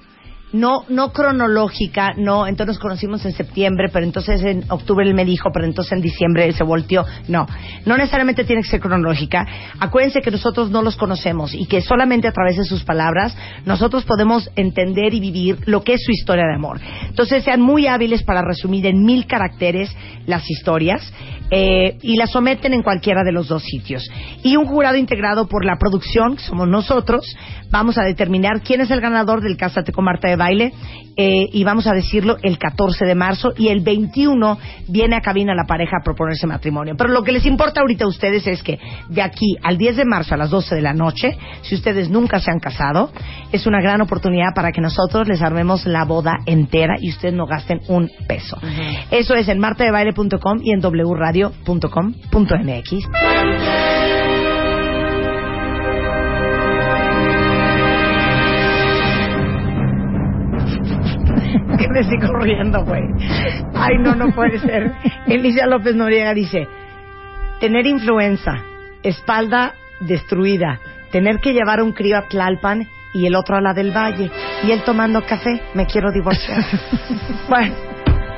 no, 0.53 0.83
no 0.89 1.11
cronológica, 1.11 2.13
no, 2.17 2.47
entonces 2.47 2.75
nos 2.75 2.79
conocimos 2.79 3.25
en 3.25 3.33
septiembre, 3.33 3.89
pero 3.91 4.05
entonces 4.05 4.41
en 4.43 4.65
octubre 4.69 5.07
él 5.07 5.13
me 5.13 5.25
dijo, 5.25 5.49
pero 5.53 5.65
entonces 5.65 5.93
en 5.93 6.01
diciembre 6.01 6.45
él 6.45 6.53
se 6.53 6.63
volteó. 6.63 7.05
No, 7.27 7.47
no 7.85 7.97
necesariamente 7.97 8.43
tiene 8.43 8.61
que 8.61 8.69
ser 8.69 8.79
cronológica. 8.79 9.45
Acuérdense 9.79 10.21
que 10.21 10.31
nosotros 10.31 10.69
no 10.69 10.81
los 10.81 10.97
conocemos 10.97 11.53
y 11.53 11.65
que 11.65 11.81
solamente 11.81 12.27
a 12.27 12.31
través 12.31 12.57
de 12.57 12.65
sus 12.65 12.83
palabras 12.83 13.35
nosotros 13.65 14.03
podemos 14.05 14.49
entender 14.55 15.13
y 15.13 15.19
vivir 15.19 15.59
lo 15.65 15.83
que 15.83 15.93
es 15.93 16.01
su 16.05 16.11
historia 16.11 16.45
de 16.45 16.55
amor. 16.55 16.79
Entonces 17.07 17.43
sean 17.43 17.61
muy 17.61 17.87
hábiles 17.87 18.23
para 18.23 18.41
resumir 18.41 18.85
en 18.85 19.03
mil 19.03 19.25
caracteres 19.27 19.95
las 20.25 20.49
historias 20.49 21.11
eh, 21.49 21.97
y 22.01 22.15
las 22.15 22.31
someten 22.31 22.73
en 22.73 22.81
cualquiera 22.81 23.23
de 23.23 23.31
los 23.31 23.47
dos 23.47 23.63
sitios. 23.63 24.09
Y 24.43 24.55
un 24.55 24.65
jurado 24.65 24.95
integrado 24.95 25.47
por 25.47 25.65
la 25.65 25.77
producción, 25.77 26.37
que 26.37 26.43
somos 26.43 26.67
nosotros, 26.67 27.25
vamos 27.69 27.97
a 27.97 28.03
determinar 28.03 28.61
quién 28.61 28.81
es 28.81 28.91
el 28.91 29.01
ganador 29.01 29.41
del 29.41 29.57
Cásate 29.57 29.91
con 29.91 30.05
Marta 30.05 30.29
de 30.29 30.37
Baile 30.41 30.73
eh, 31.17 31.49
y 31.51 31.63
vamos 31.63 31.85
a 31.85 31.93
decirlo 31.93 32.37
el 32.41 32.57
14 32.57 33.05
de 33.05 33.13
marzo 33.13 33.53
y 33.55 33.67
el 33.67 33.81
21 33.81 34.57
viene 34.87 35.15
a 35.15 35.21
cabina 35.21 35.53
la 35.53 35.65
pareja 35.67 35.97
a 35.99 36.03
proponerse 36.03 36.47
matrimonio. 36.47 36.95
Pero 36.97 37.11
lo 37.11 37.21
que 37.21 37.31
les 37.31 37.45
importa 37.45 37.81
ahorita 37.81 38.05
a 38.05 38.07
ustedes 38.07 38.47
es 38.47 38.63
que 38.63 38.79
de 39.09 39.21
aquí 39.21 39.55
al 39.61 39.77
10 39.77 39.97
de 39.97 40.05
marzo 40.05 40.33
a 40.33 40.37
las 40.37 40.49
12 40.49 40.73
de 40.73 40.81
la 40.81 40.93
noche, 40.93 41.37
si 41.61 41.75
ustedes 41.75 42.09
nunca 42.09 42.39
se 42.39 42.49
han 42.49 42.59
casado, 42.59 43.11
es 43.51 43.67
una 43.67 43.81
gran 43.81 44.01
oportunidad 44.01 44.55
para 44.55 44.71
que 44.71 44.81
nosotros 44.81 45.27
les 45.27 45.43
armemos 45.43 45.85
la 45.85 46.05
boda 46.05 46.37
entera 46.45 46.95
y 46.99 47.09
ustedes 47.09 47.35
no 47.35 47.45
gasten 47.45 47.81
un 47.87 48.09
peso. 48.27 48.57
Eso 49.11 49.35
es 49.35 49.47
en 49.47 49.59
martadebaile.com 49.59 50.61
y 50.63 50.71
en 50.71 50.79
wradio.com.mx. 50.81 51.51
que 61.81 61.87
me 61.89 62.03
sigo 62.03 62.33
riendo, 62.39 62.83
güey. 62.85 63.03
Ay, 63.73 63.97
no, 63.99 64.15
no 64.15 64.31
puede 64.33 64.59
ser. 64.59 64.91
Alicia 65.27 65.65
López 65.67 65.95
Noriega 65.95 66.33
dice, 66.33 66.67
tener 67.59 67.85
influenza, 67.87 68.63
espalda 69.03 69.73
destruida, 70.01 70.79
tener 71.11 71.39
que 71.39 71.53
llevar 71.53 71.79
a 71.79 71.83
un 71.83 71.91
crío 71.93 72.17
a 72.17 72.27
Tlalpan 72.27 72.87
y 73.13 73.25
el 73.25 73.35
otro 73.35 73.57
a 73.57 73.61
la 73.61 73.73
del 73.73 73.91
Valle, 73.91 74.31
y 74.63 74.71
él 74.71 74.83
tomando 74.83 75.21
café, 75.25 75.61
me 75.73 75.85
quiero 75.85 76.11
divorciar. 76.11 76.63
bueno, 77.49 77.73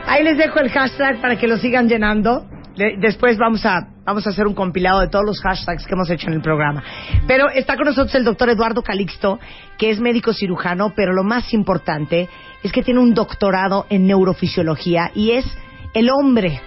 ahí 0.08 0.24
les 0.24 0.38
dejo 0.38 0.60
el 0.60 0.70
hashtag 0.72 1.22
para 1.22 1.36
que 1.38 1.48
lo 1.48 1.58
sigan 1.58 1.88
llenando. 1.88 2.46
De- 2.76 2.96
después 3.00 3.38
vamos 3.38 3.64
a, 3.68 3.88
vamos 4.06 4.26
a 4.28 4.32
hacer 4.32 4.48
un 4.48 4.54
compilado 4.54 5.00
de 5.00 5.08
todos 5.08 5.26
los 5.26 5.42
hashtags 5.42 5.86
que 5.86 5.94
hemos 5.94 6.10
hecho 6.10 6.28
en 6.28 6.34
el 6.34 6.42
programa. 6.42 6.84
Pero 7.28 7.50
está 7.50 7.76
con 7.76 7.86
nosotros 7.86 8.14
el 8.16 8.24
doctor 8.24 8.50
Eduardo 8.50 8.82
Calixto, 8.82 9.40
que 9.78 9.90
es 9.90 10.00
médico 10.00 10.34
cirujano, 10.34 10.94
pero 10.96 11.14
lo 11.14 11.24
más 11.24 11.54
importante 11.54 12.30
es 12.62 12.72
que 12.72 12.84
tiene 12.84 13.00
un 13.00 13.14
doctorado 13.14 13.86
en 13.90 14.08
neurofisiología 14.08 15.12
y 15.14 15.32
es 15.32 15.46
el 15.94 16.10
hombre, 16.10 16.62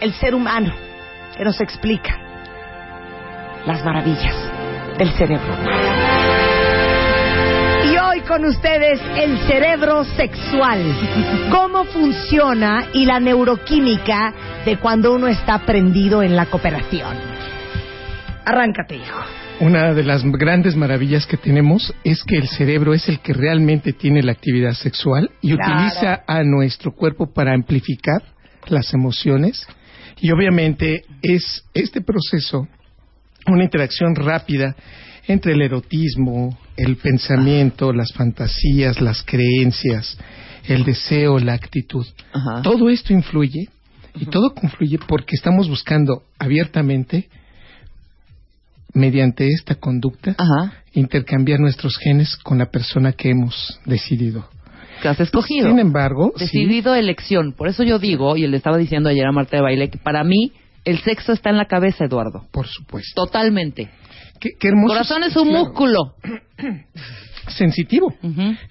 el 0.00 0.12
ser 0.14 0.34
humano, 0.34 0.72
que 1.36 1.44
nos 1.44 1.60
explica 1.60 2.18
las 3.66 3.84
maravillas 3.84 4.34
del 4.98 5.10
cerebro. 5.12 6.27
Con 8.28 8.44
ustedes 8.44 9.00
el 9.16 9.38
cerebro 9.46 10.04
sexual. 10.04 10.82
Cómo 11.50 11.84
funciona 11.86 12.88
y 12.92 13.06
la 13.06 13.18
neuroquímica 13.18 14.34
de 14.66 14.76
cuando 14.76 15.14
uno 15.14 15.28
está 15.28 15.64
prendido 15.64 16.22
en 16.22 16.36
la 16.36 16.46
cooperación. 16.46 17.16
Arráncate, 18.44 18.96
hijo. 18.96 19.18
Una 19.60 19.94
de 19.94 20.04
las 20.04 20.22
grandes 20.24 20.76
maravillas 20.76 21.26
que 21.26 21.38
tenemos 21.38 21.92
es 22.04 22.22
que 22.22 22.36
el 22.36 22.48
cerebro 22.48 22.92
es 22.92 23.08
el 23.08 23.20
que 23.20 23.32
realmente 23.32 23.94
tiene 23.94 24.22
la 24.22 24.32
actividad 24.32 24.72
sexual 24.72 25.30
y 25.40 25.54
Claro. 25.54 25.74
utiliza 25.74 26.22
a 26.26 26.42
nuestro 26.44 26.92
cuerpo 26.92 27.32
para 27.32 27.54
amplificar 27.54 28.22
las 28.68 28.92
emociones 28.92 29.66
y 30.20 30.30
obviamente 30.30 31.02
es 31.22 31.64
este 31.74 32.02
proceso 32.02 32.68
una 33.46 33.64
interacción 33.64 34.14
rápida 34.14 34.76
entre 35.26 35.52
el 35.54 35.62
erotismo, 35.62 36.56
el 36.78 36.96
pensamiento, 36.96 37.92
las 37.92 38.12
fantasías, 38.12 39.00
las 39.00 39.22
creencias, 39.24 40.16
el 40.66 40.84
deseo, 40.84 41.38
la 41.38 41.54
actitud. 41.54 42.06
Ajá. 42.32 42.62
Todo 42.62 42.88
esto 42.88 43.12
influye 43.12 43.68
y 44.14 44.26
todo 44.26 44.54
confluye 44.54 44.98
porque 45.06 45.34
estamos 45.36 45.68
buscando 45.68 46.22
abiertamente, 46.38 47.28
mediante 48.94 49.48
esta 49.48 49.74
conducta, 49.74 50.34
Ajá. 50.38 50.72
intercambiar 50.94 51.60
nuestros 51.60 51.96
genes 51.98 52.36
con 52.36 52.58
la 52.58 52.66
persona 52.66 53.12
que 53.12 53.30
hemos 53.30 53.78
decidido. 53.84 54.48
Que 55.02 55.08
has 55.08 55.20
escogido. 55.20 55.68
Sin 55.68 55.78
embargo, 55.78 56.32
sí, 56.36 56.44
Decidido 56.44 56.94
elección. 56.94 57.52
Por 57.52 57.68
eso 57.68 57.82
yo 57.84 57.98
digo, 57.98 58.36
y 58.36 58.46
le 58.46 58.56
estaba 58.56 58.78
diciendo 58.78 59.08
ayer 59.08 59.26
a 59.26 59.32
Marta 59.32 59.56
de 59.56 59.62
Baile, 59.62 59.90
que 59.90 59.98
para 59.98 60.24
mí 60.24 60.52
el 60.84 60.98
sexo 61.00 61.32
está 61.32 61.50
en 61.50 61.56
la 61.58 61.66
cabeza, 61.66 62.04
Eduardo. 62.06 62.46
por 62.50 62.66
supuesto. 62.66 63.12
Totalmente. 63.14 63.90
Qué, 64.40 64.50
qué 64.58 64.68
hermoso. 64.68 64.94
Corazón 64.94 65.24
es 65.24 65.36
un 65.36 65.48
claro, 65.48 65.64
músculo. 65.64 66.14
Sensitivo. 67.48 68.14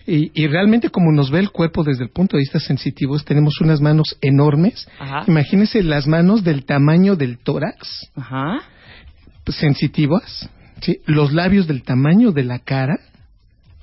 Y, 0.06 0.32
y 0.34 0.48
realmente 0.48 0.90
como 0.90 1.12
nos 1.12 1.32
ve 1.32 1.40
el 1.40 1.50
cuerpo 1.50 1.84
desde 1.84 2.04
el 2.04 2.10
punto 2.10 2.38
de 2.38 2.42
vista 2.42 2.60
sensitivo, 2.60 3.18
tenemos 3.20 3.60
unas 3.60 3.82
manos 3.82 4.18
enormes. 4.22 4.88
Ajá. 5.00 5.24
Imagínense 5.28 5.82
las 5.84 6.08
manos 6.08 6.44
del 6.44 6.64
tamaño 6.66 7.16
del 7.16 7.40
tórax, 7.40 8.12
Ajá. 8.16 8.62
sensitivas, 9.48 10.50
¿sí? 10.82 11.00
los 11.06 11.34
labios 11.34 11.68
del 11.68 11.84
tamaño 11.84 12.32
de 12.32 12.44
la 12.44 12.60
cara. 12.60 13.00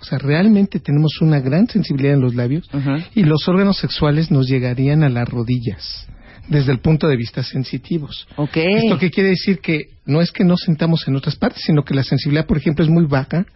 O 0.01 0.05
sea, 0.05 0.19
realmente 0.19 0.81
tenemos 0.81 1.21
una 1.23 1.41
gran 1.41 1.67
sensibilidad 1.67 2.15
en 2.15 2.21
los 2.21 2.35
labios 2.35 2.69
y 3.15 3.25
los 3.25 3.49
órganos 3.49 3.79
sexuales 3.79 4.31
nos 4.31 4.47
llegarían 4.47 5.03
a 5.03 5.09
las 5.09 5.27
rodillas 5.29 6.07
desde 6.49 6.73
el 6.73 6.79
punto 6.79 7.09
de 7.09 7.17
vista 7.17 7.43
sensitivos. 7.43 8.27
Ok. 8.37 8.57
Esto 8.57 8.99
que 8.99 9.11
quiere 9.11 9.31
decir 9.31 9.61
que 9.61 9.91
no 10.07 10.21
es 10.21 10.31
que 10.31 10.45
no 10.45 10.57
sentamos 10.57 11.07
en 11.09 11.17
otras 11.17 11.37
partes, 11.37 11.63
sino 11.65 11.85
que 11.85 11.95
la 11.95 12.05
sensibilidad, 12.05 12.47
por 12.47 12.59
ejemplo, 12.59 12.85
es 12.85 12.91
muy 12.91 13.07
baja 13.07 13.47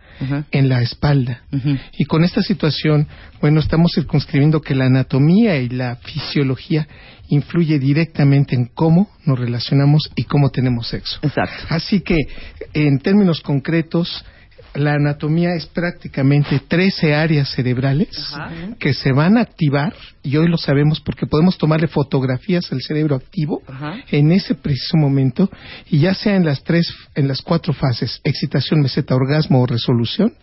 en 0.50 0.68
la 0.68 0.82
espalda. 0.82 1.42
Y 1.96 2.04
con 2.06 2.24
esta 2.24 2.42
situación, 2.42 3.06
bueno, 3.40 3.60
estamos 3.60 3.92
circunscribiendo 3.94 4.60
que 4.60 4.74
la 4.74 4.86
anatomía 4.86 5.56
y 5.58 5.68
la 5.68 5.96
fisiología 5.96 6.88
influye 7.28 7.78
directamente 7.78 8.56
en 8.56 8.66
cómo 8.66 9.10
nos 9.24 9.38
relacionamos 9.38 10.10
y 10.16 10.24
cómo 10.24 10.50
tenemos 10.50 10.88
sexo. 10.88 11.18
Exacto. 11.22 11.66
Así 11.68 12.00
que, 12.00 12.16
en 12.72 12.98
términos 12.98 13.42
concretos, 13.42 14.24
la 14.74 14.94
anatomía 14.94 15.54
es 15.54 15.66
prácticamente 15.66 16.60
13 16.66 17.14
áreas 17.14 17.50
cerebrales 17.50 18.08
Ajá. 18.34 18.50
que 18.78 18.94
se 18.94 19.12
van 19.12 19.38
a 19.38 19.42
activar, 19.42 19.94
y 20.22 20.36
hoy 20.36 20.48
lo 20.48 20.58
sabemos 20.58 21.00
porque 21.00 21.26
podemos 21.26 21.56
tomarle 21.58 21.88
fotografías 21.88 22.70
al 22.72 22.82
cerebro 22.82 23.16
activo 23.16 23.62
Ajá. 23.66 23.96
en 24.10 24.32
ese 24.32 24.54
preciso 24.54 24.96
momento, 24.96 25.50
y 25.90 26.00
ya 26.00 26.14
sea 26.14 26.36
en 26.36 26.44
las 26.44 26.62
tres, 26.62 26.92
en 27.14 27.28
las 27.28 27.42
cuatro 27.42 27.72
fases, 27.72 28.20
excitación, 28.24 28.80
meseta, 28.80 29.14
orgasmo 29.14 29.60
o 29.62 29.66
resolución, 29.66 30.34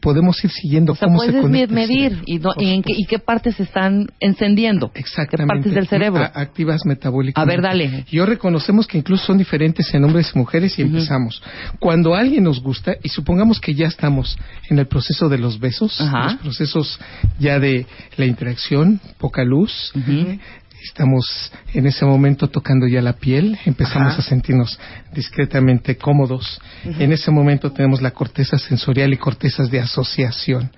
podemos 0.00 0.42
ir 0.44 0.50
siguiendo 0.50 0.92
O 0.92 0.96
sea, 0.96 1.08
cómo 1.08 1.20
se 1.20 1.32
puedes 1.32 1.44
el 1.68 1.74
medir 1.74 2.10
cerebro. 2.24 2.54
y, 2.58 2.70
en 2.70 2.82
qué, 2.82 2.92
y 2.96 3.04
qué 3.06 3.18
partes 3.18 3.56
se 3.56 3.64
están 3.64 4.06
encendiendo. 4.20 4.90
Exactamente. 4.94 5.54
¿Qué 5.54 5.56
partes 5.58 5.74
del 5.74 5.88
cerebro? 5.88 6.22
A- 6.22 6.32
activas 6.40 6.80
metabólicamente. 6.84 7.40
A 7.52 7.56
ver, 7.56 7.62
dale. 7.62 8.04
Y 8.10 8.18
hoy 8.20 8.26
reconocemos 8.26 8.86
que 8.86 8.98
incluso 8.98 9.26
son 9.26 9.38
diferentes 9.38 9.92
en 9.94 10.04
hombres 10.04 10.30
y 10.34 10.38
mujeres 10.38 10.78
y 10.78 10.82
empezamos. 10.82 11.42
Cuando 11.80 12.14
alguien 12.14 12.44
nos 12.44 12.60
gusta, 12.62 12.94
y 13.02 13.08
supongamos 13.08 13.60
que 13.60 13.74
ya 13.74 13.86
estamos 13.86 14.38
en 14.70 14.78
el 14.78 14.86
proceso 14.86 15.28
de 15.28 15.38
los 15.38 15.58
besos, 15.58 16.00
Ajá. 16.00 16.24
los 16.24 16.34
procesos 16.36 17.00
ya 17.38 17.58
de 17.58 17.86
la 18.16 18.26
interacción, 18.26 19.00
poca 19.18 19.42
luz, 19.44 19.92
Ujú. 19.96 20.38
Estamos 20.82 21.52
en 21.74 21.86
ese 21.86 22.04
momento 22.04 22.48
tocando 22.48 22.86
ya 22.86 23.02
la 23.02 23.14
piel, 23.14 23.58
empezamos 23.64 24.12
Ajá. 24.12 24.20
a 24.20 24.24
sentirnos 24.24 24.78
discretamente 25.12 25.96
cómodos. 25.96 26.60
En 26.84 27.12
ese 27.12 27.30
momento 27.30 27.72
tenemos 27.72 28.00
la 28.00 28.12
corteza 28.12 28.58
sensorial 28.58 29.12
y 29.12 29.16
cortezas 29.16 29.70
de 29.70 29.80
asociación 29.80 30.70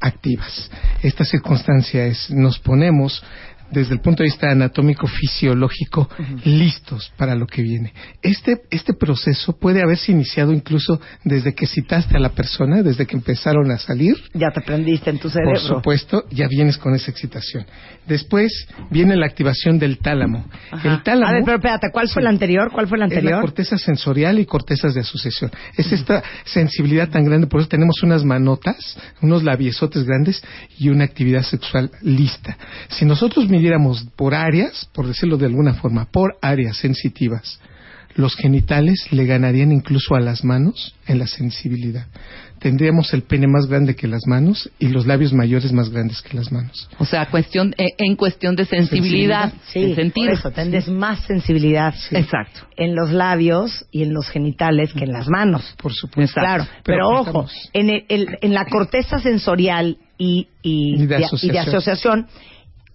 activas. 0.00 0.70
Esta 1.02 1.24
circunstancia 1.24 2.06
es, 2.06 2.30
nos 2.30 2.58
ponemos 2.58 3.22
desde 3.70 3.94
el 3.94 4.00
punto 4.00 4.22
de 4.22 4.28
vista 4.28 4.50
anatómico 4.50 5.06
fisiológico 5.06 6.08
listos 6.44 7.12
para 7.16 7.34
lo 7.34 7.46
que 7.46 7.62
viene. 7.62 7.92
Este 8.22 8.62
este 8.70 8.94
proceso 8.94 9.58
puede 9.58 9.82
haberse 9.82 10.12
iniciado 10.12 10.52
incluso 10.52 11.00
desde 11.24 11.54
que 11.54 11.66
citaste 11.66 12.16
a 12.16 12.20
la 12.20 12.30
persona, 12.30 12.82
desde 12.82 13.06
que 13.06 13.16
empezaron 13.16 13.70
a 13.70 13.78
salir, 13.78 14.16
Ya 14.34 14.50
te 14.50 14.60
prendiste 14.60 15.10
en 15.10 15.16
tu 15.18 15.24
por 15.28 15.32
cerebro. 15.32 15.60
supuesto, 15.60 16.24
ya 16.30 16.46
vienes 16.48 16.78
con 16.78 16.94
esa 16.94 17.10
excitación. 17.10 17.66
Después 18.06 18.52
viene 18.90 19.16
la 19.16 19.26
activación 19.26 19.78
del 19.78 19.98
tálamo. 19.98 20.44
Ajá. 20.70 20.88
El 20.94 21.02
tálamo 21.02 21.26
A 21.28 21.32
ver, 21.32 21.42
pero 21.44 21.56
espérate, 21.56 21.88
¿cuál 21.92 22.08
fue 22.08 22.22
Sí. 22.22 22.26
el 22.26 22.26
anterior? 22.28 22.70
¿Cuál 22.72 22.86
fue 22.88 22.96
es 22.96 23.00
la 23.00 23.04
anterior? 23.06 23.40
corteza 23.40 23.78
sensorial 23.78 24.38
y 24.38 24.46
cortezas 24.46 24.94
de 24.94 25.00
asociación. 25.00 25.50
Es 25.76 25.90
esta 25.92 26.22
sensibilidad 26.44 27.08
tan 27.08 27.24
grande, 27.24 27.46
por 27.46 27.60
eso 27.60 27.68
tenemos 27.68 28.02
unas 28.02 28.24
manotas, 28.24 28.96
unos 29.22 29.42
labiosotes 29.42 30.04
grandes 30.04 30.42
y 30.78 30.88
una 30.88 31.04
actividad 31.04 31.42
sexual 31.42 31.90
lista. 32.02 32.56
Si 32.88 33.04
nosotros 33.04 33.48
midiéramos 33.56 34.04
por 34.16 34.34
áreas, 34.34 34.88
por 34.92 35.06
decirlo 35.06 35.36
de 35.36 35.46
alguna 35.46 35.74
forma, 35.74 36.06
por 36.10 36.36
áreas 36.42 36.76
sensitivas, 36.76 37.60
los 38.14 38.34
genitales 38.34 39.08
le 39.10 39.26
ganarían 39.26 39.72
incluso 39.72 40.14
a 40.14 40.20
las 40.20 40.42
manos 40.42 40.94
en 41.06 41.18
la 41.18 41.26
sensibilidad. 41.26 42.06
Tendríamos 42.58 43.12
el 43.12 43.20
pene 43.22 43.46
más 43.46 43.66
grande 43.66 43.94
que 43.94 44.08
las 44.08 44.22
manos 44.26 44.70
y 44.78 44.88
los 44.88 45.06
labios 45.06 45.34
mayores 45.34 45.70
más 45.74 45.90
grandes 45.90 46.22
que 46.22 46.34
las 46.34 46.50
manos. 46.50 46.88
O 46.98 47.04
sea, 47.04 47.26
cuestión, 47.26 47.74
eh, 47.76 47.88
en 47.98 48.16
cuestión 48.16 48.56
de 48.56 48.64
sensibilidad, 48.64 49.52
Sí, 49.66 49.88
de 49.88 49.94
sentir. 49.94 50.24
por 50.30 50.32
eso 50.38 50.50
tendrías 50.50 50.88
más 50.88 51.20
sensibilidad 51.26 51.94
Exacto. 52.12 52.60
en 52.78 52.94
los 52.96 53.10
labios 53.12 53.84
y 53.92 54.02
en 54.04 54.14
los 54.14 54.26
genitales 54.30 54.94
que 54.94 55.04
en 55.04 55.12
las 55.12 55.28
manos. 55.28 55.74
Por 55.76 55.92
supuesto. 55.92 56.40
Claro, 56.40 56.66
pero, 56.82 57.08
Pero 57.08 57.08
ojo, 57.40 57.46
en, 57.74 57.90
el- 57.90 58.38
en 58.40 58.54
la 58.54 58.64
corteza 58.64 59.18
sensorial 59.18 59.98
y, 60.16 60.48
y, 60.62 61.02
Y 61.02 61.06
de 61.06 61.26
y 61.42 61.48
de 61.50 61.58
asociación. 61.58 62.26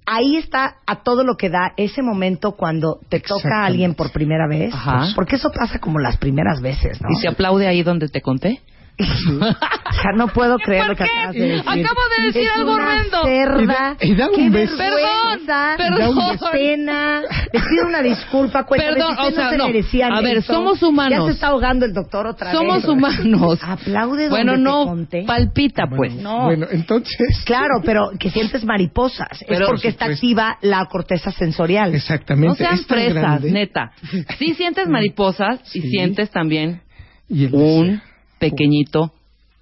Ahí 0.05 0.37
está 0.37 0.77
a 0.85 1.03
todo 1.03 1.23
lo 1.23 1.35
que 1.35 1.49
da 1.49 1.73
ese 1.77 2.01
momento 2.01 2.53
cuando 2.53 2.99
te 3.09 3.19
toca 3.19 3.61
a 3.61 3.65
alguien 3.65 3.95
por 3.95 4.11
primera 4.11 4.47
vez. 4.47 4.73
Ajá. 4.73 5.07
Porque 5.15 5.35
eso 5.35 5.51
pasa 5.51 5.79
como 5.79 5.99
las 5.99 6.17
primeras 6.17 6.61
veces, 6.61 7.01
¿no? 7.01 7.09
¿Y 7.11 7.15
se 7.15 7.27
aplaude 7.27 7.67
ahí 7.67 7.83
donde 7.83 8.07
te 8.09 8.21
conté? 8.21 8.61
O 8.99 9.93
sea, 9.93 10.11
no 10.15 10.27
puedo 10.27 10.57
creer 10.57 10.87
lo 10.87 10.95
que 10.95 11.03
acabas 11.03 11.33
de 11.33 11.39
decir. 11.41 11.61
Acabo 11.61 12.01
de 12.17 12.25
decir 12.27 12.41
Es 12.43 12.57
algo 12.57 12.73
una 12.73 12.83
horrendo. 12.85 13.23
cerda. 13.23 13.61
Y 13.61 13.65
da- 13.65 13.97
y 14.01 14.15
da 14.15 14.29
un 14.29 14.51
beso. 14.51 14.77
Perdón, 14.77 15.77
perdón. 15.77 16.37
pena. 16.51 17.21
Les 17.51 17.63
pido 17.63 17.87
una 17.87 18.01
disculpa. 18.01 18.63
Cuéntame, 18.65 18.93
Perdón, 18.93 19.15
si 19.15 19.21
o 19.21 19.31
sea, 19.31 19.43
no 19.45 19.49
se 19.51 19.57
no. 19.57 19.65
merecían 19.67 20.13
A 20.13 20.21
ver, 20.21 20.37
esto. 20.37 20.53
somos 20.53 20.81
humanos. 20.83 21.19
Ya 21.19 21.25
se 21.25 21.31
está 21.31 21.47
ahogando 21.47 21.85
el 21.85 21.93
doctor 21.93 22.27
otra 22.27 22.51
Somos 22.51 22.77
vez. 22.83 22.85
humanos. 22.87 23.59
Aplaude 23.63 24.27
donde 24.27 24.29
Bueno, 24.29 24.53
te 24.53 24.59
no, 24.59 24.85
conté. 24.85 25.23
palpita 25.25 25.83
pues. 25.95 26.13
No. 26.15 26.43
Bueno, 26.45 26.67
entonces. 26.71 27.17
Claro, 27.45 27.81
pero 27.83 28.11
que 28.19 28.29
sientes 28.29 28.63
mariposas. 28.63 29.43
Pero- 29.47 29.65
es 29.65 29.71
porque 29.71 29.87
está 29.89 30.05
activa 30.05 30.57
la 30.61 30.85
corteza 30.85 31.31
sensorial. 31.31 31.93
Exactamente. 31.95 32.47
No 32.49 32.55
sean 32.55 32.73
es 32.75 32.87
tan 32.87 32.97
fresas, 32.97 33.13
grande. 33.15 33.51
neta. 33.51 33.91
Sí 34.37 34.53
sientes 34.53 34.87
mariposas 34.87 35.59
y 35.75 35.81
Sí. 35.81 35.89
sientes 35.89 36.29
también 36.31 36.81
Y 37.27 37.45
un 37.45 37.87
deseo. 37.87 38.01
Pequeñito, 38.41 39.13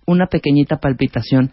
una 0.07 0.25
pequeñita 0.25 0.77
palpitación 0.77 1.51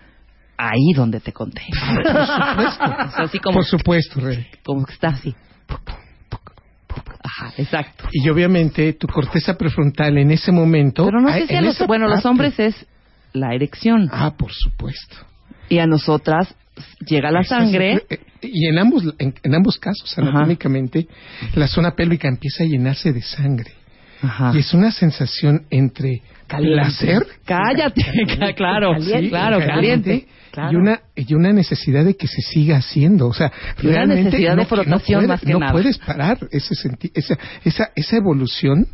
ahí 0.56 0.92
donde 0.94 1.20
te 1.20 1.32
conté. 1.32 1.62
O 1.98 2.04
sea, 2.04 3.24
así 3.24 3.38
como, 3.38 3.56
Por 3.56 3.66
supuesto, 3.66 4.20
Rey. 4.20 4.46
como 4.64 4.86
que 4.86 4.94
está 4.94 5.08
así. 5.08 5.34
Ajá, 7.22 7.52
exacto. 7.58 8.04
Y 8.12 8.28
obviamente 8.28 8.92
tu 8.94 9.06
corteza 9.08 9.54
prefrontal 9.58 10.16
en 10.16 10.30
ese 10.30 10.52
momento. 10.52 11.04
Pero 11.04 11.20
no 11.20 11.28
sé 11.32 11.46
si 11.46 11.54
a 11.54 11.60
los, 11.60 11.78
bueno, 11.86 12.06
los 12.08 12.24
hombres 12.24 12.58
es 12.58 12.86
la 13.32 13.54
erección 13.54 14.08
Ah, 14.12 14.34
por 14.38 14.52
supuesto. 14.52 15.16
y 15.68 15.78
a 15.78 15.86
nosotras 15.86 16.54
llega 17.06 17.30
la 17.30 17.42
sangre. 17.42 18.02
eh, 18.08 18.20
Y 18.42 18.66
en 18.68 18.78
ambos, 18.78 19.02
en, 19.18 19.34
en 19.42 19.54
ambos 19.54 19.78
casos, 19.78 20.16
Ajá. 20.16 20.28
anatómicamente, 20.30 21.06
la 21.54 21.66
zona 21.66 21.94
pélvica 21.94 22.28
empieza 22.28 22.64
a 22.64 22.66
llenarse 22.66 23.12
de 23.12 23.22
sangre. 23.22 23.72
Ajá. 24.22 24.52
Y 24.54 24.58
es 24.60 24.72
una 24.72 24.90
sensación 24.92 25.66
entre 25.70 26.22
Caliente. 26.46 26.80
placer. 26.80 27.26
Cállate, 27.44 28.02
claro, 28.56 28.92
Caliente. 28.92 29.28
claro, 29.28 29.58
caliente. 29.58 30.26
Claro. 30.52 30.72
Y 30.72 30.76
una, 30.76 31.00
y 31.14 31.34
una 31.34 31.52
necesidad 31.52 32.04
de 32.04 32.16
que 32.16 32.26
se 32.26 32.40
siga 32.40 32.78
haciendo. 32.78 33.26
O 33.26 33.34
sea, 33.34 33.52
Y 33.82 33.86
una 33.88 33.96
realmente 33.96 34.38
de 34.38 34.48
no, 34.48 34.56
no 34.56 34.64
puede- 34.68 35.26
más 35.26 35.40
que 35.42 35.52
no 35.52 35.58
nada. 35.58 35.72
puedes 35.72 35.98
parar 35.98 36.38
ese 36.50 36.74
senti- 36.74 37.10
esa, 37.14 37.36
esa, 37.64 37.90
esa 37.94 38.16
evolución. 38.16 38.86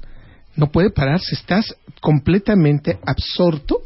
No 0.56 0.70
puede 0.72 0.90
pararse. 0.90 1.34
Estás 1.34 1.74
completamente 2.00 2.98
absorto 3.06 3.78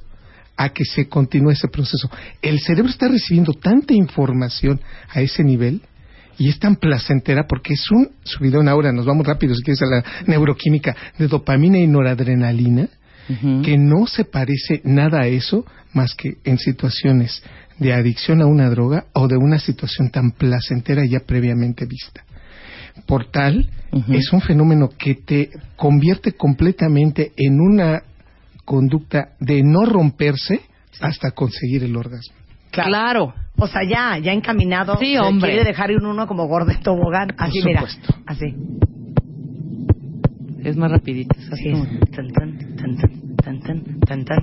a 0.57 0.71
que 0.71 0.85
se 0.85 1.07
continúe 1.09 1.51
ese 1.51 1.69
proceso. 1.69 2.11
El 2.41 2.61
cerebro 2.61 2.91
está 2.91 3.09
recibiendo 3.09 3.53
tanta 3.53 3.93
información 3.93 4.81
a 5.11 5.21
ese 5.21 5.45
nivel 5.45 5.83
y 6.39 6.49
es 6.49 6.59
tan 6.59 6.77
placentera 6.77 7.47
porque 7.47 7.75
es 7.75 7.91
un 7.91 8.11
subidón 8.25 8.69
ahora, 8.69 8.91
nos 8.91 9.05
vamos 9.07 9.27
rápido 9.27 9.55
si 9.55 9.63
quieres 9.63 9.83
a 9.83 9.87
la 9.87 10.05
neuroquímica 10.27 10.97
de 11.19 11.29
dopamina 11.29 11.79
y 11.79 11.87
noradrenalina 11.87 12.89
Que 13.63 13.77
no 13.77 14.07
se 14.07 14.25
parece 14.25 14.81
nada 14.85 15.23
a 15.23 15.27
eso 15.27 15.65
más 15.93 16.15
que 16.15 16.39
en 16.45 16.59
situaciones 16.59 17.43
de 17.79 17.93
adicción 17.93 18.41
a 18.41 18.47
una 18.47 18.71
droga 18.71 19.07
o 19.15 19.27
de 19.27 19.37
una 19.37 19.59
situación 19.59 20.11
tan 20.11 20.31
placentera 20.31 21.03
ya 21.05 21.21
previamente 21.21 21.87
vista. 21.87 22.25
Por 23.07 23.31
tal, 23.31 23.69
es 24.09 24.33
un 24.33 24.41
fenómeno 24.41 24.89
que 24.97 25.17
te 25.17 25.51
convierte 25.77 26.33
completamente 26.33 27.33
en 27.37 27.61
una 27.61 28.03
conducta 28.65 29.31
de 29.41 29.63
no 29.63 29.85
romperse 29.85 30.61
hasta 31.01 31.31
conseguir 31.33 31.85
el 31.85 31.97
orgasmo. 31.97 32.35
Claro. 32.71 33.35
O 33.57 33.67
sea, 33.67 33.83
ya, 33.89 34.19
ya 34.19 34.33
encaminado. 34.33 34.99
Sí, 34.99 35.17
hombre. 35.17 35.53
Quiere 35.53 35.65
dejar 35.65 35.91
ir 35.91 35.99
uno 36.03 36.27
como 36.27 36.47
gordo 36.47 36.67
de 36.67 36.77
tobogán. 36.77 37.35
Así, 37.39 37.63
mira. 37.65 37.81
supuesto. 37.81 38.15
Así. 38.27 38.55
Es 40.67 40.77
más 40.77 40.91
rapidito. 40.91 41.33
es 41.39 41.53
Así 41.53 41.69
es. 41.69 41.75
como- 41.79 41.85
Tan, 42.11 42.29
tan, 42.33 42.59
tan, 42.77 42.97
tan, 42.97 43.37
tan, 43.37 43.61
tan, 43.61 44.01
tan, 44.01 44.25
tan. 44.25 44.39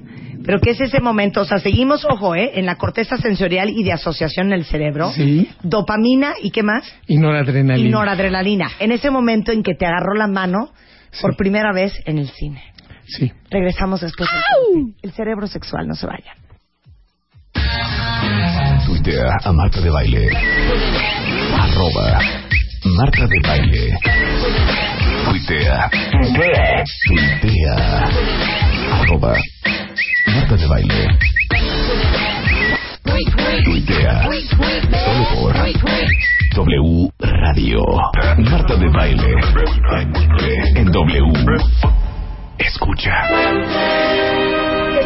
Pero 0.46 0.62
¿qué 0.62 0.70
es 0.72 0.80
ese 0.80 1.02
momento? 1.02 1.42
O 1.42 1.46
sea, 1.46 1.58
seguimos, 1.58 2.06
ojo, 2.06 2.34
¿eh? 2.36 2.52
En 2.56 2.66
la 2.66 2.76
corteza 2.76 3.18
sensorial 3.18 3.70
y 3.70 3.84
de 3.84 3.92
asociación 3.92 4.48
en 4.48 4.54
el 4.54 4.64
cerebro. 4.64 5.12
Sí. 5.12 5.50
Dopamina 5.64 6.34
y 6.42 6.52
qué 6.52 6.64
más? 6.64 6.86
Y 7.08 7.18
noradrenalina. 7.18 7.88
Y 7.88 7.92
noradrenalina. 7.92 8.72
En 8.80 8.94
ese 8.94 9.10
momento 9.10 9.52
en 9.52 9.64
que 9.64 9.74
te 9.76 9.86
agarró 9.86 10.14
la 10.16 10.28
mano 10.28 10.70
por 11.22 11.36
primera 11.36 11.74
vez 11.74 11.92
en 12.06 12.18
el 12.20 12.30
cine. 12.30 12.64
Sí. 13.06 13.30
Regresamos 13.52 14.00
después 14.00 14.30
del. 14.30 14.94
El 15.02 15.12
cerebro 15.12 15.48
sexual, 15.48 15.88
no 15.90 15.96
se 15.96 16.08
vaya. 16.08 16.34
Tuitea 18.86 19.30
a 19.44 19.52
Marta 19.52 19.82
de 19.82 19.90
Baile. 19.90 20.30
Arroba 21.60 22.20
Marta 22.98 23.28
de 23.28 23.40
Baile. 23.48 23.94
Tuitea. 25.24 25.90
Tuitea. 27.08 27.76
Arroba 28.92 29.36
Marta 30.28 30.56
de 30.58 30.68
Baile. 30.68 31.08
Tuitea. 33.64 34.24
Solo 35.06 35.26
por 35.36 35.54
W 36.56 37.10
Radio. 37.20 37.82
Marta 38.38 38.76
de 38.76 38.90
Baile. 38.90 39.34
En 40.76 40.92
W. 40.92 41.34
Escucha. 42.58 44.53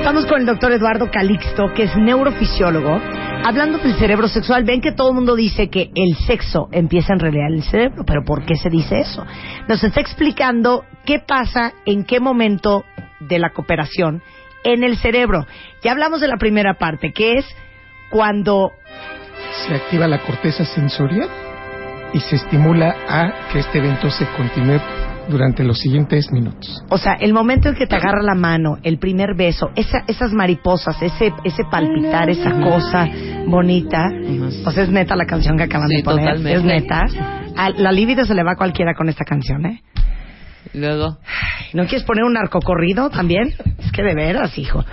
Estamos 0.08 0.26
con 0.26 0.40
el 0.40 0.46
doctor 0.46 0.72
Eduardo 0.72 1.12
Calixto, 1.12 1.74
que 1.74 1.84
es 1.84 1.98
neurofisiólogo, 1.98 2.98
hablando 3.44 3.78
del 3.80 3.94
cerebro 3.96 4.30
sexual. 4.30 4.64
Ven 4.64 4.80
que 4.80 4.94
todo 4.94 5.10
el 5.10 5.16
mundo 5.16 5.36
dice 5.36 5.70
que 5.70 5.92
el 5.94 6.16
sexo 6.16 6.70
empieza 6.72 7.12
en 7.12 7.20
realidad 7.20 7.48
en 7.50 7.56
el 7.56 7.64
cerebro, 7.64 8.06
pero 8.06 8.24
¿por 8.24 8.46
qué 8.46 8.56
se 8.56 8.70
dice 8.70 9.02
eso? 9.02 9.26
Nos 9.68 9.84
está 9.84 10.00
explicando 10.00 10.86
qué 11.06 11.20
pasa 11.20 11.74
en 11.86 12.06
qué 12.06 12.22
momento 12.22 12.86
de 13.20 13.38
la 13.38 13.50
cooperación 13.50 14.24
en 14.64 14.86
el 14.86 14.96
cerebro. 14.96 15.46
Ya 15.84 15.92
hablamos 15.92 16.22
de 16.22 16.30
la 16.30 16.38
primera 16.38 16.76
parte, 16.76 17.12
que 17.12 17.40
es 17.40 17.46
cuando 18.10 18.72
Se 19.68 19.76
activa 19.76 20.08
la 20.08 20.20
corteza 20.20 20.64
sensorial 20.64 21.28
y 22.14 22.22
se 22.22 22.38
estimula 22.38 22.96
a 23.10 23.50
que 23.52 23.60
este 23.60 23.80
evento 23.80 24.10
se 24.10 24.26
continúe 24.38 24.80
durante 25.30 25.64
los 25.64 25.78
siguientes 25.80 26.32
minutos. 26.32 26.84
O 26.90 26.98
sea, 26.98 27.14
el 27.20 27.34
momento 27.34 27.70
en 27.70 27.76
que 27.76 27.86
te 27.88 27.96
agarra 27.96 28.22
la 28.24 28.36
mano, 28.36 28.78
el 28.84 28.98
primer 29.00 29.36
beso, 29.36 29.70
esa, 29.76 30.04
esas 30.08 30.32
mariposas, 30.34 31.02
ese, 31.02 31.34
ese 31.44 31.64
palpitar, 31.70 32.30
esa 32.30 32.52
cosa 32.60 33.08
bonita. 33.46 34.06
O 34.66 34.72
sea, 34.72 34.84
es 34.84 34.90
neta 34.90 35.16
la 35.16 35.26
canción 35.26 35.58
que 35.58 35.64
acaban 35.64 35.90
Sí, 35.90 35.98
de 35.98 36.04
poner. 36.04 36.26
totalmente. 36.26 36.54
Es 36.60 36.64
neta. 36.64 37.06
A 37.56 37.70
la 37.72 37.92
libido 37.92 38.24
se 38.26 38.34
le 38.36 38.44
va 38.44 38.54
a 38.54 38.56
cualquiera 38.56 38.94
con 38.94 39.10
esta 39.10 39.26
canción, 39.26 39.66
¿eh? 39.66 39.82
Luego. 40.74 41.18
¿No 41.74 41.84
quieres 41.86 42.04
poner 42.04 42.24
un 42.24 42.34
narcocorrido 42.34 43.10
también? 43.10 43.54
Es 43.80 43.92
que 43.92 44.04
de 44.04 44.14
veras, 44.16 44.58
hijo. 44.58 44.84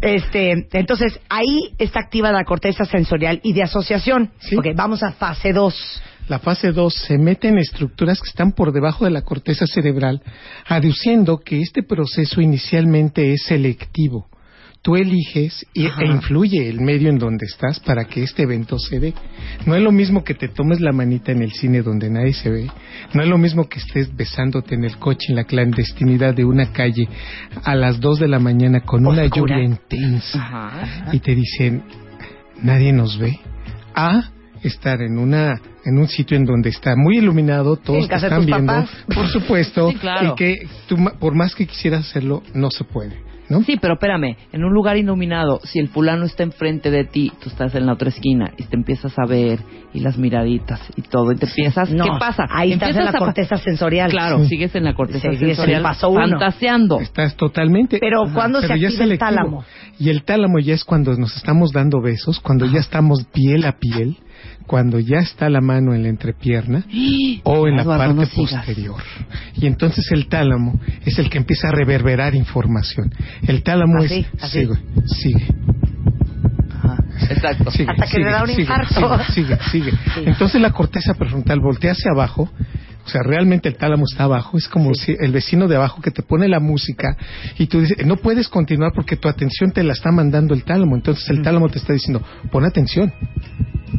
Este, 0.00 0.68
entonces, 0.72 1.18
ahí 1.28 1.74
está 1.78 1.98
activa 2.00 2.30
la 2.30 2.44
corteza 2.44 2.84
sensorial 2.84 3.40
y 3.42 3.52
de 3.52 3.64
asociación. 3.64 4.30
Sí. 4.38 4.56
Ok, 4.56 4.66
vamos 4.76 5.02
a 5.02 5.10
fase 5.12 5.52
2. 5.52 6.02
La 6.28 6.38
fase 6.38 6.72
2 6.72 6.94
se 6.94 7.16
mete 7.16 7.48
en 7.48 7.58
estructuras 7.58 8.20
que 8.20 8.28
están 8.28 8.52
por 8.52 8.72
debajo 8.72 9.06
de 9.06 9.10
la 9.10 9.22
corteza 9.22 9.66
cerebral, 9.66 10.22
aduciendo 10.66 11.38
que 11.38 11.60
este 11.60 11.82
proceso 11.82 12.40
inicialmente 12.40 13.32
es 13.32 13.44
selectivo. 13.44 14.26
Tú 14.82 14.94
eliges 14.94 15.66
y, 15.74 15.86
e 15.86 16.06
influye 16.06 16.68
el 16.68 16.80
medio 16.80 17.08
en 17.08 17.18
donde 17.18 17.46
estás 17.46 17.80
para 17.80 18.04
que 18.04 18.22
este 18.22 18.44
evento 18.44 18.78
se 18.78 19.00
dé. 19.00 19.14
No 19.66 19.74
es 19.74 19.82
lo 19.82 19.90
mismo 19.90 20.22
que 20.22 20.34
te 20.34 20.48
tomes 20.48 20.80
la 20.80 20.92
manita 20.92 21.32
en 21.32 21.42
el 21.42 21.52
cine 21.52 21.82
donde 21.82 22.08
nadie 22.08 22.32
se 22.32 22.48
ve. 22.48 22.70
No 23.12 23.22
es 23.22 23.28
lo 23.28 23.38
mismo 23.38 23.68
que 23.68 23.80
estés 23.80 24.14
besándote 24.14 24.76
en 24.76 24.84
el 24.84 24.96
coche 24.98 25.26
en 25.30 25.36
la 25.36 25.44
clandestinidad 25.44 26.34
de 26.34 26.44
una 26.44 26.72
calle 26.72 27.08
a 27.64 27.74
las 27.74 27.98
2 28.00 28.20
de 28.20 28.28
la 28.28 28.38
mañana 28.38 28.82
con 28.82 29.04
una 29.04 29.26
lluvia 29.26 29.60
intensa 29.62 30.38
Ajá. 30.38 31.08
y 31.12 31.18
te 31.18 31.34
dicen 31.34 31.82
nadie 32.62 32.92
nos 32.92 33.18
ve 33.18 33.40
a 33.94 34.30
estar 34.62 35.00
en 35.02 35.18
una 35.18 35.60
en 35.84 35.98
un 35.98 36.08
sitio 36.08 36.36
en 36.36 36.44
donde 36.44 36.68
está 36.70 36.94
muy 36.96 37.18
iluminado 37.18 37.76
todos 37.76 38.08
te 38.08 38.14
están 38.14 38.44
viendo 38.44 38.72
papás. 38.72 38.90
por 39.14 39.26
supuesto 39.28 39.90
Sí, 39.90 39.96
claro. 39.96 40.32
y 40.32 40.34
que 40.36 40.66
tú 40.88 40.96
ma- 40.96 41.12
por 41.18 41.34
más 41.34 41.54
que 41.54 41.66
quisieras 41.66 42.06
hacerlo 42.08 42.42
no 42.54 42.70
se 42.70 42.84
puede 42.84 43.28
¿no? 43.50 43.62
Sí, 43.62 43.78
pero 43.80 43.94
espérame, 43.94 44.36
en 44.52 44.62
un 44.62 44.74
lugar 44.74 44.98
iluminado, 44.98 45.58
si 45.64 45.78
el 45.78 45.88
fulano 45.88 46.26
está 46.26 46.42
enfrente 46.42 46.90
de 46.90 47.04
ti, 47.04 47.32
tú 47.42 47.48
estás 47.48 47.74
en 47.74 47.86
la 47.86 47.94
otra 47.94 48.10
esquina 48.10 48.52
y 48.58 48.64
te 48.64 48.76
empiezas 48.76 49.14
a 49.18 49.24
ver 49.26 49.60
y 49.94 50.00
las 50.00 50.18
miraditas 50.18 50.78
y 50.96 51.00
todo, 51.00 51.32
y 51.32 51.36
te 51.36 51.46
piensas, 51.46 51.90
No, 51.90 52.04
¿qué 52.04 52.10
pasa? 52.20 52.44
ahí 52.50 52.72
estás 52.72 52.90
en 52.90 52.96
Empiezas 52.96 53.14
la 53.14 53.18
corteza 53.18 53.56
sensorial. 53.56 54.10
Claro, 54.10 54.40
Sí. 54.42 54.48
sigues 54.50 54.74
en 54.74 54.84
la 54.84 54.92
corteza 54.92 55.28
el 55.28 55.38
sensorial, 55.38 55.82
paso 55.82 56.10
uno. 56.10 56.28
fantaseando. 56.28 57.00
Estás 57.00 57.36
totalmente. 57.36 57.96
Pero 58.00 58.24
¿cuándo 58.34 58.60
se 58.60 58.68
pero 58.68 58.86
activa 58.86 59.04
el 59.04 59.18
tálamo? 59.18 59.64
Y 59.98 60.10
el 60.10 60.24
tálamo 60.24 60.58
ya 60.58 60.74
es 60.74 60.84
cuando 60.84 61.14
nos 61.16 61.34
estamos 61.34 61.72
dando 61.72 62.02
besos, 62.02 62.40
cuando 62.40 62.66
ya 62.66 62.80
estamos 62.80 63.24
piel 63.32 63.64
a 63.64 63.72
piel, 63.78 64.18
cuando 64.68 65.00
ya 65.00 65.18
está 65.18 65.48
la 65.48 65.60
mano 65.60 65.94
en 65.94 66.04
la 66.04 66.10
entrepierna 66.10 66.84
o 67.42 67.66
en 67.66 67.74
la 67.76 67.82
Eduardo, 67.82 68.14
parte 68.14 68.36
no 68.36 68.42
posterior. 68.44 69.02
Y 69.56 69.66
entonces 69.66 70.06
el 70.12 70.28
tálamo 70.28 70.78
es 71.04 71.18
el 71.18 71.28
que 71.28 71.38
empieza 71.38 71.68
a 71.68 71.72
reverberar 71.72 72.36
información. 72.36 73.12
El 73.46 73.62
tálamo 73.64 74.02
Así, 74.04 74.26
es 74.36 74.44
así. 74.44 74.60
sigue, 74.60 74.74
sigue, 75.06 75.46
Ajá, 76.76 76.96
exacto. 77.30 77.70
sigue, 77.70 77.90
Hasta 77.90 78.04
que 78.04 78.10
sigue, 78.10 78.24
le 78.24 78.30
da 78.30 78.42
un 78.42 78.48
sigue, 78.48 78.60
infarto. 78.62 79.32
Sigue, 79.32 79.58
sigue, 79.72 79.90
sigue. 80.14 80.26
Entonces 80.30 80.60
la 80.60 80.70
corteza 80.70 81.14
prefrontal 81.14 81.58
voltea 81.60 81.92
hacia 81.92 82.12
abajo. 82.12 82.48
O 83.08 83.10
sea, 83.10 83.22
realmente 83.22 83.70
el 83.70 83.76
tálamo 83.76 84.04
está 84.04 84.24
abajo. 84.24 84.58
Es 84.58 84.68
como 84.68 84.92
si 84.92 85.16
el 85.18 85.32
vecino 85.32 85.66
de 85.66 85.76
abajo 85.76 86.02
que 86.02 86.10
te 86.10 86.22
pone 86.22 86.46
la 86.46 86.60
música 86.60 87.16
y 87.56 87.66
tú 87.66 87.80
dices, 87.80 87.96
no 88.04 88.16
puedes 88.16 88.48
continuar 88.48 88.92
porque 88.94 89.16
tu 89.16 89.28
atención 89.28 89.70
te 89.72 89.82
la 89.82 89.94
está 89.94 90.12
mandando 90.12 90.52
el 90.52 90.62
tálamo. 90.62 90.94
Entonces 90.94 91.26
el 91.30 91.40
tálamo 91.40 91.70
te 91.70 91.78
está 91.78 91.94
diciendo, 91.94 92.22
pon 92.50 92.66
atención. 92.66 93.10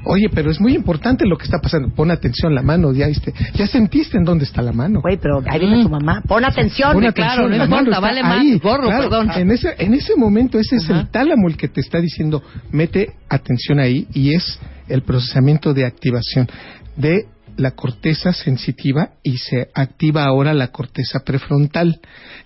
Oye, 0.06 0.28
pero 0.32 0.52
es 0.52 0.62
muy 0.62 0.76
importante 0.76 1.26
lo 1.26 1.40
que 1.40 1.46
está 1.46 1.58
pasando. 1.58 1.90
Pon 1.90 2.12
atención, 2.12 2.54
la 2.54 2.62
mano, 2.62 2.94
ya 2.94 3.08
viste, 3.08 3.34
ya 3.56 3.66
sentiste 3.66 4.16
en 4.16 4.26
dónde 4.26 4.46
está 4.46 4.62
la 4.62 4.74
mano. 4.74 5.02
Güey, 5.02 5.18
pero 5.18 5.42
ahí 5.50 5.60
viene 5.60 5.82
tu 5.82 5.90
mamá. 5.90 6.22
Pon 6.28 6.46
atención. 6.46 6.94
Pon 6.94 7.12
claro, 7.12 7.50
no 7.50 7.64
importa, 7.64 8.00
vale 8.00 8.22
más, 8.22 8.46
gorro, 8.62 8.90
Claro, 8.90 9.10
perdón. 9.10 9.32
En 9.36 9.50
ese, 9.50 9.74
en 9.80 9.96
ese 9.96 10.16
momento 10.16 10.60
ese 10.60 10.76
es 10.76 10.88
el 10.88 11.10
tálamo 11.10 11.48
el 11.48 11.58
que 11.58 11.68
te 11.68 11.82
está 11.82 12.00
diciendo, 12.00 12.44
mete 12.72 13.16
atención 13.28 13.80
ahí 13.80 14.08
y 14.14 14.36
es 14.36 14.60
el 14.88 15.02
procesamiento 15.02 15.74
de 15.74 15.86
activación 15.86 16.48
de 16.96 17.26
la 17.58 17.72
corteza 17.72 18.34
sensitiva 18.34 19.12
y 19.24 19.38
se 19.38 19.70
activa 19.74 20.24
ahora 20.26 20.54
la 20.54 20.70
corteza 20.70 21.20
prefrontal. 21.26 22.00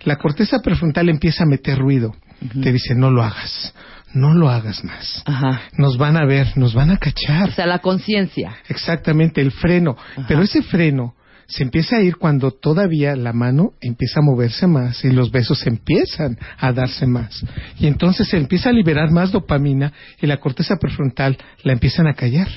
La 0.04 0.16
corteza 0.16 0.58
prefrontal 0.60 1.08
empieza 1.08 1.44
a 1.44 1.46
meter 1.46 1.78
ruido. 1.78 2.14
Te 2.62 2.72
dice, 2.72 2.94
no 2.94 3.10
lo 3.10 3.22
hagas, 3.22 3.74
no 4.12 4.34
lo 4.34 4.50
hagas 4.50 4.84
más. 4.84 5.22
Ajá. 5.24 5.62
Nos 5.78 5.96
van 5.96 6.16
a 6.16 6.26
ver, 6.26 6.56
nos 6.56 6.74
van 6.74 6.90
a 6.90 6.98
cachar. 6.98 7.48
O 7.48 7.52
sea, 7.52 7.66
la 7.66 7.78
conciencia. 7.78 8.56
Exactamente, 8.68 9.40
el 9.40 9.50
freno. 9.50 9.96
Pero 10.28 10.42
ese 10.42 10.62
freno 10.62 11.14
se 11.46 11.62
empieza 11.62 11.96
a 11.96 12.02
ir 12.02 12.16
cuando 12.16 12.50
todavía 12.50 13.16
la 13.16 13.32
mano 13.32 13.72
empieza 13.80 14.20
a 14.20 14.22
moverse 14.22 14.66
más 14.66 15.04
y 15.04 15.10
los 15.10 15.30
besos 15.30 15.66
empiezan 15.66 16.38
a 16.58 16.72
darse 16.72 17.06
más. 17.06 17.44
Y 17.78 17.86
entonces 17.86 18.28
se 18.28 18.36
empieza 18.36 18.70
a 18.70 18.72
liberar 18.72 19.10
más 19.10 19.32
dopamina 19.32 19.92
y 20.20 20.26
la 20.26 20.38
corteza 20.38 20.76
prefrontal 20.76 21.38
la 21.62 21.72
empiezan 21.72 22.06
a 22.06 22.14
callar. 22.14 22.48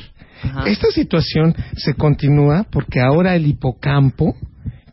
Ajá. 0.43 0.63
Esta 0.67 0.89
situación 0.91 1.55
se 1.75 1.93
continúa 1.93 2.65
porque 2.71 2.99
ahora 2.99 3.35
el 3.35 3.47
hipocampo, 3.47 4.35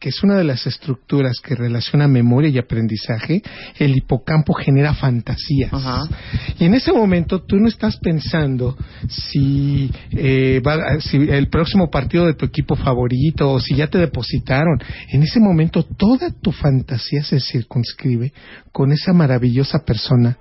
que 0.01 0.11
es 0.11 0.22
una 0.22 0.36
de 0.36 0.45
las 0.45 0.66
estructuras 0.66 1.38
que 1.42 1.55
relaciona 1.55 2.07
memoria 2.09 2.51
y 2.51 2.59
aprendizaje, 2.59 3.40
el 3.78 3.97
hipocampo 3.97 4.53
genera 4.53 4.92
fantasías. 4.92 5.72
Ajá. 5.72 6.03
Y 6.59 6.66
en 6.66 6.74
ese 6.74 6.92
momento 6.92 7.42
tú 7.42 7.57
no 7.57 7.68
estás 7.68 7.97
pensando 7.97 8.76
si, 9.09 9.90
eh, 10.11 10.61
va- 10.66 11.01
si 11.01 11.16
el 11.16 11.49
próximo 11.49 11.88
partido 11.90 12.26
de 12.26 12.34
tu 12.34 12.45
equipo 12.45 12.76
favorito 12.76 13.51
o 13.51 13.61
si 13.61 13.76
ya 13.76 13.86
te 13.86 13.97
depositaron. 13.99 14.78
En 15.11 15.22
ese 15.22 15.40
momento 15.40 15.82
toda 15.84 16.30
tu 16.30 16.53
fantasía 16.53 17.22
se 17.24 17.40
circunscribe 17.40 18.32
con 18.72 18.92
esa 18.92 19.14
maravillosa 19.14 19.84
persona 19.86 20.36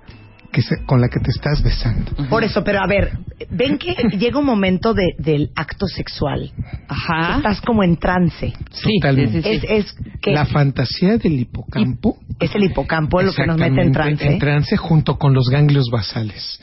que 0.54 0.62
se- 0.62 0.84
con 0.86 1.00
la 1.00 1.08
que 1.08 1.18
te 1.18 1.30
estás 1.30 1.62
besando. 1.64 2.12
Por 2.30 2.44
eso, 2.44 2.62
pero 2.62 2.78
a 2.80 2.86
ver, 2.86 3.18
ven 3.50 3.76
que 3.76 3.92
llega 4.18 4.38
un 4.38 4.46
momento 4.46 4.94
de, 4.94 5.14
del 5.18 5.50
acto 5.56 5.86
sexual. 5.88 6.52
Ajá. 6.88 7.38
Estás 7.38 7.60
como 7.60 7.82
en 7.82 7.96
trance. 7.96 8.52
Sí, 8.70 9.00
Totalmente. 9.00 9.42
sí, 9.42 9.52
sí, 9.52 9.60
sí. 9.60 9.66
Es, 9.72 9.86
es 9.86 9.96
que 10.22 10.30
La 10.32 10.46
fantasía 10.46 11.18
del 11.18 11.40
hipocampo 11.40 12.18
es 12.38 12.54
el 12.54 12.64
hipocampo 12.64 13.20
lo 13.20 13.32
que 13.32 13.46
nos 13.46 13.58
mete 13.58 13.82
en 13.82 13.92
trance. 13.92 14.24
En 14.26 14.38
trance 14.38 14.76
junto 14.76 15.18
con 15.18 15.34
los 15.34 15.48
ganglios 15.50 15.86
basales. 15.90 16.60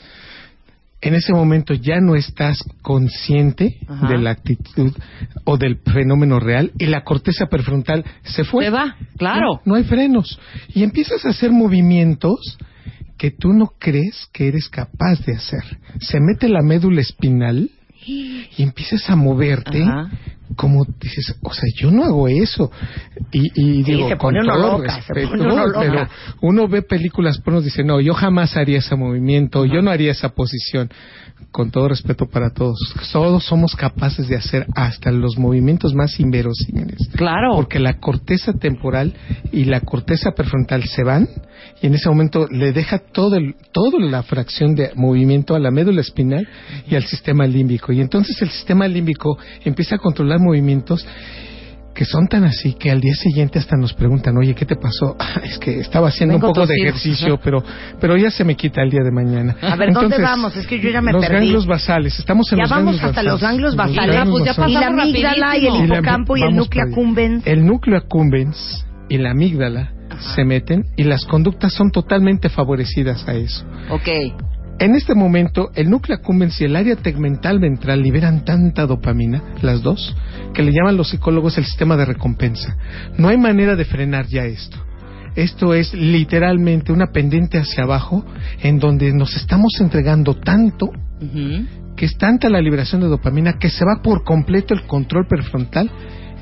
En 1.02 1.14
ese 1.14 1.32
momento 1.34 1.74
ya 1.74 1.96
no 2.00 2.14
estás 2.14 2.62
consciente 2.80 3.78
Ajá. 3.88 4.06
de 4.08 4.18
la 4.18 4.30
actitud 4.30 4.92
o 5.44 5.58
del 5.58 5.76
fenómeno 5.78 6.38
real 6.40 6.70
y 6.78 6.86
la 6.86 7.02
corteza 7.02 7.46
prefrontal 7.46 8.04
se 8.22 8.44
fue. 8.44 8.64
Se 8.64 8.70
va, 8.70 8.96
claro. 9.18 9.40
No, 9.64 9.72
no 9.72 9.74
hay 9.74 9.84
frenos. 9.84 10.38
Y 10.72 10.82
empiezas 10.84 11.24
a 11.26 11.30
hacer 11.30 11.50
movimientos 11.50 12.56
que 13.22 13.30
tú 13.30 13.52
no 13.52 13.74
crees 13.78 14.28
que 14.32 14.48
eres 14.48 14.68
capaz 14.68 15.24
de 15.24 15.36
hacer. 15.36 15.62
Se 16.00 16.18
mete 16.18 16.48
la 16.48 16.60
médula 16.60 17.00
espinal 17.00 17.70
y 18.04 18.48
empiezas 18.58 19.08
a 19.08 19.14
moverte 19.14 19.80
Ajá. 19.84 20.10
Como 20.56 20.84
dices, 21.00 21.34
o 21.42 21.52
sea, 21.52 21.68
yo 21.76 21.90
no 21.90 22.04
hago 22.04 22.28
eso. 22.28 22.70
Y, 23.30 23.46
y 23.54 23.84
Sí, 23.84 23.92
digo, 23.92 24.08
se 24.08 24.16
con 24.16 24.34
pone 24.34 24.40
uno 24.40 24.52
todo 24.54 24.78
loca, 24.78 25.02
se 25.02 25.14
pone 25.26 25.42
uno 25.42 25.66
loca. 25.66 25.80
pero 25.80 26.08
uno 26.42 26.68
ve 26.68 26.82
películas 26.82 27.38
porno 27.38 27.60
y 27.60 27.64
dice, 27.64 27.84
no, 27.84 28.00
yo 28.00 28.14
jamás 28.14 28.56
haría 28.56 28.78
ese 28.78 28.94
movimiento, 28.96 29.64
yo 29.64 29.82
no 29.82 29.90
haría 29.90 30.12
esa 30.12 30.30
posición. 30.30 30.90
Con 31.50 31.70
todo 31.70 31.88
respeto 31.88 32.26
para 32.26 32.50
todos, 32.50 32.78
todos 33.12 33.44
somos 33.44 33.74
capaces 33.74 34.28
de 34.28 34.36
hacer 34.36 34.64
hasta 34.74 35.10
los 35.10 35.36
movimientos 35.36 35.92
más 35.92 36.18
inverosímiles. 36.20 37.08
Claro. 37.16 37.56
Porque 37.56 37.78
la 37.78 37.98
corteza 37.98 38.52
temporal 38.52 39.12
y 39.52 39.64
la 39.64 39.80
corteza 39.80 40.30
prefrontal 40.36 40.84
se 40.84 41.02
van 41.02 41.28
y 41.82 41.88
en 41.88 41.94
ese 41.94 42.08
momento 42.08 42.46
le 42.48 42.72
deja 42.72 42.98
todo 43.00 43.36
el, 43.36 43.56
toda 43.72 43.98
la 43.98 44.22
fracción 44.22 44.74
de 44.76 44.92
movimiento 44.94 45.54
a 45.54 45.58
la 45.58 45.70
médula 45.72 46.00
espinal 46.00 46.46
y 46.88 46.94
al 46.94 47.04
sistema 47.04 47.44
límbico. 47.46 47.92
Y 47.92 48.00
entonces 48.00 48.40
el 48.40 48.50
sistema 48.50 48.86
límbico 48.86 49.36
empieza 49.64 49.96
a 49.96 49.98
controlar 49.98 50.38
movimientos 50.42 51.06
que 51.94 52.06
son 52.06 52.26
tan 52.26 52.42
así 52.44 52.72
que 52.72 52.90
al 52.90 53.02
día 53.02 53.14
siguiente 53.14 53.58
hasta 53.58 53.76
nos 53.76 53.92
preguntan, 53.92 54.34
oye, 54.38 54.54
¿qué 54.54 54.64
te 54.64 54.76
pasó? 54.76 55.14
"Ah, 55.20 55.42
es 55.44 55.58
que 55.58 55.78
estaba 55.78 56.08
haciendo 56.08 56.34
Vengo 56.36 56.46
un 56.48 56.52
poco 56.54 56.66
de 56.66 56.72
tosido". 56.74 56.88
ejercicio, 56.88 57.34
Ajá. 57.34 57.42
pero, 57.44 57.62
pero 58.00 58.16
ya 58.16 58.30
se 58.30 58.44
me 58.44 58.56
quita 58.56 58.80
el 58.82 58.88
día 58.90 59.02
de 59.04 59.10
mañana. 59.12 59.56
A 59.60 59.76
ver, 59.76 59.92
¿dónde 59.92 60.16
vamos? 60.18 60.56
Es 60.56 60.66
que 60.66 60.80
yo 60.80 60.88
ya 60.88 61.02
me 61.02 61.12
los 61.12 61.20
perdí. 61.22 61.36
ganglios 61.40 61.66
basales, 61.66 62.18
estamos 62.18 62.50
en 62.52 62.58
Ya 62.58 62.62
los 62.62 62.70
vamos 62.70 62.84
ganglios 62.96 63.04
hasta 63.10 63.22
los 63.22 63.32
basales. 63.34 63.50
ganglios 63.50 63.74
Los 63.74 63.76
basales. 63.76 64.14
Ya, 64.14 64.24
pues, 64.24 64.44
ya 64.44 64.50
basales. 64.52 64.70
y 64.70 64.80
la 64.80 64.86
amígdala 64.86 65.56
y 65.58 65.66
el 65.66 65.72
rapidísimo. 65.72 65.84
Y 65.84 65.88
la- 65.88 65.94
hipocampo 65.96 66.36
y 66.36 66.40
el 66.40 66.46
vamos 66.46 66.64
núcleo 66.64 66.84
accumbens. 66.90 67.46
El 67.46 67.66
núcleo 67.66 67.98
accumbens 67.98 68.86
y 69.10 69.18
la 69.18 69.30
amígdala 69.32 69.92
se 70.34 70.44
meten 70.44 70.84
y 70.96 71.04
las 71.04 71.26
conductas 71.26 71.74
son 71.74 71.90
totalmente 71.90 72.48
favorecidas 72.48 73.28
a 73.28 73.34
eso. 73.34 73.66
Ok. 73.90 74.08
En 74.78 74.94
este 74.96 75.14
momento, 75.14 75.70
el 75.74 75.90
núcleo 75.90 76.18
accumbens 76.18 76.60
y 76.60 76.64
el 76.64 76.74
área 76.74 76.96
tegmental 76.96 77.60
ventral 77.60 78.02
liberan 78.02 78.44
tanta 78.44 78.86
dopamina, 78.86 79.42
las 79.62 79.82
dos, 79.82 80.16
que 80.54 80.62
le 80.62 80.72
llaman 80.72 80.96
los 80.96 81.10
psicólogos 81.10 81.56
el 81.58 81.64
sistema 81.64 81.96
de 81.96 82.06
recompensa. 82.06 82.76
No 83.16 83.28
hay 83.28 83.38
manera 83.38 83.76
de 83.76 83.84
frenar 83.84 84.26
ya 84.26 84.44
esto. 84.44 84.78
Esto 85.36 85.72
es 85.72 85.94
literalmente 85.94 86.92
una 86.92 87.12
pendiente 87.12 87.58
hacia 87.58 87.84
abajo 87.84 88.24
en 88.60 88.78
donde 88.78 89.12
nos 89.12 89.34
estamos 89.36 89.72
entregando 89.80 90.34
tanto 90.34 90.90
que 91.96 92.06
es 92.06 92.18
tanta 92.18 92.48
la 92.48 92.60
liberación 92.60 93.00
de 93.00 93.06
dopamina 93.06 93.58
que 93.58 93.70
se 93.70 93.84
va 93.84 94.02
por 94.02 94.24
completo 94.24 94.74
el 94.74 94.86
control 94.86 95.26
prefrontal 95.26 95.90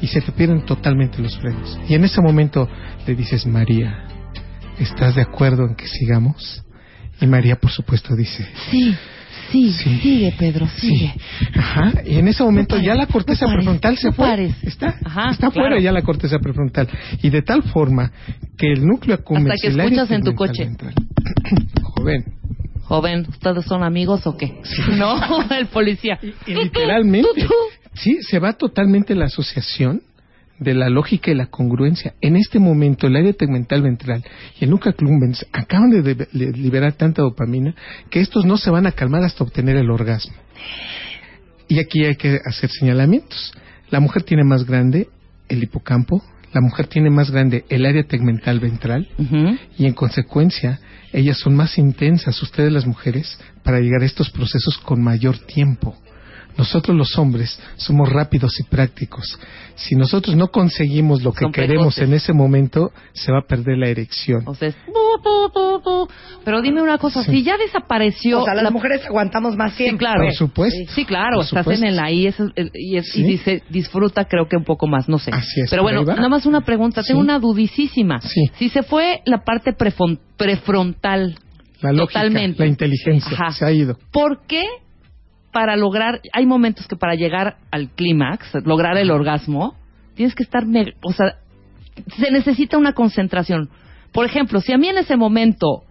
y 0.01 0.07
se 0.07 0.20
te 0.22 0.33
pierden 0.33 0.64
totalmente 0.64 1.20
los 1.20 1.39
frenos. 1.39 1.78
Y 1.89 1.95
en 1.95 2.05
ese 2.05 2.20
momento 2.20 2.68
le 3.07 3.14
dices, 3.14 3.47
María, 3.47 4.05
¿estás 4.78 5.14
de 5.16 5.22
acuerdo 5.22 5.66
en 5.66 5.74
que 5.74 5.87
sigamos? 5.87 6.64
Y 7.21 7.27
María, 7.27 7.57
por 7.57 7.71
supuesto, 7.71 8.14
dice, 8.16 8.47
Sí, 8.71 8.95
sí, 9.51 9.73
Sí. 9.73 9.99
sigue, 10.01 10.35
Pedro, 10.39 10.66
sigue. 10.68 11.12
Ajá, 11.55 11.93
y 12.07 12.18
en 12.18 12.29
ese 12.29 12.43
momento 12.43 12.77
No 12.77 12.83
ya 12.83 12.95
la 12.95 13.07
corteza 13.07 13.47
no 13.47 13.55
prefrontal 13.55 13.99
se 13.99 14.12
fue. 14.12 14.53
Está, 14.62 14.97
Ajá, 15.05 15.31
está 15.31 15.51
fuera 15.51 15.79
ya 15.81 15.93
la 15.93 16.03
corteza 16.03 16.39
prefrontal. 16.39 16.89
Y 17.23 17.31
de 17.31 17.43
tal 17.43 17.62
forma 17.64 18.11
que 18.57 18.73
el 18.73 18.87
núcleo 18.87 19.16
accumbens 19.16 19.55
Hasta 19.55 19.68
que 19.68 19.77
escuchas 19.77 20.11
en 20.11 20.23
tu 20.23 20.35
coche. 20.35 20.71
Joven. 21.83 22.25
Joven, 22.85 23.27
¿ustedes 23.29 23.64
son 23.66 23.83
amigos 23.85 24.27
o 24.27 24.37
qué? 24.37 24.61
No, 24.97 25.49
el 25.51 25.66
policía. 25.66 26.18
Y 26.47 26.55
literalmente, 26.55 27.47
sí, 27.95 28.18
se 28.23 28.39
va 28.39 28.53
totalmente 28.55 29.14
la 29.14 29.27
asociación 29.27 30.03
de 30.61 30.74
la 30.74 30.88
lógica 30.90 31.30
y 31.30 31.34
la 31.34 31.46
congruencia. 31.46 32.14
En 32.20 32.36
este 32.36 32.58
momento, 32.58 33.06
el 33.06 33.16
área 33.16 33.32
tegmental 33.32 33.82
ventral 33.82 34.22
y 34.61 34.64
el 34.64 34.70
núcleo 34.70 34.92
accumbens 34.92 35.44
acaban 35.52 35.90
de, 35.90 36.28
liberar 36.32 36.92
tanta 36.92 37.22
dopamina 37.22 37.74
que 38.11 38.20
estos 38.20 38.44
no 38.44 38.56
se 38.58 38.70
van 38.70 38.86
a 38.86 38.92
calmar 38.92 39.24
hasta 39.24 39.42
obtener 39.42 39.76
el 39.76 39.90
orgasmo. 39.90 40.36
Y 41.66 41.78
aquí 41.78 42.04
hay 42.04 42.16
que 42.16 42.38
hacer 42.44 42.70
señalamientos. 42.70 43.52
La 43.90 44.00
mujer 44.00 44.22
tiene 44.22 44.44
más 44.44 44.66
grande 44.66 45.08
el 45.48 45.62
hipocampo, 45.62 46.22
la 46.52 46.61
mujer 46.61 46.86
tiene 46.86 47.11
más 47.11 47.30
grande 47.30 47.64
el 47.68 47.86
área 47.86 48.04
tegmental 48.04 48.61
ventral 48.61 49.08
y 49.78 49.86
en 49.86 49.94
consecuencia 49.94 50.80
ellas 51.12 51.38
son 51.38 51.56
más 51.56 51.78
intensas, 51.78 52.40
ustedes 52.42 52.72
las 52.72 52.86
mujeres, 52.86 53.38
para 53.64 53.80
llegar 53.80 54.02
a 54.02 54.06
estos 54.06 54.30
procesos 54.30 54.78
con 54.78 55.02
mayor 55.02 55.38
tiempo. 55.38 55.96
Nosotros 56.61 56.94
los 56.96 57.16
hombres 57.18 57.58
somos 57.76 58.08
rápidos 58.11 58.61
y 58.61 58.64
prácticos. 58.64 59.38
Si 59.76 59.94
nosotros 59.94 60.36
no 60.36 60.48
conseguimos 60.48 61.22
lo 61.22 61.32
que 61.32 61.44
Son 61.46 61.52
queremos 61.52 61.94
precoces. 61.94 62.04
en 62.08 62.12
ese 62.14 62.32
momento, 62.34 62.92
se 63.14 63.32
va 63.32 63.38
a 63.38 63.46
perder 63.46 63.78
la 63.78 63.88
erección. 63.88 64.42
O 64.46 64.54
sea, 64.54 64.68
es 64.68 64.76
bu, 64.86 64.92
bu, 65.24 65.50
bu, 65.54 65.80
bu. 65.82 66.08
Pero 66.44 66.61
dime 66.61 66.82
una 66.82 66.98
cosa, 66.98 67.24
Sí. 67.24 67.30
si 67.30 67.42
ya 67.44 67.56
desapareció... 67.56 68.42
O 68.42 68.44
sea, 68.44 68.54
las 68.54 68.64
la- 68.64 68.70
mujeres 68.70 69.06
aguantamos 69.06 69.56
más 69.56 69.72
Sí, 69.72 69.84
tiempo. 69.84 70.00
claro. 70.00 70.24
Por 70.24 70.34
supuesto. 70.34 70.92
Sí, 70.94 71.04
claro, 71.06 71.36
Por 71.36 71.44
estás 71.46 71.64
supuesto. 71.64 71.84
en 71.86 71.92
el 71.92 71.98
ahí 71.98 72.26
es- 72.26 72.36
y, 72.74 72.96
es- 72.98 73.08
y 73.08 73.11
Sí. 73.11 73.22
dice, 73.22 73.62
disfruta 73.70 74.26
creo 74.26 74.46
que 74.48 74.56
un 74.58 74.64
poco 74.64 74.86
más, 74.86 75.08
no 75.08 75.18
sé. 75.18 75.30
Así 75.32 75.62
es, 75.62 75.70
Pero 75.70 75.82
bueno, 75.82 76.04
nada 76.04 76.28
más 76.28 76.44
una 76.44 76.61
pregunta, 76.61 77.02
tengo 77.02 77.20
una 77.20 77.38
dudicísima. 77.38 78.20
Sí. 78.20 78.42
Si 78.58 78.68
se 78.68 78.82
fue 78.82 79.22
la 79.24 79.38
parte 79.44 79.72
prefrontal, 80.36 81.38
La 81.80 81.92
lógica, 81.92 82.20
totalmente. 82.20 82.58
la 82.58 82.66
inteligencia 82.66 83.32
Ajá. 83.32 83.52
se 83.52 83.64
ha 83.64 83.72
ido. 83.72 83.96
¿por 84.12 84.42
qué 84.46 84.64
para 85.53 85.76
lograr, 85.76 86.20
hay 86.32 86.46
momentos 86.46 86.86
que 86.86 86.96
para 86.96 87.14
llegar 87.14 87.57
al 87.70 87.88
clímax, 87.90 88.55
lograr 88.64 88.96
el 88.96 89.11
orgasmo, 89.11 89.74
tienes 90.14 90.34
que 90.34 90.42
estar, 90.42 90.64
o 91.03 91.12
sea, 91.12 91.36
se 92.16 92.30
necesita 92.30 92.78
una 92.78 92.92
concentración. 92.92 93.68
Por 94.12 94.26
ejemplo, 94.26 94.61
si 94.61 94.72
a 94.72 94.78
mí 94.78 94.88
en 94.88 94.98
ese 94.98 95.16
momento 95.16 95.84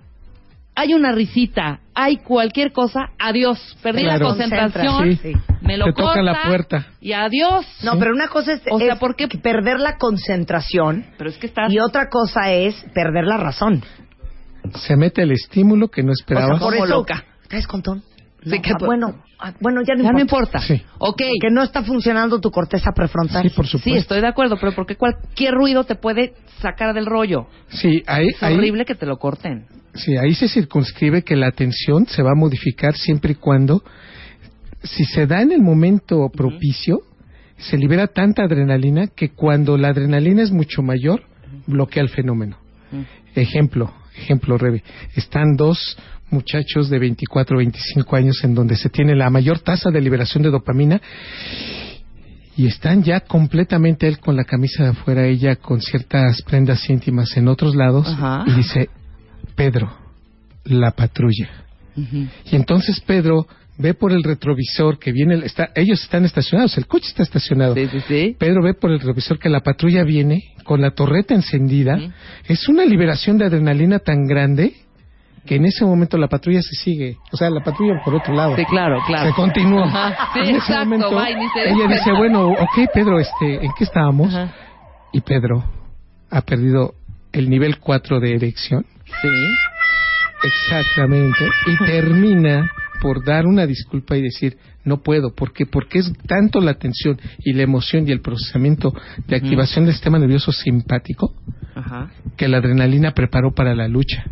hay 0.75 0.93
una 0.93 1.11
risita, 1.11 1.79
hay 1.93 2.17
cualquier 2.17 2.71
cosa, 2.71 3.07
adiós, 3.19 3.77
perdí 3.83 4.03
Claro. 4.03 4.19
la 4.19 4.25
concentración, 4.29 5.17
Sí. 5.17 5.33
me 5.61 5.75
lo 5.77 5.85
Te 5.85 5.93
toca 5.93 6.21
la 6.21 6.43
puerta. 6.47 6.87
y 7.01 7.11
adiós. 7.11 7.65
No, 7.83 7.99
pero 7.99 8.13
una 8.13 8.29
cosa 8.29 8.53
es, 8.53 8.61
O 8.71 8.79
sea, 8.79 8.93
es 8.93 8.99
¿por 8.99 9.15
qué? 9.17 9.27
perder 9.27 9.79
la 9.79 9.97
concentración 9.97 11.05
Pero 11.17 11.29
es 11.29 11.37
que 11.37 11.47
estás... 11.47 11.71
y 11.71 11.79
otra 11.79 12.07
cosa 12.09 12.51
es 12.53 12.75
perder 12.93 13.25
la 13.25 13.37
razón. 13.37 13.83
Se 14.75 14.95
mete 14.95 15.23
el 15.23 15.31
estímulo 15.31 15.89
que 15.89 16.03
no 16.03 16.11
O 16.11 16.15
sea, 16.15 16.23
esperabas. 16.23 16.59
por 16.61 16.71
Como 16.73 16.85
eso, 16.85 16.93
loca. 16.95 17.25
¿Traes 17.49 17.67
contón? 17.67 18.03
Ah, 18.45 18.77
bueno, 18.85 19.15
ah, 19.39 19.53
bueno, 19.59 19.81
ya 19.85 19.95
no 19.95 20.03
ya 20.03 20.11
no 20.13 20.19
importa. 20.19 20.59
Sí. 20.61 20.81
Ok. 20.99 21.21
Que 21.41 21.49
no 21.51 21.61
está 21.61 21.83
funcionando 21.83 22.39
tu 22.39 22.51
corteza 22.51 22.91
prefrontal. 22.95 23.43
Sí, 23.43 23.49
por 23.49 23.65
supuesto. 23.67 23.89
Sí, 23.89 23.97
estoy 23.97 24.21
de 24.21 24.27
acuerdo, 24.27 24.57
pero 24.59 24.71
porque 24.73 24.95
cualquier 24.95 25.53
ruido 25.55 25.83
te 25.83 25.95
puede 25.95 26.33
sacar 26.61 26.93
del 26.93 27.05
rollo. 27.05 27.47
Sí, 27.67 28.01
ahí, 28.07 28.27
Es 28.29 28.41
ahí- 28.41 28.55
horrible 28.55 28.85
que 28.85 28.95
te 28.95 29.05
lo 29.05 29.17
corten. 29.17 29.65
sí, 29.93 30.15
ahí 30.17 30.33
se 30.35 30.47
circunscribe 30.47 31.23
que 31.23 31.35
la 31.35 31.47
atención 31.47 32.05
se 32.07 32.21
va 32.23 32.31
a 32.31 32.35
modificar 32.35 32.95
siempre 32.95 33.33
y 33.33 33.35
cuando, 33.35 33.83
si 34.83 35.03
se 35.05 35.27
da 35.27 35.41
en 35.41 35.51
el 35.51 35.61
momento 35.61 36.29
propicio, 36.33 36.99
se 37.57 37.77
libera 37.77 38.07
tanta 38.07 38.43
adrenalina 38.43 39.07
que 39.07 39.31
cuando 39.31 39.77
la 39.77 39.89
adrenalina 39.89 40.41
es 40.43 40.51
mucho 40.51 40.81
mayor, 40.81 41.23
bloquea 41.67 42.03
el 42.03 42.09
fenómeno. 42.09 42.57
Ejemplo, 43.35 43.93
ejemplo, 44.17 44.57
Rebe. 44.57 44.81
Están 45.15 45.55
dos 45.57 45.97
muchachos 46.31 46.89
de 46.89 46.99
24 46.99 47.55
o 47.55 47.59
25 47.59 48.15
años 48.15 48.43
en 48.43 48.53
donde 48.55 48.75
se 48.75 48.89
tiene 48.89 49.15
la 49.15 49.29
mayor 49.29 49.59
tasa 49.59 49.89
de 49.91 50.01
liberación 50.01 50.43
de 50.43 50.49
dopamina 50.51 51.01
y 52.57 52.67
están 52.67 53.03
ya 53.03 53.21
completamente 53.21 54.07
él 54.07 54.19
con 54.19 54.35
la 54.35 54.43
camisa 54.43 54.83
de 54.83 54.89
afuera, 54.89 55.25
ella 55.25 55.55
con 55.55 55.81
ciertas 55.81 56.41
prendas 56.43 56.89
íntimas 56.89 57.35
en 57.37 57.47
otros 57.47 57.73
lados 57.75 58.07
Ajá. 58.07 58.43
y 58.47 58.51
dice, 58.53 58.89
Pedro, 59.55 59.91
la 60.65 60.91
patrulla. 60.91 61.49
Y 61.95 62.55
entonces 62.55 62.99
Pedro 63.01 63.47
ve 63.77 63.93
por 63.93 64.11
el 64.11 64.23
retrovisor 64.23 64.99
que 64.99 65.11
viene, 65.13 65.35
el- 65.35 65.43
está, 65.43 65.69
ellos 65.75 66.01
están 66.03 66.25
estacionados, 66.25 66.77
el 66.77 66.85
coche 66.85 67.07
está 67.07 67.23
estacionado. 67.23 67.75
Sí, 67.75 67.87
sí, 67.91 67.99
sí. 68.07 68.35
Pedro 68.37 68.61
ve 68.61 68.73
por 68.73 68.91
el 68.91 68.99
retrovisor 68.99 69.39
que 69.39 69.49
la 69.49 69.61
patrulla 69.61 70.03
viene 70.03 70.43
con 70.65 70.81
la 70.81 70.91
torreta 70.91 71.33
encendida. 71.33 71.97
Es 72.47 72.67
una 72.67 72.83
liberación 72.85 73.37
de 73.37 73.45
adrenalina 73.45 73.99
tan 73.99 74.25
grande 74.27 74.73
que 75.49 75.55
en 75.55 75.65
ese 75.65 75.83
momento 75.83 76.15
la 76.15 76.27
patrulla 76.27 76.61
se 76.61 76.75
sigue. 76.75 77.17
O 77.31 77.35
sea, 77.35 77.49
la 77.49 77.63
patrulla 77.63 78.03
por 78.05 78.13
otro 78.13 78.35
lado. 78.35 78.55
Sí, 78.55 78.63
claro, 78.65 78.99
claro. 79.07 79.29
Se 79.31 79.35
continúa. 79.35 79.87
Ajá, 79.87 80.29
sí, 80.35 80.47
En 80.47 80.55
ese 80.57 80.77
momento, 80.77 81.11
va 81.11 81.27
ella 81.27 81.87
dice, 81.87 82.11
bueno, 82.11 82.49
ok, 82.51 82.87
Pedro, 82.93 83.19
este, 83.19 83.55
¿en 83.65 83.71
qué 83.75 83.83
estábamos? 83.83 84.31
Ajá. 84.31 84.53
Y 85.11 85.21
Pedro 85.21 85.63
ha 86.29 86.41
perdido 86.41 86.93
el 87.31 87.49
nivel 87.49 87.79
4 87.79 88.19
de 88.19 88.35
erección. 88.35 88.85
Sí. 89.23 89.27
Exactamente. 90.43 91.39
Y 91.65 91.77
termina 91.83 92.71
por 93.01 93.25
dar 93.25 93.47
una 93.47 93.65
disculpa 93.65 94.17
y 94.17 94.21
decir, 94.21 94.55
no 94.83 95.01
puedo. 95.01 95.33
¿Por 95.33 95.51
qué? 95.51 95.65
Porque 95.65 95.97
es 95.97 96.13
tanto 96.27 96.61
la 96.61 96.75
tensión 96.75 97.19
y 97.39 97.53
la 97.53 97.63
emoción 97.63 98.07
y 98.07 98.11
el 98.11 98.21
procesamiento 98.21 98.93
de 99.25 99.35
activación 99.35 99.85
del 99.85 99.95
sistema 99.95 100.19
nervioso 100.19 100.51
simpático 100.51 101.33
Ajá. 101.73 102.11
que 102.37 102.47
la 102.47 102.57
adrenalina 102.57 103.15
preparó 103.15 103.51
para 103.51 103.73
la 103.73 103.87
lucha, 103.87 104.25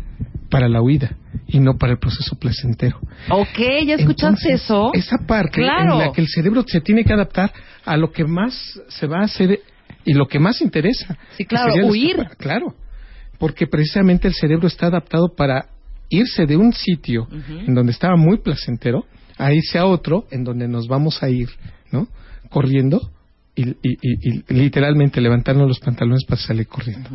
para 0.50 0.68
la 0.68 0.80
huida 0.82 1.16
y 1.46 1.60
no 1.60 1.76
para 1.76 1.92
el 1.92 1.98
proceso 1.98 2.36
placentero. 2.36 2.98
Ok, 3.30 3.58
¿ya 3.86 3.94
escuchaste 3.94 4.48
Entonces, 4.50 4.62
eso? 4.64 4.90
Esa 4.94 5.18
parte 5.26 5.60
Claro. 5.60 5.94
en 5.94 5.98
la 5.98 6.12
que 6.12 6.20
el 6.20 6.28
cerebro 6.28 6.64
se 6.66 6.80
tiene 6.80 7.04
que 7.04 7.12
adaptar 7.12 7.52
a 7.84 7.96
lo 7.96 8.10
que 8.12 8.24
más 8.24 8.80
se 8.88 9.06
va 9.06 9.20
a 9.20 9.24
hacer 9.24 9.60
y 10.04 10.12
lo 10.14 10.26
que 10.26 10.38
más 10.38 10.60
interesa. 10.60 11.16
Sí, 11.36 11.44
claro, 11.44 11.86
huir. 11.86 12.16
Claro, 12.38 12.74
porque 13.38 13.66
precisamente 13.66 14.28
el 14.28 14.34
cerebro 14.34 14.66
está 14.68 14.86
adaptado 14.86 15.34
para 15.36 15.66
irse 16.10 16.46
de 16.46 16.56
un 16.56 16.72
sitio 16.72 17.28
en 17.66 17.74
donde 17.74 17.92
estaba 17.92 18.16
muy 18.16 18.38
placentero 18.38 19.04
a 19.36 19.52
irse 19.52 19.78
a 19.78 19.86
otro 19.86 20.26
en 20.30 20.44
donde 20.44 20.66
nos 20.66 20.88
vamos 20.88 21.22
a 21.22 21.28
ir, 21.28 21.48
¿no? 21.92 22.08
Corriendo 22.50 23.10
y, 23.60 23.70
y- 23.70 23.98
y- 24.02 24.44
y 24.48 24.54
literalmente 24.54 25.20
levantarnos 25.20 25.66
los 25.68 25.80
pantalones 25.80 26.24
para 26.24 26.40
salir 26.40 26.66
corriendo. 26.66 27.10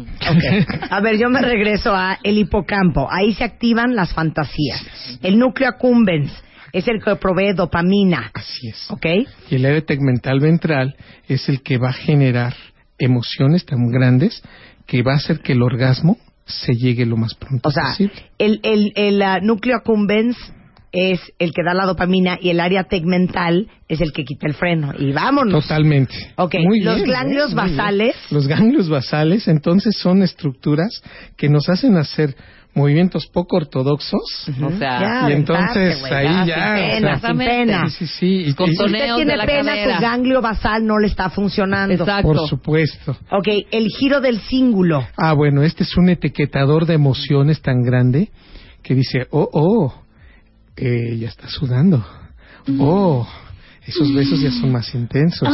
A 0.89 1.00
ver, 1.02 1.18
yo 1.18 1.30
me 1.30 1.41
regreso 1.41 1.94
a 1.96 2.20
el 2.24 2.38
hipocampo. 2.38 3.08
Ahí 3.12 3.34
se 3.34 3.44
activan 3.44 3.96
las 3.96 4.14
fantasías. 4.14 5.20
El 5.22 5.39
núcleo 5.39 5.70
accumbens 5.70 6.32
es 6.74 6.88
el 6.88 7.02
que 7.04 7.16
provee 7.16 7.54
dopamina. 7.54 8.32
Así 8.34 8.68
es. 8.68 8.89
¿Ok? 8.91 9.06
Y 9.50 9.56
el 9.56 9.66
área 9.66 9.82
tegmental 9.86 10.39
ventral 10.39 10.96
es 11.28 11.48
el 11.48 11.62
que 11.62 11.78
va 11.78 11.89
a 11.89 11.94
generar 11.94 12.54
emociones 12.98 13.66
tan 13.66 13.88
grandes 13.89 14.41
que 14.86 15.02
va 15.02 15.14
a 15.14 15.16
hacer 15.18 15.39
que 15.39 15.54
el 15.54 15.62
orgasmo 15.62 16.18
se 16.46 16.74
llegue 16.74 17.06
lo 17.06 17.16
más 17.16 17.36
pronto 17.36 17.70
O 17.70 17.72
sea, 17.72 17.84
posible. 17.91 18.14
el, 18.38 18.60
el, 18.64 18.91
el 18.96 19.22
ah, 19.22 19.39
núcleo 19.41 19.78
accumbens 19.78 20.36
es 20.94 21.20
el 21.39 21.52
que 21.54 21.64
da 21.64 21.74
la 21.74 21.86
dopamina 21.88 22.38
y 22.39 22.50
el 22.52 22.60
área 22.60 22.84
tegmental 22.84 23.68
es 23.89 24.00
el 24.00 24.14
que 24.14 24.24
quita 24.24 24.48
el 24.48 24.54
freno. 24.54 24.94
Y 24.98 25.12
vámonos. 25.12 25.64
Totalmente. 25.64 26.14
Ok, 26.38 26.56
Muy 26.64 26.82
los 26.82 26.98
bien, 26.98 27.10
ganglios 27.10 27.52
¿eh? 27.52 27.56
Muy 27.56 27.64
bien. 27.66 27.78
basales. 27.78 28.16
Los 28.30 28.48
ganglios 28.48 28.88
basales, 28.89 29.48
entonces, 29.48 29.98
son 29.98 30.22
estructuras 30.22 31.02
que 31.36 31.50
nos 31.50 31.68
hacen 31.68 31.98
hacer 31.98 32.36
movimientos 32.76 33.28
poco 33.28 33.58
ortodoxos. 33.58 34.48
O 34.64 34.70
sea, 34.78 35.00
Ya, 35.00 35.30
y 35.30 35.34
entonces 35.34 36.00
güey, 36.00 36.14
ahí 36.14 36.48
ya, 36.48 36.56
sin 36.56 36.64
o 36.64 36.76
pena, 36.76 37.20
sea, 37.20 37.30
sin 37.30 37.38
pena. 37.39 37.89
Sí, 37.89 37.96
sí, 37.98 38.08
sí. 38.08 38.26
Y- 38.48 38.52
Si 38.54 38.64
usted 38.84 39.16
tiene 39.16 39.32
de 39.32 39.38
la 39.38 39.46
pena, 39.46 39.72
cadera. 39.74 39.96
su 39.98 40.02
ganglio 40.02 40.41
basal 40.41 40.86
no 40.86 40.98
le 41.00 41.08
está 41.08 41.30
funcionando. 41.32 41.94
Exacto. 41.96 42.28
por 42.34 42.48
supuesto. 42.48 43.18
Ok, 43.32 43.48
el 43.72 43.88
giro 43.88 44.22
del 44.22 44.39
cíngulo. 44.41 45.06
Ah, 45.18 45.34
bueno, 45.34 45.64
este 45.64 45.84
es 45.84 45.98
un 45.98 46.10
etiquetador 46.10 46.86
de 46.86 46.94
emociones 46.96 47.62
tan 47.62 47.82
grande 47.84 48.30
que 48.84 48.96
dice, 48.96 49.28
oh, 49.32 49.50
oh, 49.54 50.03
eh, 50.76 51.17
ya 51.17 51.30
está 51.30 51.47
sudando. 51.47 52.05
Oh, 52.80 53.28
esos 53.86 54.13
besos 54.13 54.41
ya 54.41 54.51
son 54.51 54.71
más 54.71 54.93
intensos. 54.95 55.49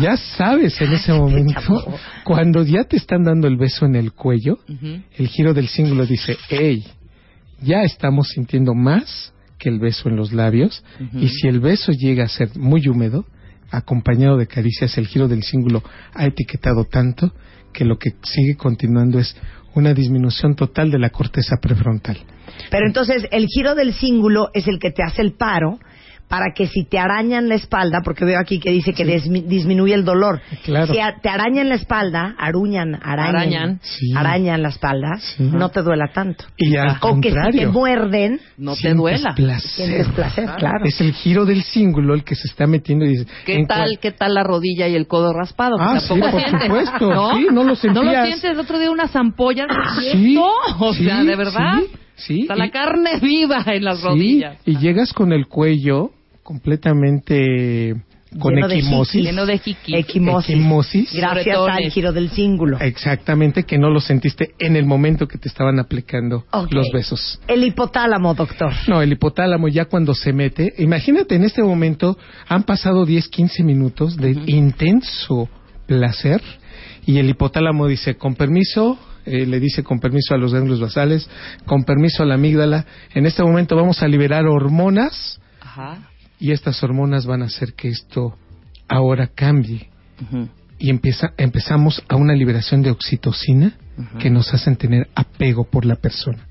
Ya 0.00 0.16
sabes 0.16 0.78
en 0.80 0.92
ese 0.92 1.12
momento, 1.12 1.84
cuando 2.24 2.62
ya 2.62 2.84
te 2.84 2.96
están 2.96 3.24
dando 3.24 3.48
el 3.48 3.56
beso 3.56 3.86
en 3.86 3.96
el 3.96 4.12
cuello, 4.12 4.58
el 5.16 5.28
giro 5.28 5.54
del 5.54 5.68
cíngulo 5.68 6.04
dice, 6.04 6.36
hey, 6.48 6.84
ya 7.62 7.82
estamos 7.82 8.28
sintiendo 8.28 8.74
más 8.74 9.32
que 9.58 9.70
el 9.70 9.78
beso 9.78 10.08
en 10.08 10.16
los 10.16 10.32
labios. 10.32 10.84
Y 11.14 11.28
si 11.28 11.48
el 11.48 11.60
beso 11.60 11.92
llega 11.92 12.24
a 12.24 12.28
ser 12.28 12.50
muy 12.56 12.86
húmedo, 12.86 13.24
acompañado 13.70 14.36
de 14.36 14.46
caricias, 14.46 14.96
el 14.98 15.06
giro 15.06 15.26
del 15.26 15.42
cíngulo 15.42 15.82
ha 16.12 16.26
etiquetado 16.26 16.84
tanto 16.84 17.32
que 17.72 17.84
lo 17.84 17.98
que 17.98 18.10
sigue 18.22 18.56
continuando 18.56 19.18
es 19.18 19.34
una 19.74 19.94
disminución 19.94 20.54
total 20.54 20.90
de 20.90 20.98
la 20.98 21.10
corteza 21.10 21.56
prefrontal. 21.60 22.18
Pero 22.70 22.86
entonces 22.86 23.26
el 23.30 23.46
giro 23.46 23.74
del 23.74 23.94
cíngulo 23.94 24.50
es 24.52 24.68
el 24.68 24.78
que 24.78 24.90
te 24.90 25.02
hace 25.02 25.22
el 25.22 25.32
paro 25.32 25.78
para 26.28 26.52
que 26.54 26.66
si 26.66 26.84
te 26.84 26.98
arañan 26.98 27.48
la 27.48 27.54
espalda, 27.54 27.98
porque 28.04 28.24
veo 28.24 28.40
aquí 28.40 28.58
que 28.58 28.70
dice 28.70 28.92
que 28.92 29.04
dismi- 29.06 29.44
disminuye 29.44 29.94
el 29.94 30.04
dolor. 30.04 30.40
Claro. 30.64 30.92
Si 30.92 30.98
a- 30.98 31.16
te 31.20 31.28
arañan 31.28 31.68
la 31.68 31.76
espalda, 31.76 32.34
aruñan, 32.38 32.94
arañan, 33.02 33.36
Arañan. 33.36 33.80
Sí. 33.82 34.12
arañan 34.16 34.62
la 34.62 34.70
espalda, 34.70 35.16
Sí. 35.18 35.42
no 35.52 35.68
te 35.70 35.82
duela 35.82 36.06
tanto. 36.12 36.44
Y 36.56 36.76
al 36.76 36.96
o 37.00 37.20
que 37.20 37.30
si 37.30 37.58
te 37.58 37.66
muerden, 37.68 38.40
no 38.56 38.74
te 38.74 38.94
duela. 38.94 39.34
placer. 39.34 40.06
placer, 40.14 40.48
claro. 40.58 40.84
Es 40.84 41.00
el 41.00 41.12
giro 41.12 41.44
del 41.44 41.62
cíngulo 41.62 42.14
el 42.14 42.24
que 42.24 42.34
se 42.34 42.48
está 42.48 42.66
metiendo 42.66 43.04
y 43.04 43.08
dice, 43.10 43.26
¿Qué 43.44 43.64
tal, 43.68 43.78
cual- 43.82 43.98
qué 44.00 44.10
tal 44.12 44.34
la 44.34 44.42
rodilla 44.42 44.88
y 44.88 44.94
el 44.96 45.06
codo 45.06 45.32
raspado? 45.32 45.76
Ah, 45.78 46.00
sí, 46.00 46.08
por 46.18 46.30
sientes, 46.30 46.62
supuesto. 46.66 47.14
¿no? 47.14 47.36
Sí, 47.36 47.46
no 47.50 47.62
lo 47.62 47.62
¿No 47.64 47.68
lo 47.70 47.76
sentías. 47.76 48.26
sientes 48.26 48.44
el 48.44 48.58
otro 48.58 48.78
día 48.78 48.90
unas 48.90 49.14
ampollas? 49.14 49.66
¿Y 49.98 50.00
Sí, 50.00 50.32
esto? 50.34 50.46
O 50.80 50.94
sí, 50.94 51.04
sea, 51.04 51.22
de 51.22 51.36
verdad. 51.36 51.78
Sí. 52.16 52.42
Está 52.42 52.56
la 52.56 52.66
Y- 52.66 52.70
carne 52.70 53.18
viva 53.22 53.62
en 53.66 53.84
las 53.84 53.98
Sí, 54.00 54.04
rodillas. 54.06 54.58
y 54.66 54.78
llegas 54.78 55.12
con 55.12 55.32
el 55.32 55.46
cuello 55.46 56.10
completamente 56.42 57.94
con 58.38 58.52
Lleno 58.52 58.66
de 58.66 58.78
equimosis. 58.78 59.12
jiquis. 59.12 59.26
Lleno 59.30 59.46
de. 59.46 59.54
Equimosis. 60.00 60.50
Equimosis. 60.50 61.12
Gracias 61.14 61.56
al 61.56 61.90
giro 61.90 62.12
del 62.12 62.30
cíngulo. 62.30 62.80
Exactamente, 62.80 63.62
que 63.62 63.78
no 63.78 63.90
lo 63.90 64.00
sentiste 64.00 64.54
en 64.58 64.74
el 64.74 64.86
momento 64.86 65.28
que 65.28 65.38
te 65.38 65.46
estaban 65.48 65.78
aplicando 65.78 66.44
los 66.70 66.90
besos. 66.92 67.40
El 67.46 67.62
hipotálamo, 67.62 68.34
doctor. 68.34 68.72
No, 68.88 69.00
el 69.02 69.12
hipotálamo 69.12 69.68
ya 69.68 69.84
cuando 69.84 70.14
se 70.14 70.32
mete, 70.32 70.72
imagínate 70.78 71.36
en 71.36 71.44
este 71.44 71.62
momento 71.62 72.18
han 72.48 72.64
pasado 72.64 73.06
10, 73.06 73.28
15 73.28 73.62
minutos 73.62 74.16
de 74.16 74.32
intenso 74.46 75.48
placer 75.86 76.42
y 77.06 77.18
el 77.18 77.30
hipotálamo 77.30 77.86
dice, 77.86 78.16
con 78.16 78.34
permiso, 78.34 78.98
eh, 79.26 79.46
le 79.46 79.60
dice 79.60 79.82
con 79.82 80.00
permiso 80.00 80.34
a 80.34 80.38
los 80.38 80.52
ganglios 80.52 80.80
basales, 80.80 81.28
con 81.66 81.84
permiso 81.84 82.22
a 82.22 82.26
la 82.26 82.34
amígdala, 82.34 82.86
en 83.14 83.26
este 83.26 83.42
momento 83.42 83.76
vamos 83.76 84.02
a 84.02 84.08
liberar 84.08 84.46
hormonas 84.46 85.40
Ajá. 85.60 86.10
y 86.38 86.52
estas 86.52 86.82
hormonas 86.82 87.26
van 87.26 87.42
a 87.42 87.46
hacer 87.46 87.74
que 87.74 87.88
esto 87.88 88.36
ahora 88.88 89.28
cambie 89.28 89.88
y 90.78 90.90
empieza, 90.90 91.32
empezamos 91.36 92.02
a 92.08 92.16
una 92.16 92.34
liberación 92.34 92.82
de 92.82 92.90
oxitocina 92.90 93.76
que 94.18 94.30
nos 94.30 94.52
hacen 94.52 94.76
tener 94.76 95.08
apego 95.14 95.64
por 95.64 95.84
la 95.84 95.96
persona. 95.96 96.46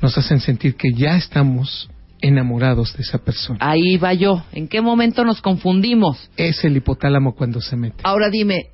Nos 0.00 0.16
hacen 0.16 0.40
sentir 0.40 0.76
que 0.76 0.92
ya 0.92 1.16
estamos 1.16 1.90
enamorados 2.22 2.96
de 2.96 3.02
esa 3.02 3.18
persona. 3.18 3.58
Ahí 3.60 3.96
va 3.96 4.14
yo. 4.14 4.44
¿En 4.52 4.68
qué 4.68 4.80
momento 4.80 5.24
nos 5.24 5.40
confundimos? 5.40 6.30
Es 6.36 6.64
el 6.64 6.76
hipotálamo 6.76 7.34
cuando 7.34 7.60
se 7.60 7.76
mete. 7.76 7.98
Ahora 8.02 8.30
dime, 8.30 8.70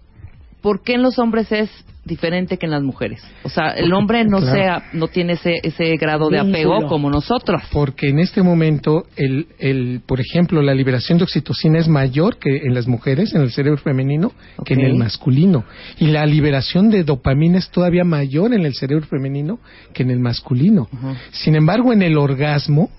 ¿por 0.62 0.82
qué 0.82 0.94
en 0.94 1.02
los 1.02 1.18
hombres 1.18 1.50
es 1.52 1.70
diferente 2.06 2.56
que 2.56 2.66
en 2.66 2.72
las 2.72 2.82
mujeres? 2.82 3.20
O 3.42 3.48
sea, 3.48 3.70
el 3.70 3.92
hombre 3.92 4.24
no 4.24 4.38
Claro. 4.38 4.52
sea, 4.54 4.82
no 4.92 5.08
tiene 5.08 5.34
ese, 5.34 5.56
ese 5.62 5.96
grado 5.96 6.30
de 6.30 6.40
Vínculo. 6.42 6.74
apego 6.74 6.88
como 6.88 7.10
nosotros. 7.10 7.60
Porque 7.72 8.08
en 8.08 8.18
este 8.20 8.42
momento, 8.42 9.06
el, 9.16 9.48
el, 9.58 10.00
por 10.06 10.20
ejemplo, 10.20 10.62
la 10.62 10.72
liberación 10.74 11.18
de 11.18 11.24
oxitocina 11.24 11.78
es 11.78 11.88
mayor 11.88 12.38
que 12.38 12.56
en 12.64 12.74
las 12.74 12.86
mujeres, 12.86 13.34
en 13.34 13.42
el 13.42 13.50
cerebro 13.50 13.78
femenino, 13.80 14.32
que 14.64 14.74
en 14.74 14.80
el 14.80 14.94
masculino. 14.94 15.64
Y 15.98 16.06
la 16.06 16.24
liberación 16.24 16.90
de 16.90 17.04
dopamina 17.04 17.58
es 17.58 17.68
todavía 17.70 18.04
mayor 18.04 18.54
en 18.54 18.64
el 18.64 18.74
cerebro 18.74 19.06
femenino 19.06 19.58
que 19.92 20.02
en 20.04 20.10
el 20.10 20.20
masculino. 20.20 20.88
Sin 21.32 21.54
embargo, 21.56 21.92
en 21.92 22.02
el 22.02 22.16
orgasmo, 22.16 22.90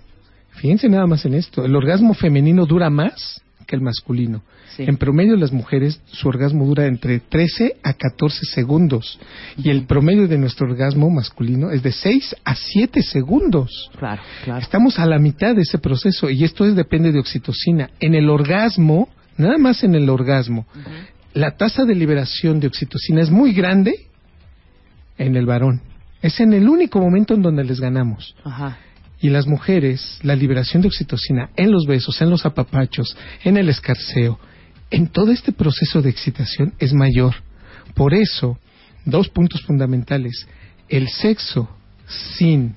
fíjense 0.51 0.89
nada 0.89 1.07
más 1.07 1.25
en 1.25 1.33
esto, 1.33 1.63
el 1.65 1.75
orgasmo 1.75 2.13
femenino 2.13 2.65
dura 2.65 2.89
más 2.89 3.41
que 3.67 3.75
el 3.75 3.81
masculino. 3.81 4.41
Sí. 4.75 4.83
En 4.83 4.97
promedio 4.97 5.35
las 5.35 5.51
mujeres 5.51 6.01
su 6.05 6.27
orgasmo 6.27 6.65
dura 6.65 6.87
entre 6.87 7.19
13 7.19 7.77
a 7.83 7.93
14 7.93 8.45
segundos 8.45 9.19
y 9.57 9.69
el 9.69 9.85
promedio 9.85 10.27
de 10.27 10.37
nuestro 10.37 10.67
orgasmo 10.67 11.09
masculino 11.09 11.69
es 11.69 11.83
de 11.83 11.91
6 11.91 12.35
a 12.43 12.55
7 12.55 13.03
segundos. 13.03 13.91
Claro, 13.99 14.21
claro. 14.43 14.61
Estamos 14.61 14.97
a 14.97 15.05
la 15.05 15.19
mitad 15.19 15.53
de 15.53 15.61
ese 15.61 15.77
proceso 15.77 16.29
y 16.29 16.43
esto 16.43 16.65
es, 16.65 16.75
depende 16.75 17.11
de 17.11 17.19
oxitocina. 17.19 17.91
En 17.99 18.15
el 18.15 18.29
orgasmo, 18.29 19.09
nada 19.37 19.57
más 19.57 19.83
en 19.83 19.93
el 19.93 20.09
orgasmo, 20.09 20.65
la 21.33 21.57
tasa 21.57 21.83
de 21.83 21.93
liberación 21.93 22.59
de 22.59 22.67
oxitocina 22.67 23.21
es 23.21 23.29
muy 23.29 23.53
grande 23.53 24.07
en 25.17 25.35
el 25.35 25.45
varón. 25.45 25.81
Es 26.21 26.39
en 26.39 26.53
el 26.53 26.67
único 26.67 26.99
momento 26.99 27.35
en 27.35 27.41
donde 27.41 27.63
les 27.63 27.79
ganamos. 27.79 28.35
Ajá. 28.43 28.77
Y 29.19 29.29
las 29.29 29.47
mujeres, 29.47 30.19
la 30.21 30.35
liberación 30.35 30.81
de 30.81 30.89
oxitocina 30.89 31.49
en 31.55 31.71
los 31.71 31.85
besos, 31.85 32.21
en 32.21 32.29
los 32.29 32.45
apapachos, 32.45 33.17
en 33.43 33.57
el 33.57 33.69
escarceo, 33.69 34.39
en 34.91 35.07
todo 35.07 35.31
este 35.31 35.51
proceso 35.51 36.01
de 36.01 36.09
excitación 36.09 36.73
es 36.79 36.93
mayor. 36.93 37.35
Por 37.93 38.13
eso, 38.13 38.59
dos 39.05 39.29
puntos 39.29 39.61
fundamentales. 39.63 40.47
El 40.87 41.09
sexo 41.09 41.69
sin, 42.07 42.75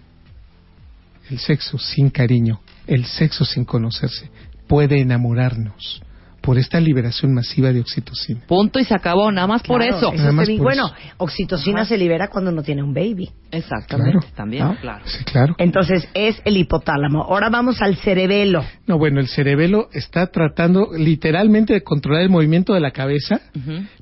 el 1.30 1.38
sexo 1.38 1.78
sin 1.78 2.10
cariño, 2.10 2.60
el 2.86 3.04
sexo 3.04 3.44
sin 3.44 3.64
conocerse, 3.64 4.30
puede 4.66 5.00
enamorarnos 5.00 6.02
por 6.40 6.58
esta 6.58 6.80
liberación 6.80 7.34
masiva 7.34 7.72
de 7.72 7.80
oxitocina. 7.80 8.40
Punto 8.46 8.78
y 8.78 8.84
se 8.84 8.94
acabó, 8.94 9.30
nada 9.30 9.46
más 9.46 9.62
por 9.62 9.82
eso. 9.82 10.12
Nada 10.12 10.32
más 10.32 10.42
está 10.44 10.52
bien. 10.52 10.58
por 10.58 10.66
bueno, 10.66 10.86
eso. 10.86 11.14
oxitocina 11.18 11.80
Ajá. 11.82 11.88
se 11.90 11.98
libera 11.98 12.28
cuando 12.28 12.50
no 12.52 12.62
tiene 12.62 12.82
un 12.82 12.94
baby. 12.94 13.30
Exactamente, 13.50 14.18
Claro. 14.20 14.34
también, 14.34 14.64
¿No? 14.64 14.76
claro. 14.80 15.04
Sí, 15.06 15.24
claro. 15.24 15.54
Entonces 15.58 16.08
es 16.14 16.40
el 16.44 16.56
hipotálamo. 16.56 17.22
Ahora 17.22 17.50
vamos 17.50 17.82
al 17.82 17.96
cerebelo. 17.96 18.64
No, 18.86 18.98
bueno, 18.98 19.20
el 19.20 19.28
cerebelo 19.28 19.88
está 19.92 20.28
tratando 20.28 20.90
literalmente 20.96 21.72
de 21.74 21.82
controlar 21.82 22.22
el 22.22 22.30
movimiento 22.30 22.72
de 22.74 22.80
la 22.80 22.90
cabeza, 22.92 23.40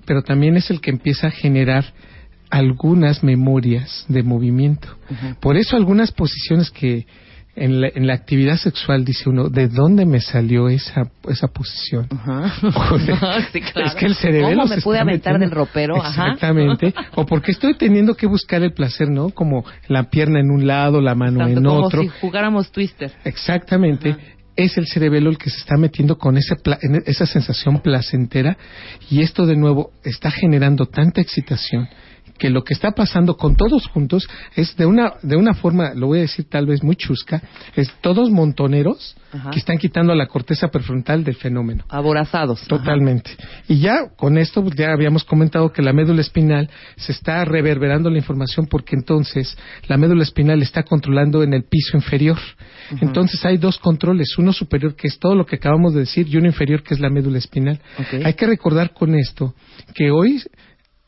pero 0.07 0.23
también 0.23 0.57
es 0.57 0.71
el 0.71 0.81
que 0.81 0.91
empieza 0.91 1.29
a 1.29 1.31
generar 1.31 1.85
algunas 2.51 3.23
memorias 3.23 4.05
de 4.09 4.23
movimiento. 4.23 4.89
Por 5.41 5.57
eso 5.57 5.77
algunas 5.77 6.13
posiciones 6.13 6.71
que 6.71 7.07
en 7.65 7.81
la, 7.81 7.89
en 7.95 8.07
la 8.07 8.15
actividad 8.15 8.57
sexual 8.57 9.05
dice 9.05 9.29
uno, 9.29 9.49
¿de 9.49 9.69
dónde 9.69 10.07
me 10.07 10.21
salió 10.21 10.69
esa, 10.69 11.11
esa 11.29 11.49
posición? 11.49 12.07
Ajá. 12.11 12.55
Sí, 13.53 13.61
claro. 13.61 13.89
Es 13.89 13.95
que 13.95 14.07
el 14.07 14.15
cerebelo 14.15 14.49
¿Cómo 14.63 14.69
se 14.69 14.77
me 14.77 14.83
pude 14.83 14.99
aventar 14.99 15.35
metiendo. 15.35 15.57
del 15.57 15.67
ropero? 15.67 15.97
Ajá. 16.03 16.09
Exactamente. 16.33 16.95
O 17.15 17.27
porque 17.27 17.53
estoy 17.53 17.75
teniendo 17.77 18.15
que 18.15 18.27
buscar 18.27 18.63
el 18.63 18.73
placer, 18.73 19.09
¿no? 19.09 19.31
Como 19.31 19.65
la 19.89 20.05
pierna 20.11 20.41
en 20.41 20.51
un 20.51 20.67
lado, 20.67 21.01
la 21.01 21.15
mano 21.15 21.39
Tanto 21.41 21.59
en 21.59 21.65
como 21.65 21.81
otro. 21.87 22.03
si 22.03 22.09
jugáramos 22.09 22.71
Twister. 22.71 23.13
Exactamente. 23.25 24.17
Es 24.57 24.77
el 24.77 24.87
cerebelo 24.89 25.31
el 25.31 25.39
que 25.39 25.51
se 25.51 25.59
está 25.59 25.77
metiendo 25.77 26.19
con 26.19 26.37
ese 26.37 26.57
pla- 26.57 26.79
en 26.83 27.03
esa 27.07 27.27
sensación 27.27 27.79
placentera 27.81 28.57
y 29.09 29.21
esto 29.23 29.47
de 29.47 29.57
nuevo 29.57 29.93
está 30.03 30.31
generando 30.33 30.87
tanta 30.87 31.21
excitación 31.21 31.89
que 32.39 32.51
lo 32.51 32.65
que 32.65 32.75
está 32.75 32.93
pasando 32.93 33.37
con 33.37 33.57
todos 33.57 33.87
juntos 33.89 34.29
es 34.55 34.77
de 34.77 34.87
una 34.87 35.15
de 35.23 35.37
una 35.37 35.55
forma, 35.55 35.93
lo 35.95 36.07
voy 36.07 36.19
a 36.19 36.23
decir 36.23 36.49
tal 36.49 36.67
vez 36.67 36.83
muy 36.83 36.97
chusca, 36.97 37.43
es 37.75 37.93
todos 38.01 38.31
montoneros 38.31 39.17
Ajá. 39.33 39.51
que 39.51 39.59
están 39.59 39.79
quitando 39.79 40.15
la 40.15 40.27
corteza 40.27 40.69
prefrontal 40.69 41.25
del 41.25 41.35
fenómeno. 41.35 41.85
Aborazados. 41.89 42.63
Totalmente. 42.63 43.31
Y 43.67 43.81
ya 43.81 44.09
con 44.17 44.39
esto 44.39 44.63
pues, 44.63 44.75
ya 44.77 44.93
habíamos 44.93 45.25
comentado 45.25 45.73
que 45.73 45.83
la 45.83 45.93
médula 45.93 46.21
espinal 46.21 46.71
se 46.97 47.13
está 47.13 47.45
reverberando 47.45 48.09
la 48.09 48.19
información 48.19 48.67
porque 48.67 48.97
entonces 48.97 49.57
la 49.87 49.97
médula 49.97 50.23
espinal 50.23 50.63
está 50.63 50.83
controlando 50.83 51.43
en 51.43 51.53
el 51.53 51.65
piso 51.65 51.97
inferior. 51.97 52.39
Entonces 53.01 53.45
hay 53.45 53.59
dos 53.59 53.79
controles, 53.79 54.39
uno 54.39 54.53
superior 54.53 54.95
que 54.95 55.09
es 55.09 55.19
todo 55.19 55.35
lo 55.35 55.45
que 55.45 55.57
acabamos 55.57 55.93
de 55.93 56.01
decir 56.01 56.27
y 56.29 56.37
uno 56.37 56.47
inferior 56.47 56.83
que 56.83 56.95
es 56.95 57.01
la 57.01 57.11
médula 57.11 57.39
espinal. 57.39 57.81
Hay 58.25 58.35
que 58.35 58.47
recordar 58.47 58.93
con 58.93 59.15
esto 59.15 59.55
que 59.95 60.11
hoy 60.11 60.43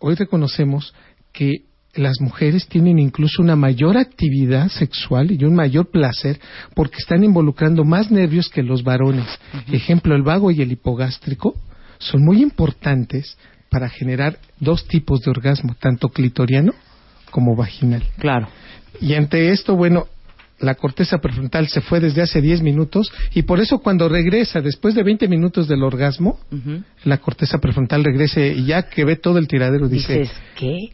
hoy 0.00 0.14
reconocemos 0.14 0.94
que 1.32 1.64
las 1.94 2.20
mujeres 2.20 2.68
tienen 2.68 2.98
incluso 2.98 3.42
una 3.42 3.56
mayor 3.56 3.96
actividad 3.96 4.68
sexual 4.68 5.32
y 5.32 5.44
un 5.44 5.54
mayor 5.54 5.90
placer 5.90 6.40
porque 6.74 6.98
están 6.98 7.24
involucrando 7.24 7.84
más 7.84 8.10
nervios 8.10 8.48
que 8.48 8.62
los 8.62 8.84
varones. 8.84 9.26
Ejemplo, 9.72 10.14
el 10.14 10.22
vago 10.22 10.50
y 10.50 10.62
el 10.62 10.72
hipogástrico 10.72 11.54
son 11.98 12.24
muy 12.24 12.42
importantes 12.42 13.36
para 13.70 13.88
generar 13.88 14.38
dos 14.58 14.86
tipos 14.86 15.20
de 15.20 15.30
orgasmo, 15.30 15.74
tanto 15.78 16.08
clitoriano 16.08 16.72
como 17.30 17.56
vaginal. 17.56 18.02
Claro. 18.18 18.48
Y 19.00 19.14
ante 19.14 19.50
esto, 19.50 19.76
bueno, 19.76 20.06
la 20.60 20.74
corteza 20.74 21.18
prefrontal 21.18 21.68
se 21.68 21.80
fue 21.80 22.00
desde 22.00 22.22
hace 22.22 22.40
10 22.40 22.62
minutos 22.62 23.10
y 23.34 23.42
por 23.42 23.60
eso 23.60 23.78
cuando 23.78 24.08
regresa 24.08 24.60
después 24.60 24.94
de 24.94 25.02
20 25.02 25.26
minutos 25.26 25.68
del 25.68 25.82
orgasmo, 25.82 26.38
la 27.04 27.18
corteza 27.18 27.58
prefrontal 27.58 28.04
regrese 28.04 28.52
y 28.52 28.66
ya 28.66 28.82
que 28.82 29.04
ve 29.04 29.16
todo 29.16 29.38
el 29.38 29.48
tiradero 29.48 29.88
dice, 29.88 30.20
Dices, 30.20 30.36
¿qué? 30.56 30.92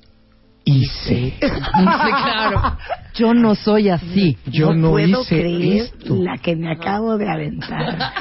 Hice, 0.66 1.32
claro. 1.40 2.76
Yo 3.14 3.32
no 3.32 3.54
soy 3.54 3.88
así. 3.88 4.36
yo 4.46 4.74
no, 4.74 4.90
puedo 4.90 5.22
hice 5.22 5.40
creer 5.40 5.82
esto. 5.84 6.14
la 6.16 6.36
que 6.36 6.54
me 6.54 6.70
acabo 6.70 7.16
de 7.16 7.30
aventar. 7.30 8.12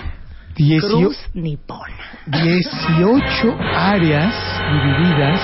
Diecio- 0.56 0.88
Cruz 1.00 1.18
nipona. 1.34 1.98
18 2.28 3.58
áreas 3.74 4.34
divididas 4.72 5.41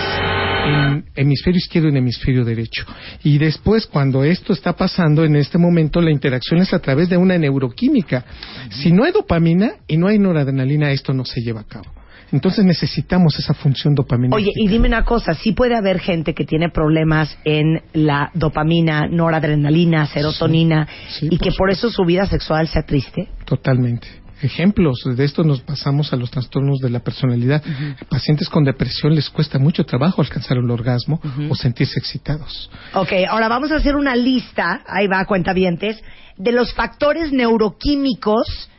en 0.66 1.06
hemisferio 1.16 1.58
izquierdo 1.58 1.89
y 1.89 1.91
en 1.91 1.97
hemisferio 1.97 2.45
derecho. 2.45 2.86
Y 3.24 3.38
después, 3.38 3.88
cuando 3.88 4.24
esto 4.24 4.54
está 4.54 4.74
pasando, 4.74 5.26
en 5.26 5.36
este 5.36 5.58
momento 5.58 5.99
la 6.02 6.12
interacción 6.12 6.62
es 6.62 6.74
a 6.74 6.80
través 6.80 7.10
de 7.10 7.18
una 7.18 7.38
neuroquímica. 7.38 8.24
Si 8.70 8.93
no 8.93 9.04
hay 9.04 9.12
dopamina 9.12 9.72
y 9.88 9.97
no 9.97 10.08
hay 10.08 10.18
noradrenalina, 10.18 10.91
esto 10.91 11.14
no 11.14 11.26
se 11.26 11.41
lleva 11.41 11.62
a 11.62 11.66
cabo. 11.66 11.86
Entonces 12.32 12.66
necesitamos 12.66 13.38
esa 13.38 13.54
función 13.54 13.94
dopamina. 13.94 14.36
Oye, 14.36 14.52
y 14.56 14.68
dime 14.68 14.88
una 14.88 15.04
cosa, 15.04 15.34
sí 15.34 15.52
puede 15.52 15.76
haber 15.76 16.00
gente 16.00 16.34
que 16.34 16.46
tiene 16.46 16.70
problemas 16.70 17.38
en 17.44 17.82
la 17.94 18.32
dopamina, 18.34 19.08
noradrenalina, 19.08 20.08
serotonina, 20.08 20.88
Sí, 21.10 21.28
y 21.30 21.38
por 21.38 21.40
que 21.40 21.52
por 21.52 21.72
eso 21.72 21.90
su 21.90 22.06
vida 22.06 22.26
sexual 22.26 22.68
sea 22.68 22.84
triste. 22.84 23.28
Totalmente. 23.46 24.08
Ejemplos 24.42 25.04
de 25.06 25.24
esto 25.24 25.44
nos 25.44 25.62
pasamos 25.62 26.14
a 26.14 26.16
los 26.16 26.32
trastornos 26.32 26.80
de 26.80 26.90
la 26.90 27.02
personalidad. 27.02 27.62
Pacientes 28.10 28.50
con 28.50 28.64
depresión 28.64 29.14
les 29.14 29.30
cuesta 29.30 29.60
mucho 29.60 29.86
trabajo 29.86 30.22
alcanzar 30.22 30.58
el 30.58 30.70
orgasmo 30.72 31.22
o 31.50 31.56
sentirse 31.56 32.00
excitados. 32.00 32.72
Ok, 32.94 33.12
ahora 33.30 33.48
vamos 33.48 33.72
a 33.72 33.76
hacer 33.76 33.96
una 33.96 34.16
lista, 34.16 34.82
ahí 34.88 35.08
va, 35.08 35.24
cuentavientes, 35.26 36.02
de 36.38 36.52
los 36.52 36.74
factores 36.74 37.32
neuroquímicos 37.32 38.70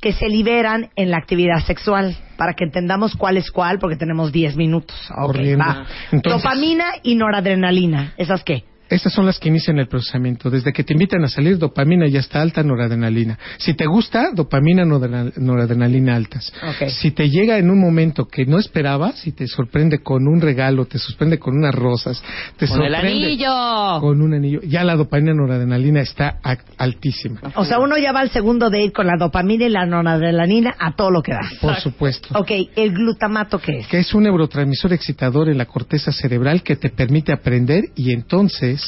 que 0.00 0.12
se 0.14 0.28
liberan 0.28 0.88
en 0.96 1.10
la 1.10 1.18
actividad 1.18 1.62
sexual, 1.66 2.16
para 2.40 2.54
que 2.54 2.64
entendamos 2.64 3.16
cuál 3.16 3.36
es 3.36 3.50
cuál, 3.50 3.78
porque 3.78 3.96
tenemos 3.96 4.32
10 4.32 4.56
minutos. 4.56 4.96
Ok, 5.10 5.26
Corriendo. 5.26 5.62
va. 5.62 5.84
Entonces- 6.10 6.42
Dopamina 6.42 6.86
y 7.02 7.14
noradrenalina, 7.14 8.14
¿esas 8.16 8.42
qué? 8.44 8.64
Estas 8.90 9.12
son 9.12 9.24
las 9.24 9.38
que 9.38 9.48
inician 9.48 9.78
el 9.78 9.86
procesamiento. 9.88 10.50
Desde 10.50 10.72
que 10.72 10.84
te 10.84 10.92
invitan 10.92 11.22
a 11.24 11.28
salir, 11.28 11.56
dopamina 11.58 12.06
ya 12.08 12.20
está 12.20 12.42
alta, 12.42 12.62
noradrenalina. 12.62 13.38
Si 13.58 13.74
te 13.74 13.86
gusta, 13.86 14.30
dopamina, 14.34 14.84
noradrenal- 14.84 15.32
noradrenalina 15.36 16.16
altas. 16.16 16.52
Ok. 16.62 16.88
Si 16.88 17.12
te 17.12 17.30
llega 17.30 17.58
en 17.58 17.70
un 17.70 17.78
momento 17.80 18.26
que 18.26 18.44
no 18.46 18.58
esperabas, 18.58 19.18
si 19.20 19.32
te 19.32 19.46
sorprende 19.46 20.02
con 20.02 20.26
un 20.26 20.40
regalo, 20.40 20.86
te 20.86 20.98
sorprende 20.98 21.38
con 21.38 21.56
unas 21.56 21.74
rosas, 21.74 22.22
te 22.56 22.66
Con 22.66 22.82
el 22.82 22.92
sorprende 22.92 23.26
anillo. 23.26 24.00
con 24.00 24.20
un 24.22 24.34
anillo, 24.34 24.60
ya 24.62 24.82
la 24.84 24.96
dopamina, 24.96 25.34
noradrenalina 25.34 26.00
está 26.00 26.38
altísima. 26.76 27.40
O 27.54 27.64
sea, 27.64 27.78
uno 27.78 27.96
ya 27.96 28.12
va 28.12 28.20
al 28.20 28.30
segundo 28.30 28.70
date 28.70 28.92
con 28.92 29.06
la 29.06 29.16
dopamina 29.18 29.66
y 29.66 29.68
la 29.70 29.86
noradrenalina 29.86 30.74
a 30.78 30.96
todo 30.96 31.10
lo 31.10 31.22
que 31.22 31.32
da. 31.32 31.40
Por 31.60 31.76
supuesto. 31.76 32.28
Ok, 32.38 32.50
¿el 32.76 32.92
glutamato 32.92 33.58
qué 33.58 33.80
es? 33.80 33.86
que 33.86 33.98
es 33.98 34.14
un 34.14 34.24
neurotransmisor 34.24 34.92
excitador 34.92 35.48
en 35.48 35.58
la 35.58 35.66
corteza 35.66 36.12
cerebral 36.12 36.62
que 36.62 36.76
te 36.76 36.90
permite 36.90 37.32
aprender 37.32 37.84
y 37.94 38.12
entonces 38.12 38.79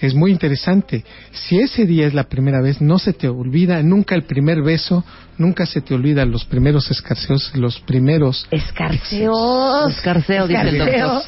es 0.00 0.14
muy 0.14 0.30
interesante. 0.30 1.04
Si 1.32 1.58
ese 1.58 1.86
día 1.86 2.06
es 2.06 2.14
la 2.14 2.24
primera 2.24 2.60
vez, 2.60 2.80
no 2.80 2.98
se 2.98 3.12
te 3.12 3.28
olvida 3.28 3.82
nunca 3.82 4.14
el 4.14 4.24
primer 4.24 4.62
beso, 4.62 5.04
nunca 5.38 5.66
se 5.66 5.80
te 5.80 5.94
olvida 5.94 6.24
los 6.24 6.44
primeros 6.44 6.90
escarceos, 6.90 7.52
los 7.56 7.80
primeros 7.80 8.46
Escarceos. 8.50 9.90
Escarceo, 9.96 10.46
dice 10.48 10.60
el 10.62 10.78
doctor. 10.78 11.22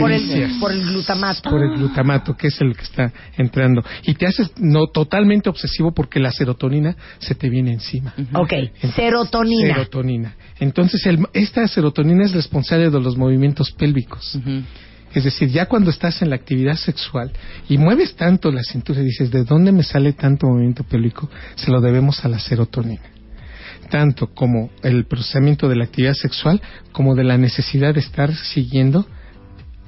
Por 0.00 0.10
el, 0.10 0.20
Caricias. 0.22 0.52
por 0.60 0.72
el 0.72 0.82
glutamato. 0.82 1.50
por 1.50 1.62
el 1.62 1.76
glutamato, 1.76 2.34
que 2.34 2.46
es 2.46 2.58
el 2.62 2.74
que 2.74 2.84
está 2.84 3.12
entrando. 3.36 3.84
Y 4.04 4.14
te 4.14 4.26
haces 4.26 4.50
no 4.56 4.86
totalmente 4.86 5.50
obsesivo 5.50 5.92
porque 5.92 6.18
la 6.20 6.32
serotonina 6.32 6.96
se 7.18 7.34
te 7.34 7.50
viene 7.50 7.72
encima. 7.74 8.14
Ok, 8.32 8.52
Entonces, 8.52 8.94
serotonina. 8.94 9.74
Serotonina. 9.74 10.36
Entonces, 10.58 11.04
el- 11.04 11.26
esta 11.34 11.68
serotonina 11.68 12.24
es 12.24 12.32
responsable 12.32 12.88
de 12.88 12.98
los 12.98 13.18
movimientos 13.18 13.72
pélvicos. 13.72 14.38
Es 15.14 15.24
decir, 15.24 15.48
ya 15.48 15.66
cuando 15.66 15.90
estás 15.90 16.22
en 16.22 16.30
la 16.30 16.36
actividad 16.36 16.74
sexual 16.74 17.32
y 17.68 17.78
mueves 17.78 18.16
tanto 18.16 18.50
la 18.50 18.62
cintura 18.62 19.00
y 19.00 19.04
dices, 19.04 19.30
¿de 19.30 19.44
dónde 19.44 19.72
me 19.72 19.82
sale 19.82 20.12
tanto 20.12 20.48
movimiento 20.48 20.84
pélvico? 20.84 21.30
Se 21.54 21.70
lo 21.70 21.80
debemos 21.80 22.24
a 22.24 22.28
la 22.28 22.38
serotonina. 22.38 23.02
Tanto 23.90 24.28
como 24.34 24.70
el 24.82 25.04
procesamiento 25.04 25.68
de 25.68 25.76
la 25.76 25.84
actividad 25.84 26.14
sexual, 26.14 26.60
como 26.90 27.14
de 27.14 27.24
la 27.24 27.38
necesidad 27.38 27.94
de 27.94 28.00
estar 28.00 28.34
siguiendo 28.34 29.06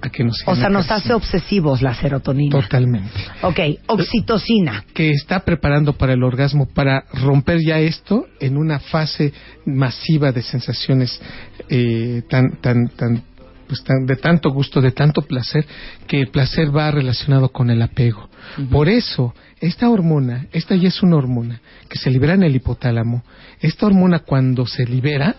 a 0.00 0.10
que 0.10 0.22
nos 0.22 0.42
O 0.46 0.54
sea, 0.54 0.68
nos 0.68 0.90
hace 0.90 1.14
obsesivos 1.14 1.82
la 1.82 1.94
serotonina. 1.94 2.50
Totalmente. 2.50 3.10
Ok, 3.42 3.58
oxitocina. 3.86 4.84
que 4.94 5.10
está 5.10 5.40
preparando 5.40 5.94
para 5.94 6.12
el 6.12 6.22
orgasmo, 6.22 6.66
para 6.66 7.04
romper 7.14 7.60
ya 7.64 7.80
esto 7.80 8.26
en 8.38 8.58
una 8.58 8.78
fase 8.78 9.32
masiva 9.64 10.32
de 10.32 10.42
sensaciones 10.42 11.20
eh, 11.68 12.22
tan, 12.28 12.60
tan, 12.60 12.88
tan, 12.88 13.22
pues 13.66 13.82
tan, 13.84 14.06
de 14.06 14.16
tanto 14.16 14.50
gusto, 14.50 14.80
de 14.80 14.92
tanto 14.92 15.22
placer, 15.22 15.66
que 16.06 16.20
el 16.20 16.28
placer 16.28 16.74
va 16.74 16.90
relacionado 16.90 17.50
con 17.50 17.70
el 17.70 17.82
apego. 17.82 18.28
Por 18.70 18.88
eso, 18.88 19.34
esta 19.60 19.90
hormona, 19.90 20.46
esta 20.52 20.76
ya 20.76 20.88
es 20.88 21.02
una 21.02 21.16
hormona 21.16 21.60
que 21.88 21.98
se 21.98 22.10
libera 22.10 22.34
en 22.34 22.42
el 22.42 22.56
hipotálamo. 22.56 23.22
Esta 23.60 23.86
hormona 23.86 24.20
cuando 24.20 24.66
se 24.66 24.84
libera, 24.84 25.36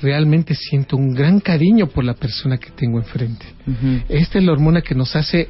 realmente 0.00 0.54
siento 0.54 0.96
un 0.96 1.14
gran 1.14 1.40
cariño 1.40 1.88
por 1.88 2.04
la 2.04 2.14
persona 2.14 2.58
que 2.58 2.70
tengo 2.70 2.98
enfrente. 2.98 3.46
Esta 4.08 4.38
es 4.38 4.44
la 4.44 4.52
hormona 4.52 4.82
que 4.82 4.94
nos 4.94 5.16
hace 5.16 5.48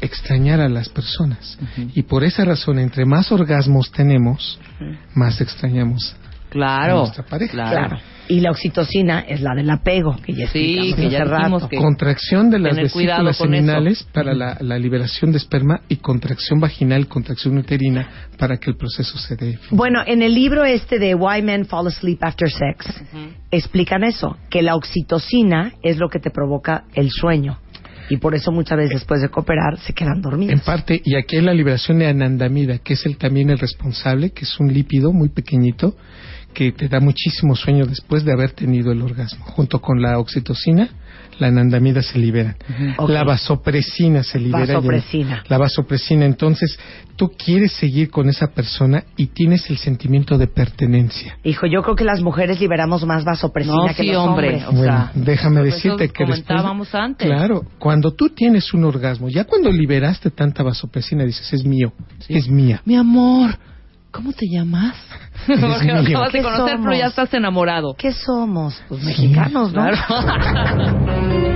extrañar 0.00 0.60
a 0.60 0.68
las 0.68 0.88
personas. 0.88 1.58
Y 1.94 2.02
por 2.02 2.24
esa 2.24 2.44
razón, 2.44 2.78
entre 2.78 3.04
más 3.04 3.30
orgasmos 3.32 3.90
tenemos, 3.90 4.58
más 5.14 5.40
extrañamos 5.40 6.16
a 6.48 6.50
Claro. 6.50 6.98
nuestra 7.00 7.24
pareja. 7.24 7.52
Claro. 7.52 7.98
Y 8.30 8.40
la 8.40 8.50
oxitocina 8.50 9.20
es 9.20 9.40
la 9.40 9.54
del 9.54 9.70
apego, 9.70 10.14
que 10.22 10.34
ya 10.34 10.48
Sí, 10.48 10.90
explicamos 10.90 10.96
que 10.96 11.10
ya 11.10 11.24
rato. 11.24 11.68
que- 11.70 11.76
Contracción 11.78 12.50
de 12.50 12.58
las 12.58 12.76
vesículas 12.76 13.20
eso. 13.36 13.44
seminales 13.44 14.06
para 14.12 14.34
la, 14.34 14.58
la 14.60 14.78
liberación 14.78 15.32
de 15.32 15.38
esperma 15.38 15.80
y 15.88 15.96
contracción 15.96 16.60
vaginal, 16.60 17.06
contracción 17.08 17.56
uterina 17.56 18.06
para 18.38 18.58
que 18.58 18.68
el 18.70 18.76
proceso 18.76 19.16
se 19.16 19.34
dé. 19.36 19.58
Bueno, 19.70 20.00
en 20.06 20.20
el 20.20 20.34
libro 20.34 20.64
este 20.64 20.98
de 20.98 21.14
Why 21.14 21.40
Men 21.40 21.64
Fall 21.64 21.86
Asleep 21.86 22.22
After 22.22 22.50
Sex, 22.50 23.02
explican 23.50 24.04
eso, 24.04 24.36
que 24.50 24.60
la 24.60 24.74
oxitocina 24.74 25.72
es 25.82 25.96
lo 25.96 26.10
que 26.10 26.18
te 26.18 26.30
provoca 26.30 26.84
el 26.94 27.10
sueño. 27.10 27.58
Y 28.10 28.16
por 28.18 28.34
eso 28.34 28.52
muchas 28.52 28.78
veces 28.78 28.94
después 29.00 29.20
de 29.20 29.28
cooperar 29.28 29.78
se 29.78 29.92
quedan 29.92 30.20
dormidos. 30.22 30.52
En 30.54 30.60
parte, 30.60 31.00
y 31.04 31.14
aquí 31.16 31.36
hay 31.36 31.42
la 31.42 31.52
liberación 31.52 31.98
de 31.98 32.06
anandamida, 32.08 32.78
que 32.78 32.94
es 32.94 33.04
el, 33.04 33.18
también 33.18 33.50
el 33.50 33.58
responsable, 33.58 34.30
que 34.30 34.44
es 34.44 34.58
un 34.60 34.72
lípido 34.72 35.12
muy 35.12 35.28
pequeñito, 35.28 35.94
que 36.54 36.72
te 36.72 36.88
da 36.88 36.98
muchísimo 37.00 37.54
sueño 37.54 37.86
después 37.86 38.24
de 38.24 38.32
haber 38.32 38.50
tenido 38.52 38.90
el 38.92 39.02
orgasmo. 39.02 39.44
Junto 39.44 39.80
con 39.80 40.02
la 40.02 40.18
oxitocina, 40.18 40.88
la 41.38 41.48
anandamida 41.48 42.02
se 42.02 42.18
libera. 42.18 42.56
La 43.06 43.22
vasopresina 43.22 44.24
se 44.24 44.40
libera. 44.40 44.64
el- 44.64 44.68
Vasopresina. 44.74 45.44
La 45.48 45.58
vasopresina. 45.58 46.24
Entonces, 46.24 46.76
tú 47.14 47.30
quieres 47.30 47.72
seguir 47.72 48.10
con 48.10 48.28
esa 48.28 48.48
persona 48.48 49.04
y 49.16 49.28
tienes 49.28 49.70
el 49.70 49.78
sentimiento 49.78 50.36
de 50.36 50.48
pertenencia. 50.48 51.38
Hijo, 51.44 51.66
yo 51.66 51.82
creo 51.82 51.94
que 51.94 52.04
las 52.04 52.20
mujeres 52.22 52.60
liberamos 52.60 53.04
más 53.06 53.24
vasopresina 53.24 53.76
No, 53.76 53.86
que 53.88 53.94
sí, 54.02 54.08
los 54.08 54.16
hombre. 54.16 54.48
hombres. 54.48 54.64
O 54.68 54.72
bueno, 54.72 54.92
sea, 54.92 55.12
déjame 55.14 55.62
decirte 55.62 56.08
que 56.08 56.24
después... 56.24 56.42
comentábamos 56.42 56.94
antes. 56.94 57.28
Claro, 57.28 57.62
cuando 57.78 58.12
tú 58.14 58.30
tienes 58.30 58.74
un 58.74 58.84
orgasmo, 58.84 59.28
ya 59.28 59.44
cuando 59.44 59.70
liberaste 59.70 60.30
tanta 60.30 60.64
vasopresina, 60.64 61.24
dices, 61.24 61.52
es 61.52 61.64
mío, 61.64 61.92
es 62.28 62.48
mía. 62.48 62.82
Mi 62.84 62.96
amor, 62.96 63.56
¿cómo 64.18 64.32
te 64.32 64.46
llamas? 64.50 64.96
Porque 65.46 65.60
no 65.60 65.74
acabas 66.00 66.32
de 66.32 66.38
¿Qué 66.40 66.42
conocer, 66.44 66.64
pero 66.78 66.82
somos? 66.82 66.98
ya 66.98 67.06
estás 67.06 67.32
enamorado. 67.34 67.94
¿Qué 67.96 68.10
somos? 68.12 68.82
Pues 68.88 69.04
mexicanos, 69.04 69.72
¿no? 69.72 69.86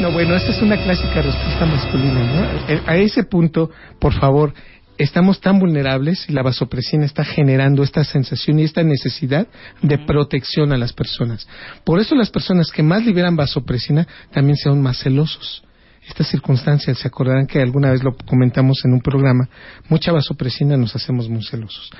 No, 0.00 0.12
bueno, 0.12 0.36
esa 0.36 0.52
es 0.52 0.62
una 0.62 0.76
clásica 0.76 1.20
respuesta 1.22 1.66
masculina, 1.66 2.20
¿no? 2.22 2.72
Eh, 2.72 2.80
A 2.86 2.96
ese 2.98 3.24
punto, 3.24 3.68
por 3.98 4.12
favor, 4.14 4.54
estamos 4.96 5.40
tan 5.40 5.58
vulnerables 5.58 6.24
y 6.28 6.32
la 6.32 6.44
vasopresina 6.44 7.04
está 7.04 7.24
generando 7.24 7.82
esta 7.82 8.04
sensación 8.04 8.60
y 8.60 8.62
esta 8.62 8.84
necesidad 8.84 9.48
de 9.82 9.98
protección 9.98 10.72
a 10.72 10.76
las 10.78 10.92
personas. 10.92 11.48
Por 11.84 11.98
eso 11.98 12.14
las 12.14 12.30
personas 12.30 12.70
que 12.70 12.84
más 12.84 13.04
liberan 13.04 13.34
vasopresina 13.34 14.06
también 14.30 14.56
son 14.56 14.80
más 14.80 15.02
celosos. 15.02 15.64
Estas 16.08 16.28
circunstancias, 16.28 16.98
se 16.98 17.06
acordarán 17.06 17.46
que 17.46 17.60
alguna 17.60 17.90
vez 17.90 18.02
lo 18.02 18.16
comentamos 18.16 18.80
en 18.84 18.94
un 18.94 19.00
programa, 19.00 19.48
mucha 19.88 20.10
vasopresina 20.10 20.76
nos 20.76 20.96
hacemos 20.96 21.28
muy 21.28 21.44
celosos. 21.44 21.90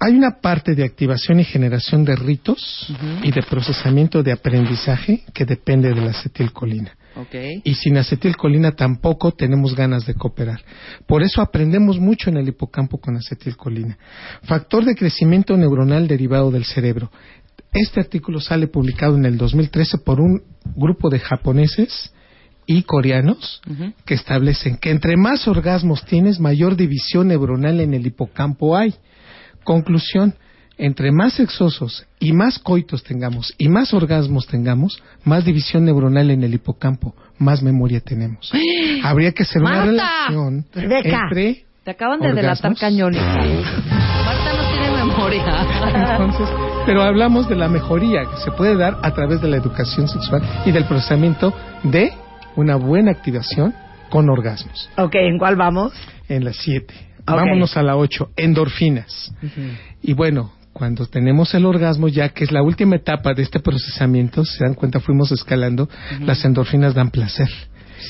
Hay 0.00 0.12
una 0.14 0.40
parte 0.40 0.74
de 0.74 0.84
activación 0.84 1.40
y 1.40 1.44
generación 1.44 2.04
de 2.04 2.16
ritos 2.16 2.92
y 3.22 3.30
de 3.30 3.42
procesamiento 3.42 4.22
de 4.22 4.32
aprendizaje 4.32 5.22
que 5.32 5.44
depende 5.44 5.90
de 5.90 6.00
la 6.00 6.10
acetilcolina. 6.10 6.96
Ok. 7.16 7.62
Y 7.62 7.74
sin 7.74 7.96
acetilcolina 7.96 8.72
tampoco 8.72 9.32
tenemos 9.32 9.74
ganas 9.74 10.04
de 10.04 10.14
cooperar. 10.14 10.60
Por 11.06 11.22
eso 11.22 11.40
aprendemos 11.40 12.00
mucho 12.00 12.28
en 12.28 12.38
el 12.38 12.48
hipocampo 12.48 12.98
con 12.98 13.16
acetilcolina. 13.16 13.96
Factor 14.42 14.84
de 14.84 14.96
crecimiento 14.96 15.56
neuronal 15.56 16.08
derivado 16.08 16.50
del 16.50 16.64
cerebro. 16.64 17.10
Este 17.72 18.00
artículo 18.00 18.40
sale 18.40 18.66
publicado 18.66 19.16
en 19.16 19.26
el 19.26 19.38
2013 19.38 19.98
por 19.98 20.20
un 20.20 20.42
grupo 20.76 21.08
de 21.08 21.20
japoneses 21.20 22.13
y 22.66 22.82
coreanos 22.82 23.60
que 24.04 24.14
establecen 24.14 24.76
que 24.78 24.90
entre 24.90 25.16
más 25.16 25.46
orgasmos 25.48 26.04
tienes, 26.04 26.40
mayor 26.40 26.76
división 26.76 27.28
neuronal 27.28 27.80
en 27.80 27.94
el 27.94 28.06
hipocampo 28.06 28.76
hay. 28.76 28.94
Conclusión, 29.64 30.34
entre 30.76 31.12
más 31.12 31.34
sexosos 31.34 32.06
y 32.18 32.32
más 32.32 32.58
coitos 32.58 33.02
tengamos 33.04 33.54
y 33.58 33.68
más 33.68 33.94
orgasmos 33.94 34.46
tengamos, 34.46 35.02
más 35.24 35.44
división 35.44 35.84
neuronal 35.84 36.30
en 36.30 36.42
el 36.42 36.52
hipocampo, 36.54 37.14
más 37.38 37.62
memoria 37.62 38.00
tenemos. 38.00 38.50
Habría 39.04 39.32
que 39.32 39.44
hacer 39.44 39.62
una 39.62 39.70
¡Marta! 39.84 39.90
relación 40.26 40.66
Rebeca. 40.74 41.20
entre 41.30 41.64
Te 41.84 41.90
acaban 41.92 42.18
de 42.20 42.28
delatar 42.28 42.72
¿Orgasmos? 42.72 42.80
cañón. 42.80 43.12
Marta 43.14 44.52
no 44.56 44.70
tiene 44.70 45.04
memoria. 45.04 46.12
entonces, 46.12 46.48
pero 46.86 47.02
hablamos 47.02 47.48
de 47.48 47.56
la 47.56 47.68
mejoría 47.68 48.22
que 48.24 48.36
se 48.44 48.50
puede 48.52 48.76
dar 48.76 48.98
a 49.02 49.12
través 49.14 49.40
de 49.40 49.48
la 49.48 49.56
educación 49.56 50.08
sexual 50.08 50.42
y 50.66 50.72
del 50.72 50.84
procesamiento 50.86 51.54
de 51.84 52.12
una 52.56 52.76
buena 52.76 53.10
activación 53.10 53.74
con 54.10 54.28
orgasmos. 54.30 54.90
Ok, 54.96 55.14
¿en 55.16 55.38
cuál 55.38 55.56
vamos? 55.56 55.92
En 56.28 56.44
las 56.44 56.56
7. 56.56 56.94
Ok. 57.20 57.24
Vámonos 57.26 57.76
a 57.76 57.82
la 57.82 57.96
8, 57.96 58.30
endorfinas. 58.36 59.32
Y 60.02 60.12
bueno, 60.12 60.52
cuando 60.72 61.06
tenemos 61.06 61.54
el 61.54 61.64
orgasmo, 61.64 62.08
ya 62.08 62.28
que 62.30 62.44
es 62.44 62.52
la 62.52 62.62
última 62.62 62.96
etapa 62.96 63.32
de 63.32 63.42
este 63.42 63.60
procesamiento, 63.60 64.44
se 64.44 64.64
dan 64.64 64.74
cuenta, 64.74 65.00
fuimos 65.00 65.32
escalando, 65.32 65.88
las 66.20 66.44
endorfinas 66.44 66.94
dan 66.94 67.10
placer. 67.10 67.48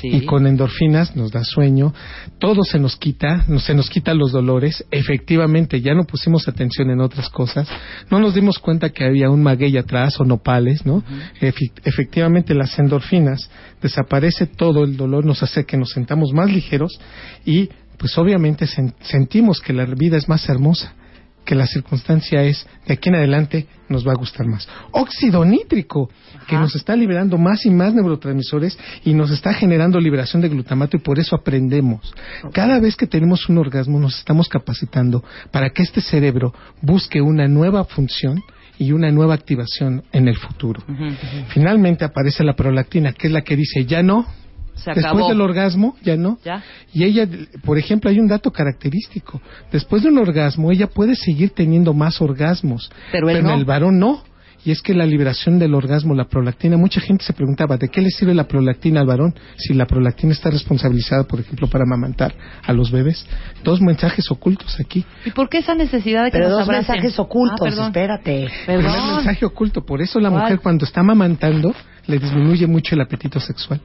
Sí. 0.01 0.09
Y 0.09 0.26
con 0.26 0.47
endorfinas 0.47 1.14
nos 1.16 1.30
da 1.32 1.45
sueño, 1.45 1.92
todo 2.38 2.62
se 2.64 2.78
nos 2.78 2.97
quita, 2.97 3.45
no- 3.49 3.59
se 3.61 3.74
nos 3.74 3.88
quitan 3.90 4.18
los 4.18 4.32
dolores, 4.32 4.84
efectivamente 4.90 5.80
ya 5.80 5.95
no 5.95 6.05
pusimos 6.05 6.49
atención 6.49 6.90
en 6.90 7.01
otras 7.01 7.28
cosas, 7.30 7.68
no 8.11 8.18
nos 8.18 8.34
dimos 8.34 8.59
cuenta 8.59 8.90
que 8.90 9.05
había 9.05 9.30
un 9.30 9.42
maguey 9.42 9.76
atrás 9.76 10.18
o 10.20 10.24
nopales, 10.24 10.84
¿no? 10.86 11.03
Efectivamente 11.84 12.55
las 12.55 12.78
endorfinas, 12.78 13.51
desaparece 13.82 14.47
todo 14.47 14.84
el 14.84 14.97
dolor, 14.97 15.24
nos 15.24 15.42
hace 15.42 15.64
que 15.64 15.76
nos 15.76 15.90
sentamos 15.90 16.32
más 16.32 16.51
ligeros 16.51 16.99
y 17.45 17.68
pues 17.99 18.16
obviamente 18.18 18.66
sen- 18.66 18.95
sentimos 19.01 19.61
que 19.61 19.72
la 19.72 19.84
vida 19.86 20.16
es 20.16 20.28
más 20.28 20.49
hermosa 20.49 20.95
que 21.45 21.55
la 21.55 21.66
circunstancia 21.66 22.42
es 22.42 22.66
de 22.86 22.95
aquí 22.95 23.09
en 23.09 23.16
adelante 23.16 23.66
nos 23.88 24.07
va 24.07 24.12
a 24.12 24.16
gustar 24.16 24.47
más. 24.47 24.68
Óxido 24.92 25.45
nítrico, 25.45 26.11
que 26.49 26.57
nos 26.57 26.74
está 26.74 26.97
liberando 26.97 27.38
más 27.38 27.64
y 27.66 27.70
más 27.70 27.95
neurotransmisores 27.95 28.78
y 29.05 29.14
nos 29.14 29.30
está 29.30 29.55
generando 29.55 30.01
liberación 30.01 30.42
de 30.42 30.49
glutamato 30.49 30.97
y 30.97 31.01
por 31.01 31.18
eso 31.18 31.36
aprendemos. 31.36 32.12
Cada 32.53 32.80
vez 32.80 32.97
que 32.97 33.07
tenemos 33.07 33.49
un 33.49 33.59
orgasmo 33.59 33.99
nos 33.99 34.18
estamos 34.18 34.49
capacitando 34.49 35.22
para 35.51 35.70
que 35.70 35.82
este 35.82 36.01
cerebro 36.01 36.55
busque 36.80 37.20
una 37.20 37.47
nueva 37.47 37.84
función 37.84 38.42
y 38.78 38.92
una 38.92 39.11
nueva 39.11 39.34
activación 39.34 40.03
en 40.12 40.28
el 40.28 40.36
futuro. 40.36 40.82
Finalmente 41.49 42.05
aparece 42.05 42.42
la 42.42 42.55
prolactina, 42.55 43.12
que 43.12 43.28
es 43.28 43.32
la 43.32 43.42
que 43.42 43.57
dice, 43.57 43.84
ya 43.84 44.03
no, 44.03 44.26
Se 44.75 44.91
Después 44.91 45.07
acabó. 45.07 45.29
del 45.29 45.41
orgasmo, 45.41 45.97
ya 46.03 46.16
no. 46.16 46.39
Ya. 46.45 46.62
Y 46.93 47.05
ella, 47.05 47.27
por 47.64 47.79
ejemplo, 47.79 48.11
hay 48.11 48.18
un 48.18 48.27
dato 48.29 48.51
característico. 48.51 49.41
Después 49.72 50.03
de 50.03 50.09
un 50.09 50.18
orgasmo, 50.18 50.70
ella 50.72 50.89
puede 50.89 51.14
seguir 51.14 51.51
teniendo 51.51 51.95
más 51.95 52.20
orgasmos. 52.20 52.91
Pero 53.12 53.31
él 53.31 53.39
en 53.39 53.45
no. 53.45 53.55
el 53.55 53.64
varón 53.64 53.99
no. 53.99 54.22
Y 54.66 54.70
es 54.70 54.81
que 54.81 54.95
la 54.95 55.05
liberación 55.05 55.59
del 55.59 55.75
orgasmo, 55.75 56.14
la 56.14 56.25
prolactina, 56.25 56.79
mucha 56.79 56.99
gente 56.99 57.22
se 57.22 57.35
preguntaba, 57.35 57.77
¿de 57.77 57.89
qué 57.91 58.01
le 58.01 58.09
sirve 58.09 58.33
la 58.35 58.49
prolactina 58.49 59.01
al 59.03 59.07
varón 59.07 59.35
si 59.59 59.75
la 59.75 59.85
prolactina 59.87 60.33
está 60.33 60.49
responsabilizada, 60.49 61.25
por 61.25 61.39
ejemplo, 61.39 61.68
para 61.68 61.85
amamantar 61.85 62.35
a 62.62 62.72
los 62.72 62.91
bebés? 62.91 63.27
Dos 63.62 63.83
mensajes 63.83 64.31
ocultos 64.31 64.81
aquí. 64.81 65.05
¿Y 65.27 65.33
por 65.33 65.51
qué 65.51 65.59
esa 65.59 65.75
necesidad 65.75 66.25
de 66.25 66.31
que 66.31 66.39
Pero 66.39 66.49
nos 66.49 66.61
dos 66.61 66.68
abracen? 66.68 66.95
mensajes 66.95 67.18
ocultos, 67.18 67.61
Ah, 67.61 67.64
perdón. 67.64 67.87
espérate. 67.89 68.49
Primer 68.64 68.85
Perdón. 68.91 69.14
mensaje 69.16 69.45
oculto. 69.45 69.85
Por 69.85 70.01
eso 70.01 70.18
la 70.18 70.31
¿Cuál? 70.31 70.43
mujer 70.43 70.61
cuando 70.61 70.87
está 70.87 71.01
amamantando 71.01 71.75
le 72.07 72.18
disminuye 72.18 72.66
mucho 72.66 72.95
el 72.95 73.03
apetito 73.03 73.39
sexual. 73.41 73.83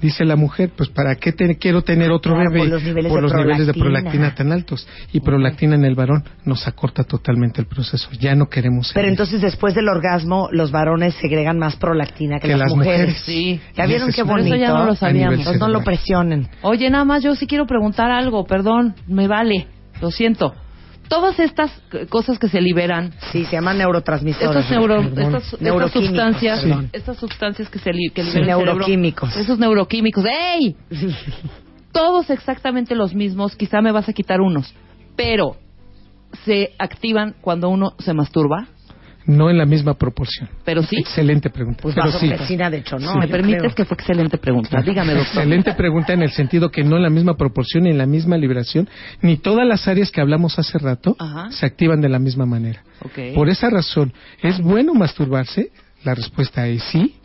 Dice 0.00 0.24
la 0.26 0.36
mujer, 0.36 0.70
pues 0.76 0.90
¿para 0.90 1.14
qué 1.14 1.32
te- 1.32 1.56
quiero 1.56 1.80
tener 1.82 2.10
otro 2.10 2.34
Claro, 2.34 2.50
bebé 2.50 2.60
por 2.64 2.68
los 2.68 2.82
niveles 2.82 3.10
por 3.10 3.22
de 3.22 3.22
los 3.28 3.32
niveles 3.34 3.66
de 3.66 3.72
prolactina. 3.72 4.34
tan 4.34 4.52
altos? 4.52 4.86
Y 5.12 5.20
prolactina 5.20 5.74
en 5.74 5.84
el 5.86 5.94
varón 5.94 6.22
nos 6.44 6.68
acorta 6.68 7.02
totalmente 7.04 7.60
el 7.62 7.66
proceso. 7.66 8.08
Ya 8.20 8.34
no 8.34 8.48
queremos 8.50 8.90
Pero 8.92 9.08
entonces 9.08 9.40
después 9.40 9.74
del 9.74 9.88
orgasmo 9.88 10.48
los 10.52 10.70
varones 10.70 11.14
segregan 11.14 11.58
más 11.58 11.76
prolactina 11.76 12.38
que, 12.40 12.48
Que 12.48 12.56
las 12.56 12.70
mujeres. 12.74 13.22
Sí. 13.24 13.58
¿Ya 13.74 13.84
Y 13.86 13.88
vieron 13.88 14.10
qué 14.12 14.24
Por 14.24 14.40
eso 14.40 14.48
bonito? 14.50 14.56
ya 14.56 14.68
no 14.74 14.84
lo 14.84 14.94
sabíamos. 14.96 15.56
no 15.58 15.68
lo 15.68 15.82
presionen. 15.82 16.48
Oye, 16.62 16.90
nada 16.90 17.04
más 17.06 17.22
yo 17.22 17.34
sí 17.34 17.46
quiero 17.46 17.66
preguntar 17.66 18.10
algo, 18.10 18.44
perdón, 18.44 18.94
me 19.08 19.26
vale, 19.28 19.66
lo 20.02 20.10
siento. 20.10 20.54
Todas 21.08 21.38
estas 21.38 21.70
cosas 22.08 22.38
que 22.38 22.48
se 22.48 22.60
liberan, 22.60 23.12
Sí, 23.32 23.44
se 23.44 23.52
llaman 23.56 23.78
neurotransmisores. 23.78 24.48
estas, 24.64 24.70
neuro, 24.70 25.00
estas, 25.00 25.52
estas 25.60 25.90
sustancias, 25.92 26.60
perdón. 26.60 26.90
estas 26.92 27.16
sustancias 27.18 27.68
que 27.68 27.78
se, 27.78 27.92
li- 27.92 28.10
que 28.10 28.22
Sí, 28.22 28.28
liberan 28.28 28.42
el 28.42 28.54
cerebro, 28.56 28.72
neuroquímicos. 28.72 29.36
esos 29.36 29.58
neuroquímicos, 29.58 30.24
¡ey! 30.24 30.74
Todos 31.92 32.28
exactamente 32.30 32.94
los 32.94 33.14
mismos, 33.14 33.56
quizá 33.56 33.80
me 33.80 33.92
vas 33.92 34.08
a 34.08 34.12
quitar 34.12 34.40
unos, 34.40 34.74
pero 35.16 35.56
se 36.44 36.72
activan 36.78 37.34
cuando 37.40 37.68
uno 37.68 37.94
se 37.98 38.12
masturba, 38.12 38.66
No 39.26 39.50
en 39.50 39.58
la 39.58 39.66
misma 39.66 39.94
proporción. 39.94 40.48
pero 40.64 40.82
sí. 40.82 40.96
Excelente 40.98 41.50
pregunta. 41.50 41.80
Pues 41.82 41.94
Pero 41.94 42.10
sí. 42.12 42.28
presión, 42.28 42.70
de 42.70 42.78
hecho, 42.78 42.96
no. 42.98 43.16
¿Me 43.16 43.26
permites 43.28 43.60
creo. 43.60 43.74
que 43.74 43.84
fue 43.84 43.96
excelente 43.96 44.38
pregunta? 44.38 44.80
Dígame, 44.82 45.14
doctor. 45.14 45.26
Excelente 45.38 45.74
pregunta 45.74 46.12
en 46.12 46.22
el 46.22 46.30
sentido 46.30 46.70
que 46.70 46.84
no 46.84 46.96
en 46.96 47.02
la 47.02 47.10
misma 47.10 47.36
proporción 47.36 47.84
ni 47.84 47.90
en 47.90 47.98
la 47.98 48.06
misma 48.06 48.36
liberación, 48.36 48.88
ni 49.22 49.36
todas 49.36 49.66
las 49.66 49.88
áreas 49.88 50.10
que 50.12 50.20
hablamos 50.20 50.58
hace 50.58 50.78
rato 50.78 51.16
Ajá. 51.18 51.50
se 51.50 51.66
activan 51.66 52.00
de 52.00 52.08
la 52.08 52.18
misma 52.18 52.46
manera. 52.46 52.82
Por 53.34 53.48
esa 53.48 53.68
razón, 53.70 54.12
¿es 54.42 54.60
bueno 54.60 54.94
masturbarse? 54.94 55.70
La 56.04 56.14
respuesta 56.14 56.66
es 56.68 56.82
sí. 56.84 57.16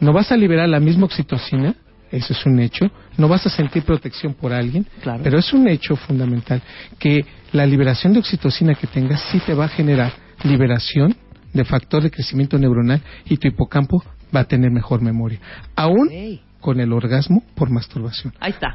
No 0.00 0.12
vas 0.12 0.32
a 0.32 0.36
liberar 0.36 0.68
la 0.68 0.80
misma 0.80 1.04
oxitocina, 1.04 1.74
eso 2.10 2.32
es 2.32 2.46
un 2.46 2.58
hecho. 2.58 2.90
No 3.16 3.28
vas 3.28 3.46
a 3.46 3.50
sentir 3.50 3.84
protección 3.84 4.34
por 4.34 4.52
alguien, 4.52 4.86
Claro. 5.02 5.20
pero 5.22 5.38
es 5.38 5.52
un 5.52 5.68
hecho 5.68 5.94
fundamental 5.94 6.60
que 6.98 7.24
la 7.52 7.64
liberación 7.64 8.12
de 8.12 8.18
oxitocina 8.18 8.74
que 8.74 8.86
tengas 8.88 9.20
sí 9.30 9.38
te 9.46 9.54
va 9.54 9.66
a 9.66 9.68
generar 9.68 10.12
liberación 10.42 11.14
de 11.54 11.64
factor 11.64 12.02
de 12.02 12.10
crecimiento 12.10 12.58
neuronal 12.58 13.00
y 13.24 13.38
tu 13.38 13.48
hipocampo 13.48 14.04
va 14.34 14.40
a 14.40 14.44
tener 14.44 14.70
mejor 14.70 15.00
memoria, 15.00 15.38
aún 15.74 16.10
con 16.60 16.80
el 16.80 16.92
orgasmo 16.92 17.42
por 17.54 17.70
masturbación. 17.70 18.34
Ahí 18.40 18.50
está. 18.52 18.74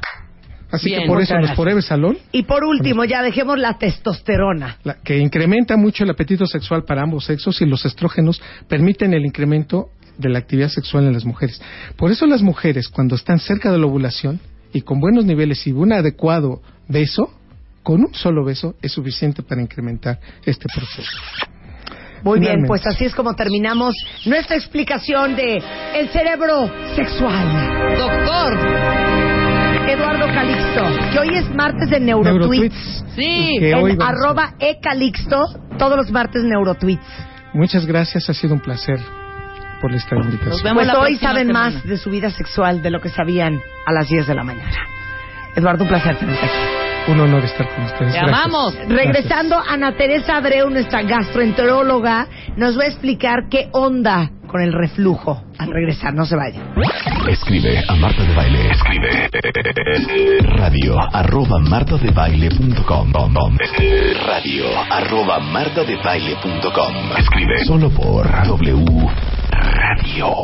Así 0.71 0.89
Bien, 0.89 1.01
que 1.01 1.07
por 1.07 1.19
eso 1.19 1.34
los 1.34 1.39
gracias. 1.41 1.57
Forever 1.57 1.82
Salón 1.84 2.17
Y 2.32 2.43
por 2.43 2.63
último, 2.63 3.03
ya 3.03 3.23
dejemos 3.23 3.57
la 3.57 3.80
testosterona. 3.80 4.77
la- 4.84 4.97
que 5.03 5.17
incrementa 5.17 5.75
mucho 5.77 6.03
el 6.03 6.11
apetito 6.11 6.45
sexual 6.45 6.84
para 6.84 7.01
ambos 7.01 7.25
sexos 7.25 7.59
y 7.61 7.65
los 7.65 7.86
estrógenos 7.86 8.39
permiten 8.67 9.13
el 9.15 9.25
incremento 9.25 9.88
de 10.19 10.30
la 10.30 10.38
actividad 10.39 10.69
sexual 10.69 11.05
en 11.05 11.13
las 11.13 11.25
mujeres. 11.25 11.59
Por 11.97 12.11
eso 12.11 12.27
las 12.27 12.41
mujeres 12.43 12.88
cuando 12.88 13.15
están 13.15 13.39
cerca 13.39 13.71
de 13.71 13.80
la 13.80 13.88
ovulación 13.88 14.39
y 14.71 14.82
con 14.82 14.99
buenos 14.99 15.25
niveles 15.25 15.65
y 15.65 15.71
un 15.71 15.91
adecuado 15.91 16.61
beso, 16.88 17.34
con 17.82 18.01
un 18.01 18.13
solo 18.13 18.45
beso 18.45 18.75
es 18.84 18.91
suficiente 18.91 19.41
para 19.41 19.61
incrementar 19.63 20.19
este 20.45 20.67
proceso. 20.71 21.17
Muy 22.24 22.39
bien, 22.39 22.65
pues 22.67 22.86
así 22.86 23.05
es 23.05 23.15
como 23.15 23.34
terminamos 23.36 23.95
nuestra 24.26 24.55
explicación 24.55 25.36
de 25.36 25.61
el 25.95 26.09
cerebro 26.09 26.70
sexual. 26.95 27.97
Doctor. 27.97 28.57
Eduardo 29.88 30.28
Calixto, 30.28 30.84
que 31.11 31.20
hoy 31.20 31.36
es 31.36 31.49
martes 31.55 31.89
de 31.89 31.99
Neurotweets. 31.99 32.76
Neurotweets. 32.76 33.05
Sí. 33.15 33.57
Hoy 33.74 33.91
En 33.93 34.01
arroba 34.01 34.53
ecalixto, 34.59 35.41
todos 35.80 35.97
los 35.97 36.11
martes 36.11 36.43
Neurotweets. 36.43 37.01
Muchas 37.53 37.86
gracias, 37.88 38.30
ha 38.30 38.34
sido 38.34 38.53
un 38.53 38.59
placer 38.59 38.99
por 39.82 39.91
esta 39.93 40.15
Nos 40.15 40.26
invitación. 40.26 40.63
vemos 40.63 40.84
Pues 40.86 40.97
hoy 40.97 41.15
saben 41.17 41.47
semana. 41.47 41.72
más 41.72 41.84
de 41.84 41.97
su 41.97 42.11
vida 42.11 42.30
sexual 42.30 42.84
de 42.84 42.91
lo 42.91 43.01
que 43.01 43.09
sabían 43.09 43.59
a 43.88 43.91
las 43.91 44.07
10 44.09 44.28
de 44.28 44.36
la 44.36 44.43
mañana. 44.43 44.78
Eduardo, 45.55 45.84
un 45.84 45.89
placer 45.89 46.15
tenerte 46.17 46.45
aquí. 46.45 46.88
Un 47.10 47.20
honor 47.20 47.43
estar 47.43 47.68
con 47.74 47.86
ustedes. 47.86 48.14
Te 48.14 48.20
amamos. 48.20 48.76
Regresando, 48.88 49.57
Ana 49.57 49.97
Teresa 49.97 50.38
Abreu, 50.38 50.70
nuestra 50.70 51.01
gastroenteróloga, 51.01 52.28
nos 52.55 52.78
va 52.78 52.84
a 52.84 52.88
explicar 52.88 53.49
qué 53.49 53.68
onda 53.72 54.30
con 54.45 54.62
el 54.62 54.74
reflujo. 54.74 55.41
Al 55.57 55.72
regresar, 55.72 56.14
no 56.14 56.26
se 56.26 56.36
vayan. 56.36 56.62
Escribe 57.28 57.84
a 57.88 57.95
Marta 57.95 58.24
de 58.24 58.36
Baile. 58.36 58.70
Escribe 58.70 59.30
radio 60.57 60.95
arroba 61.12 61.60
martadebaile.com 61.60 63.12
radio 64.28 64.66
arroba 64.91 65.39
martadebaile.com 65.39 67.18
Escribe 67.18 67.66
solo 67.66 67.89
por 67.89 68.30
W 68.45 68.86
Radio. 69.51 70.36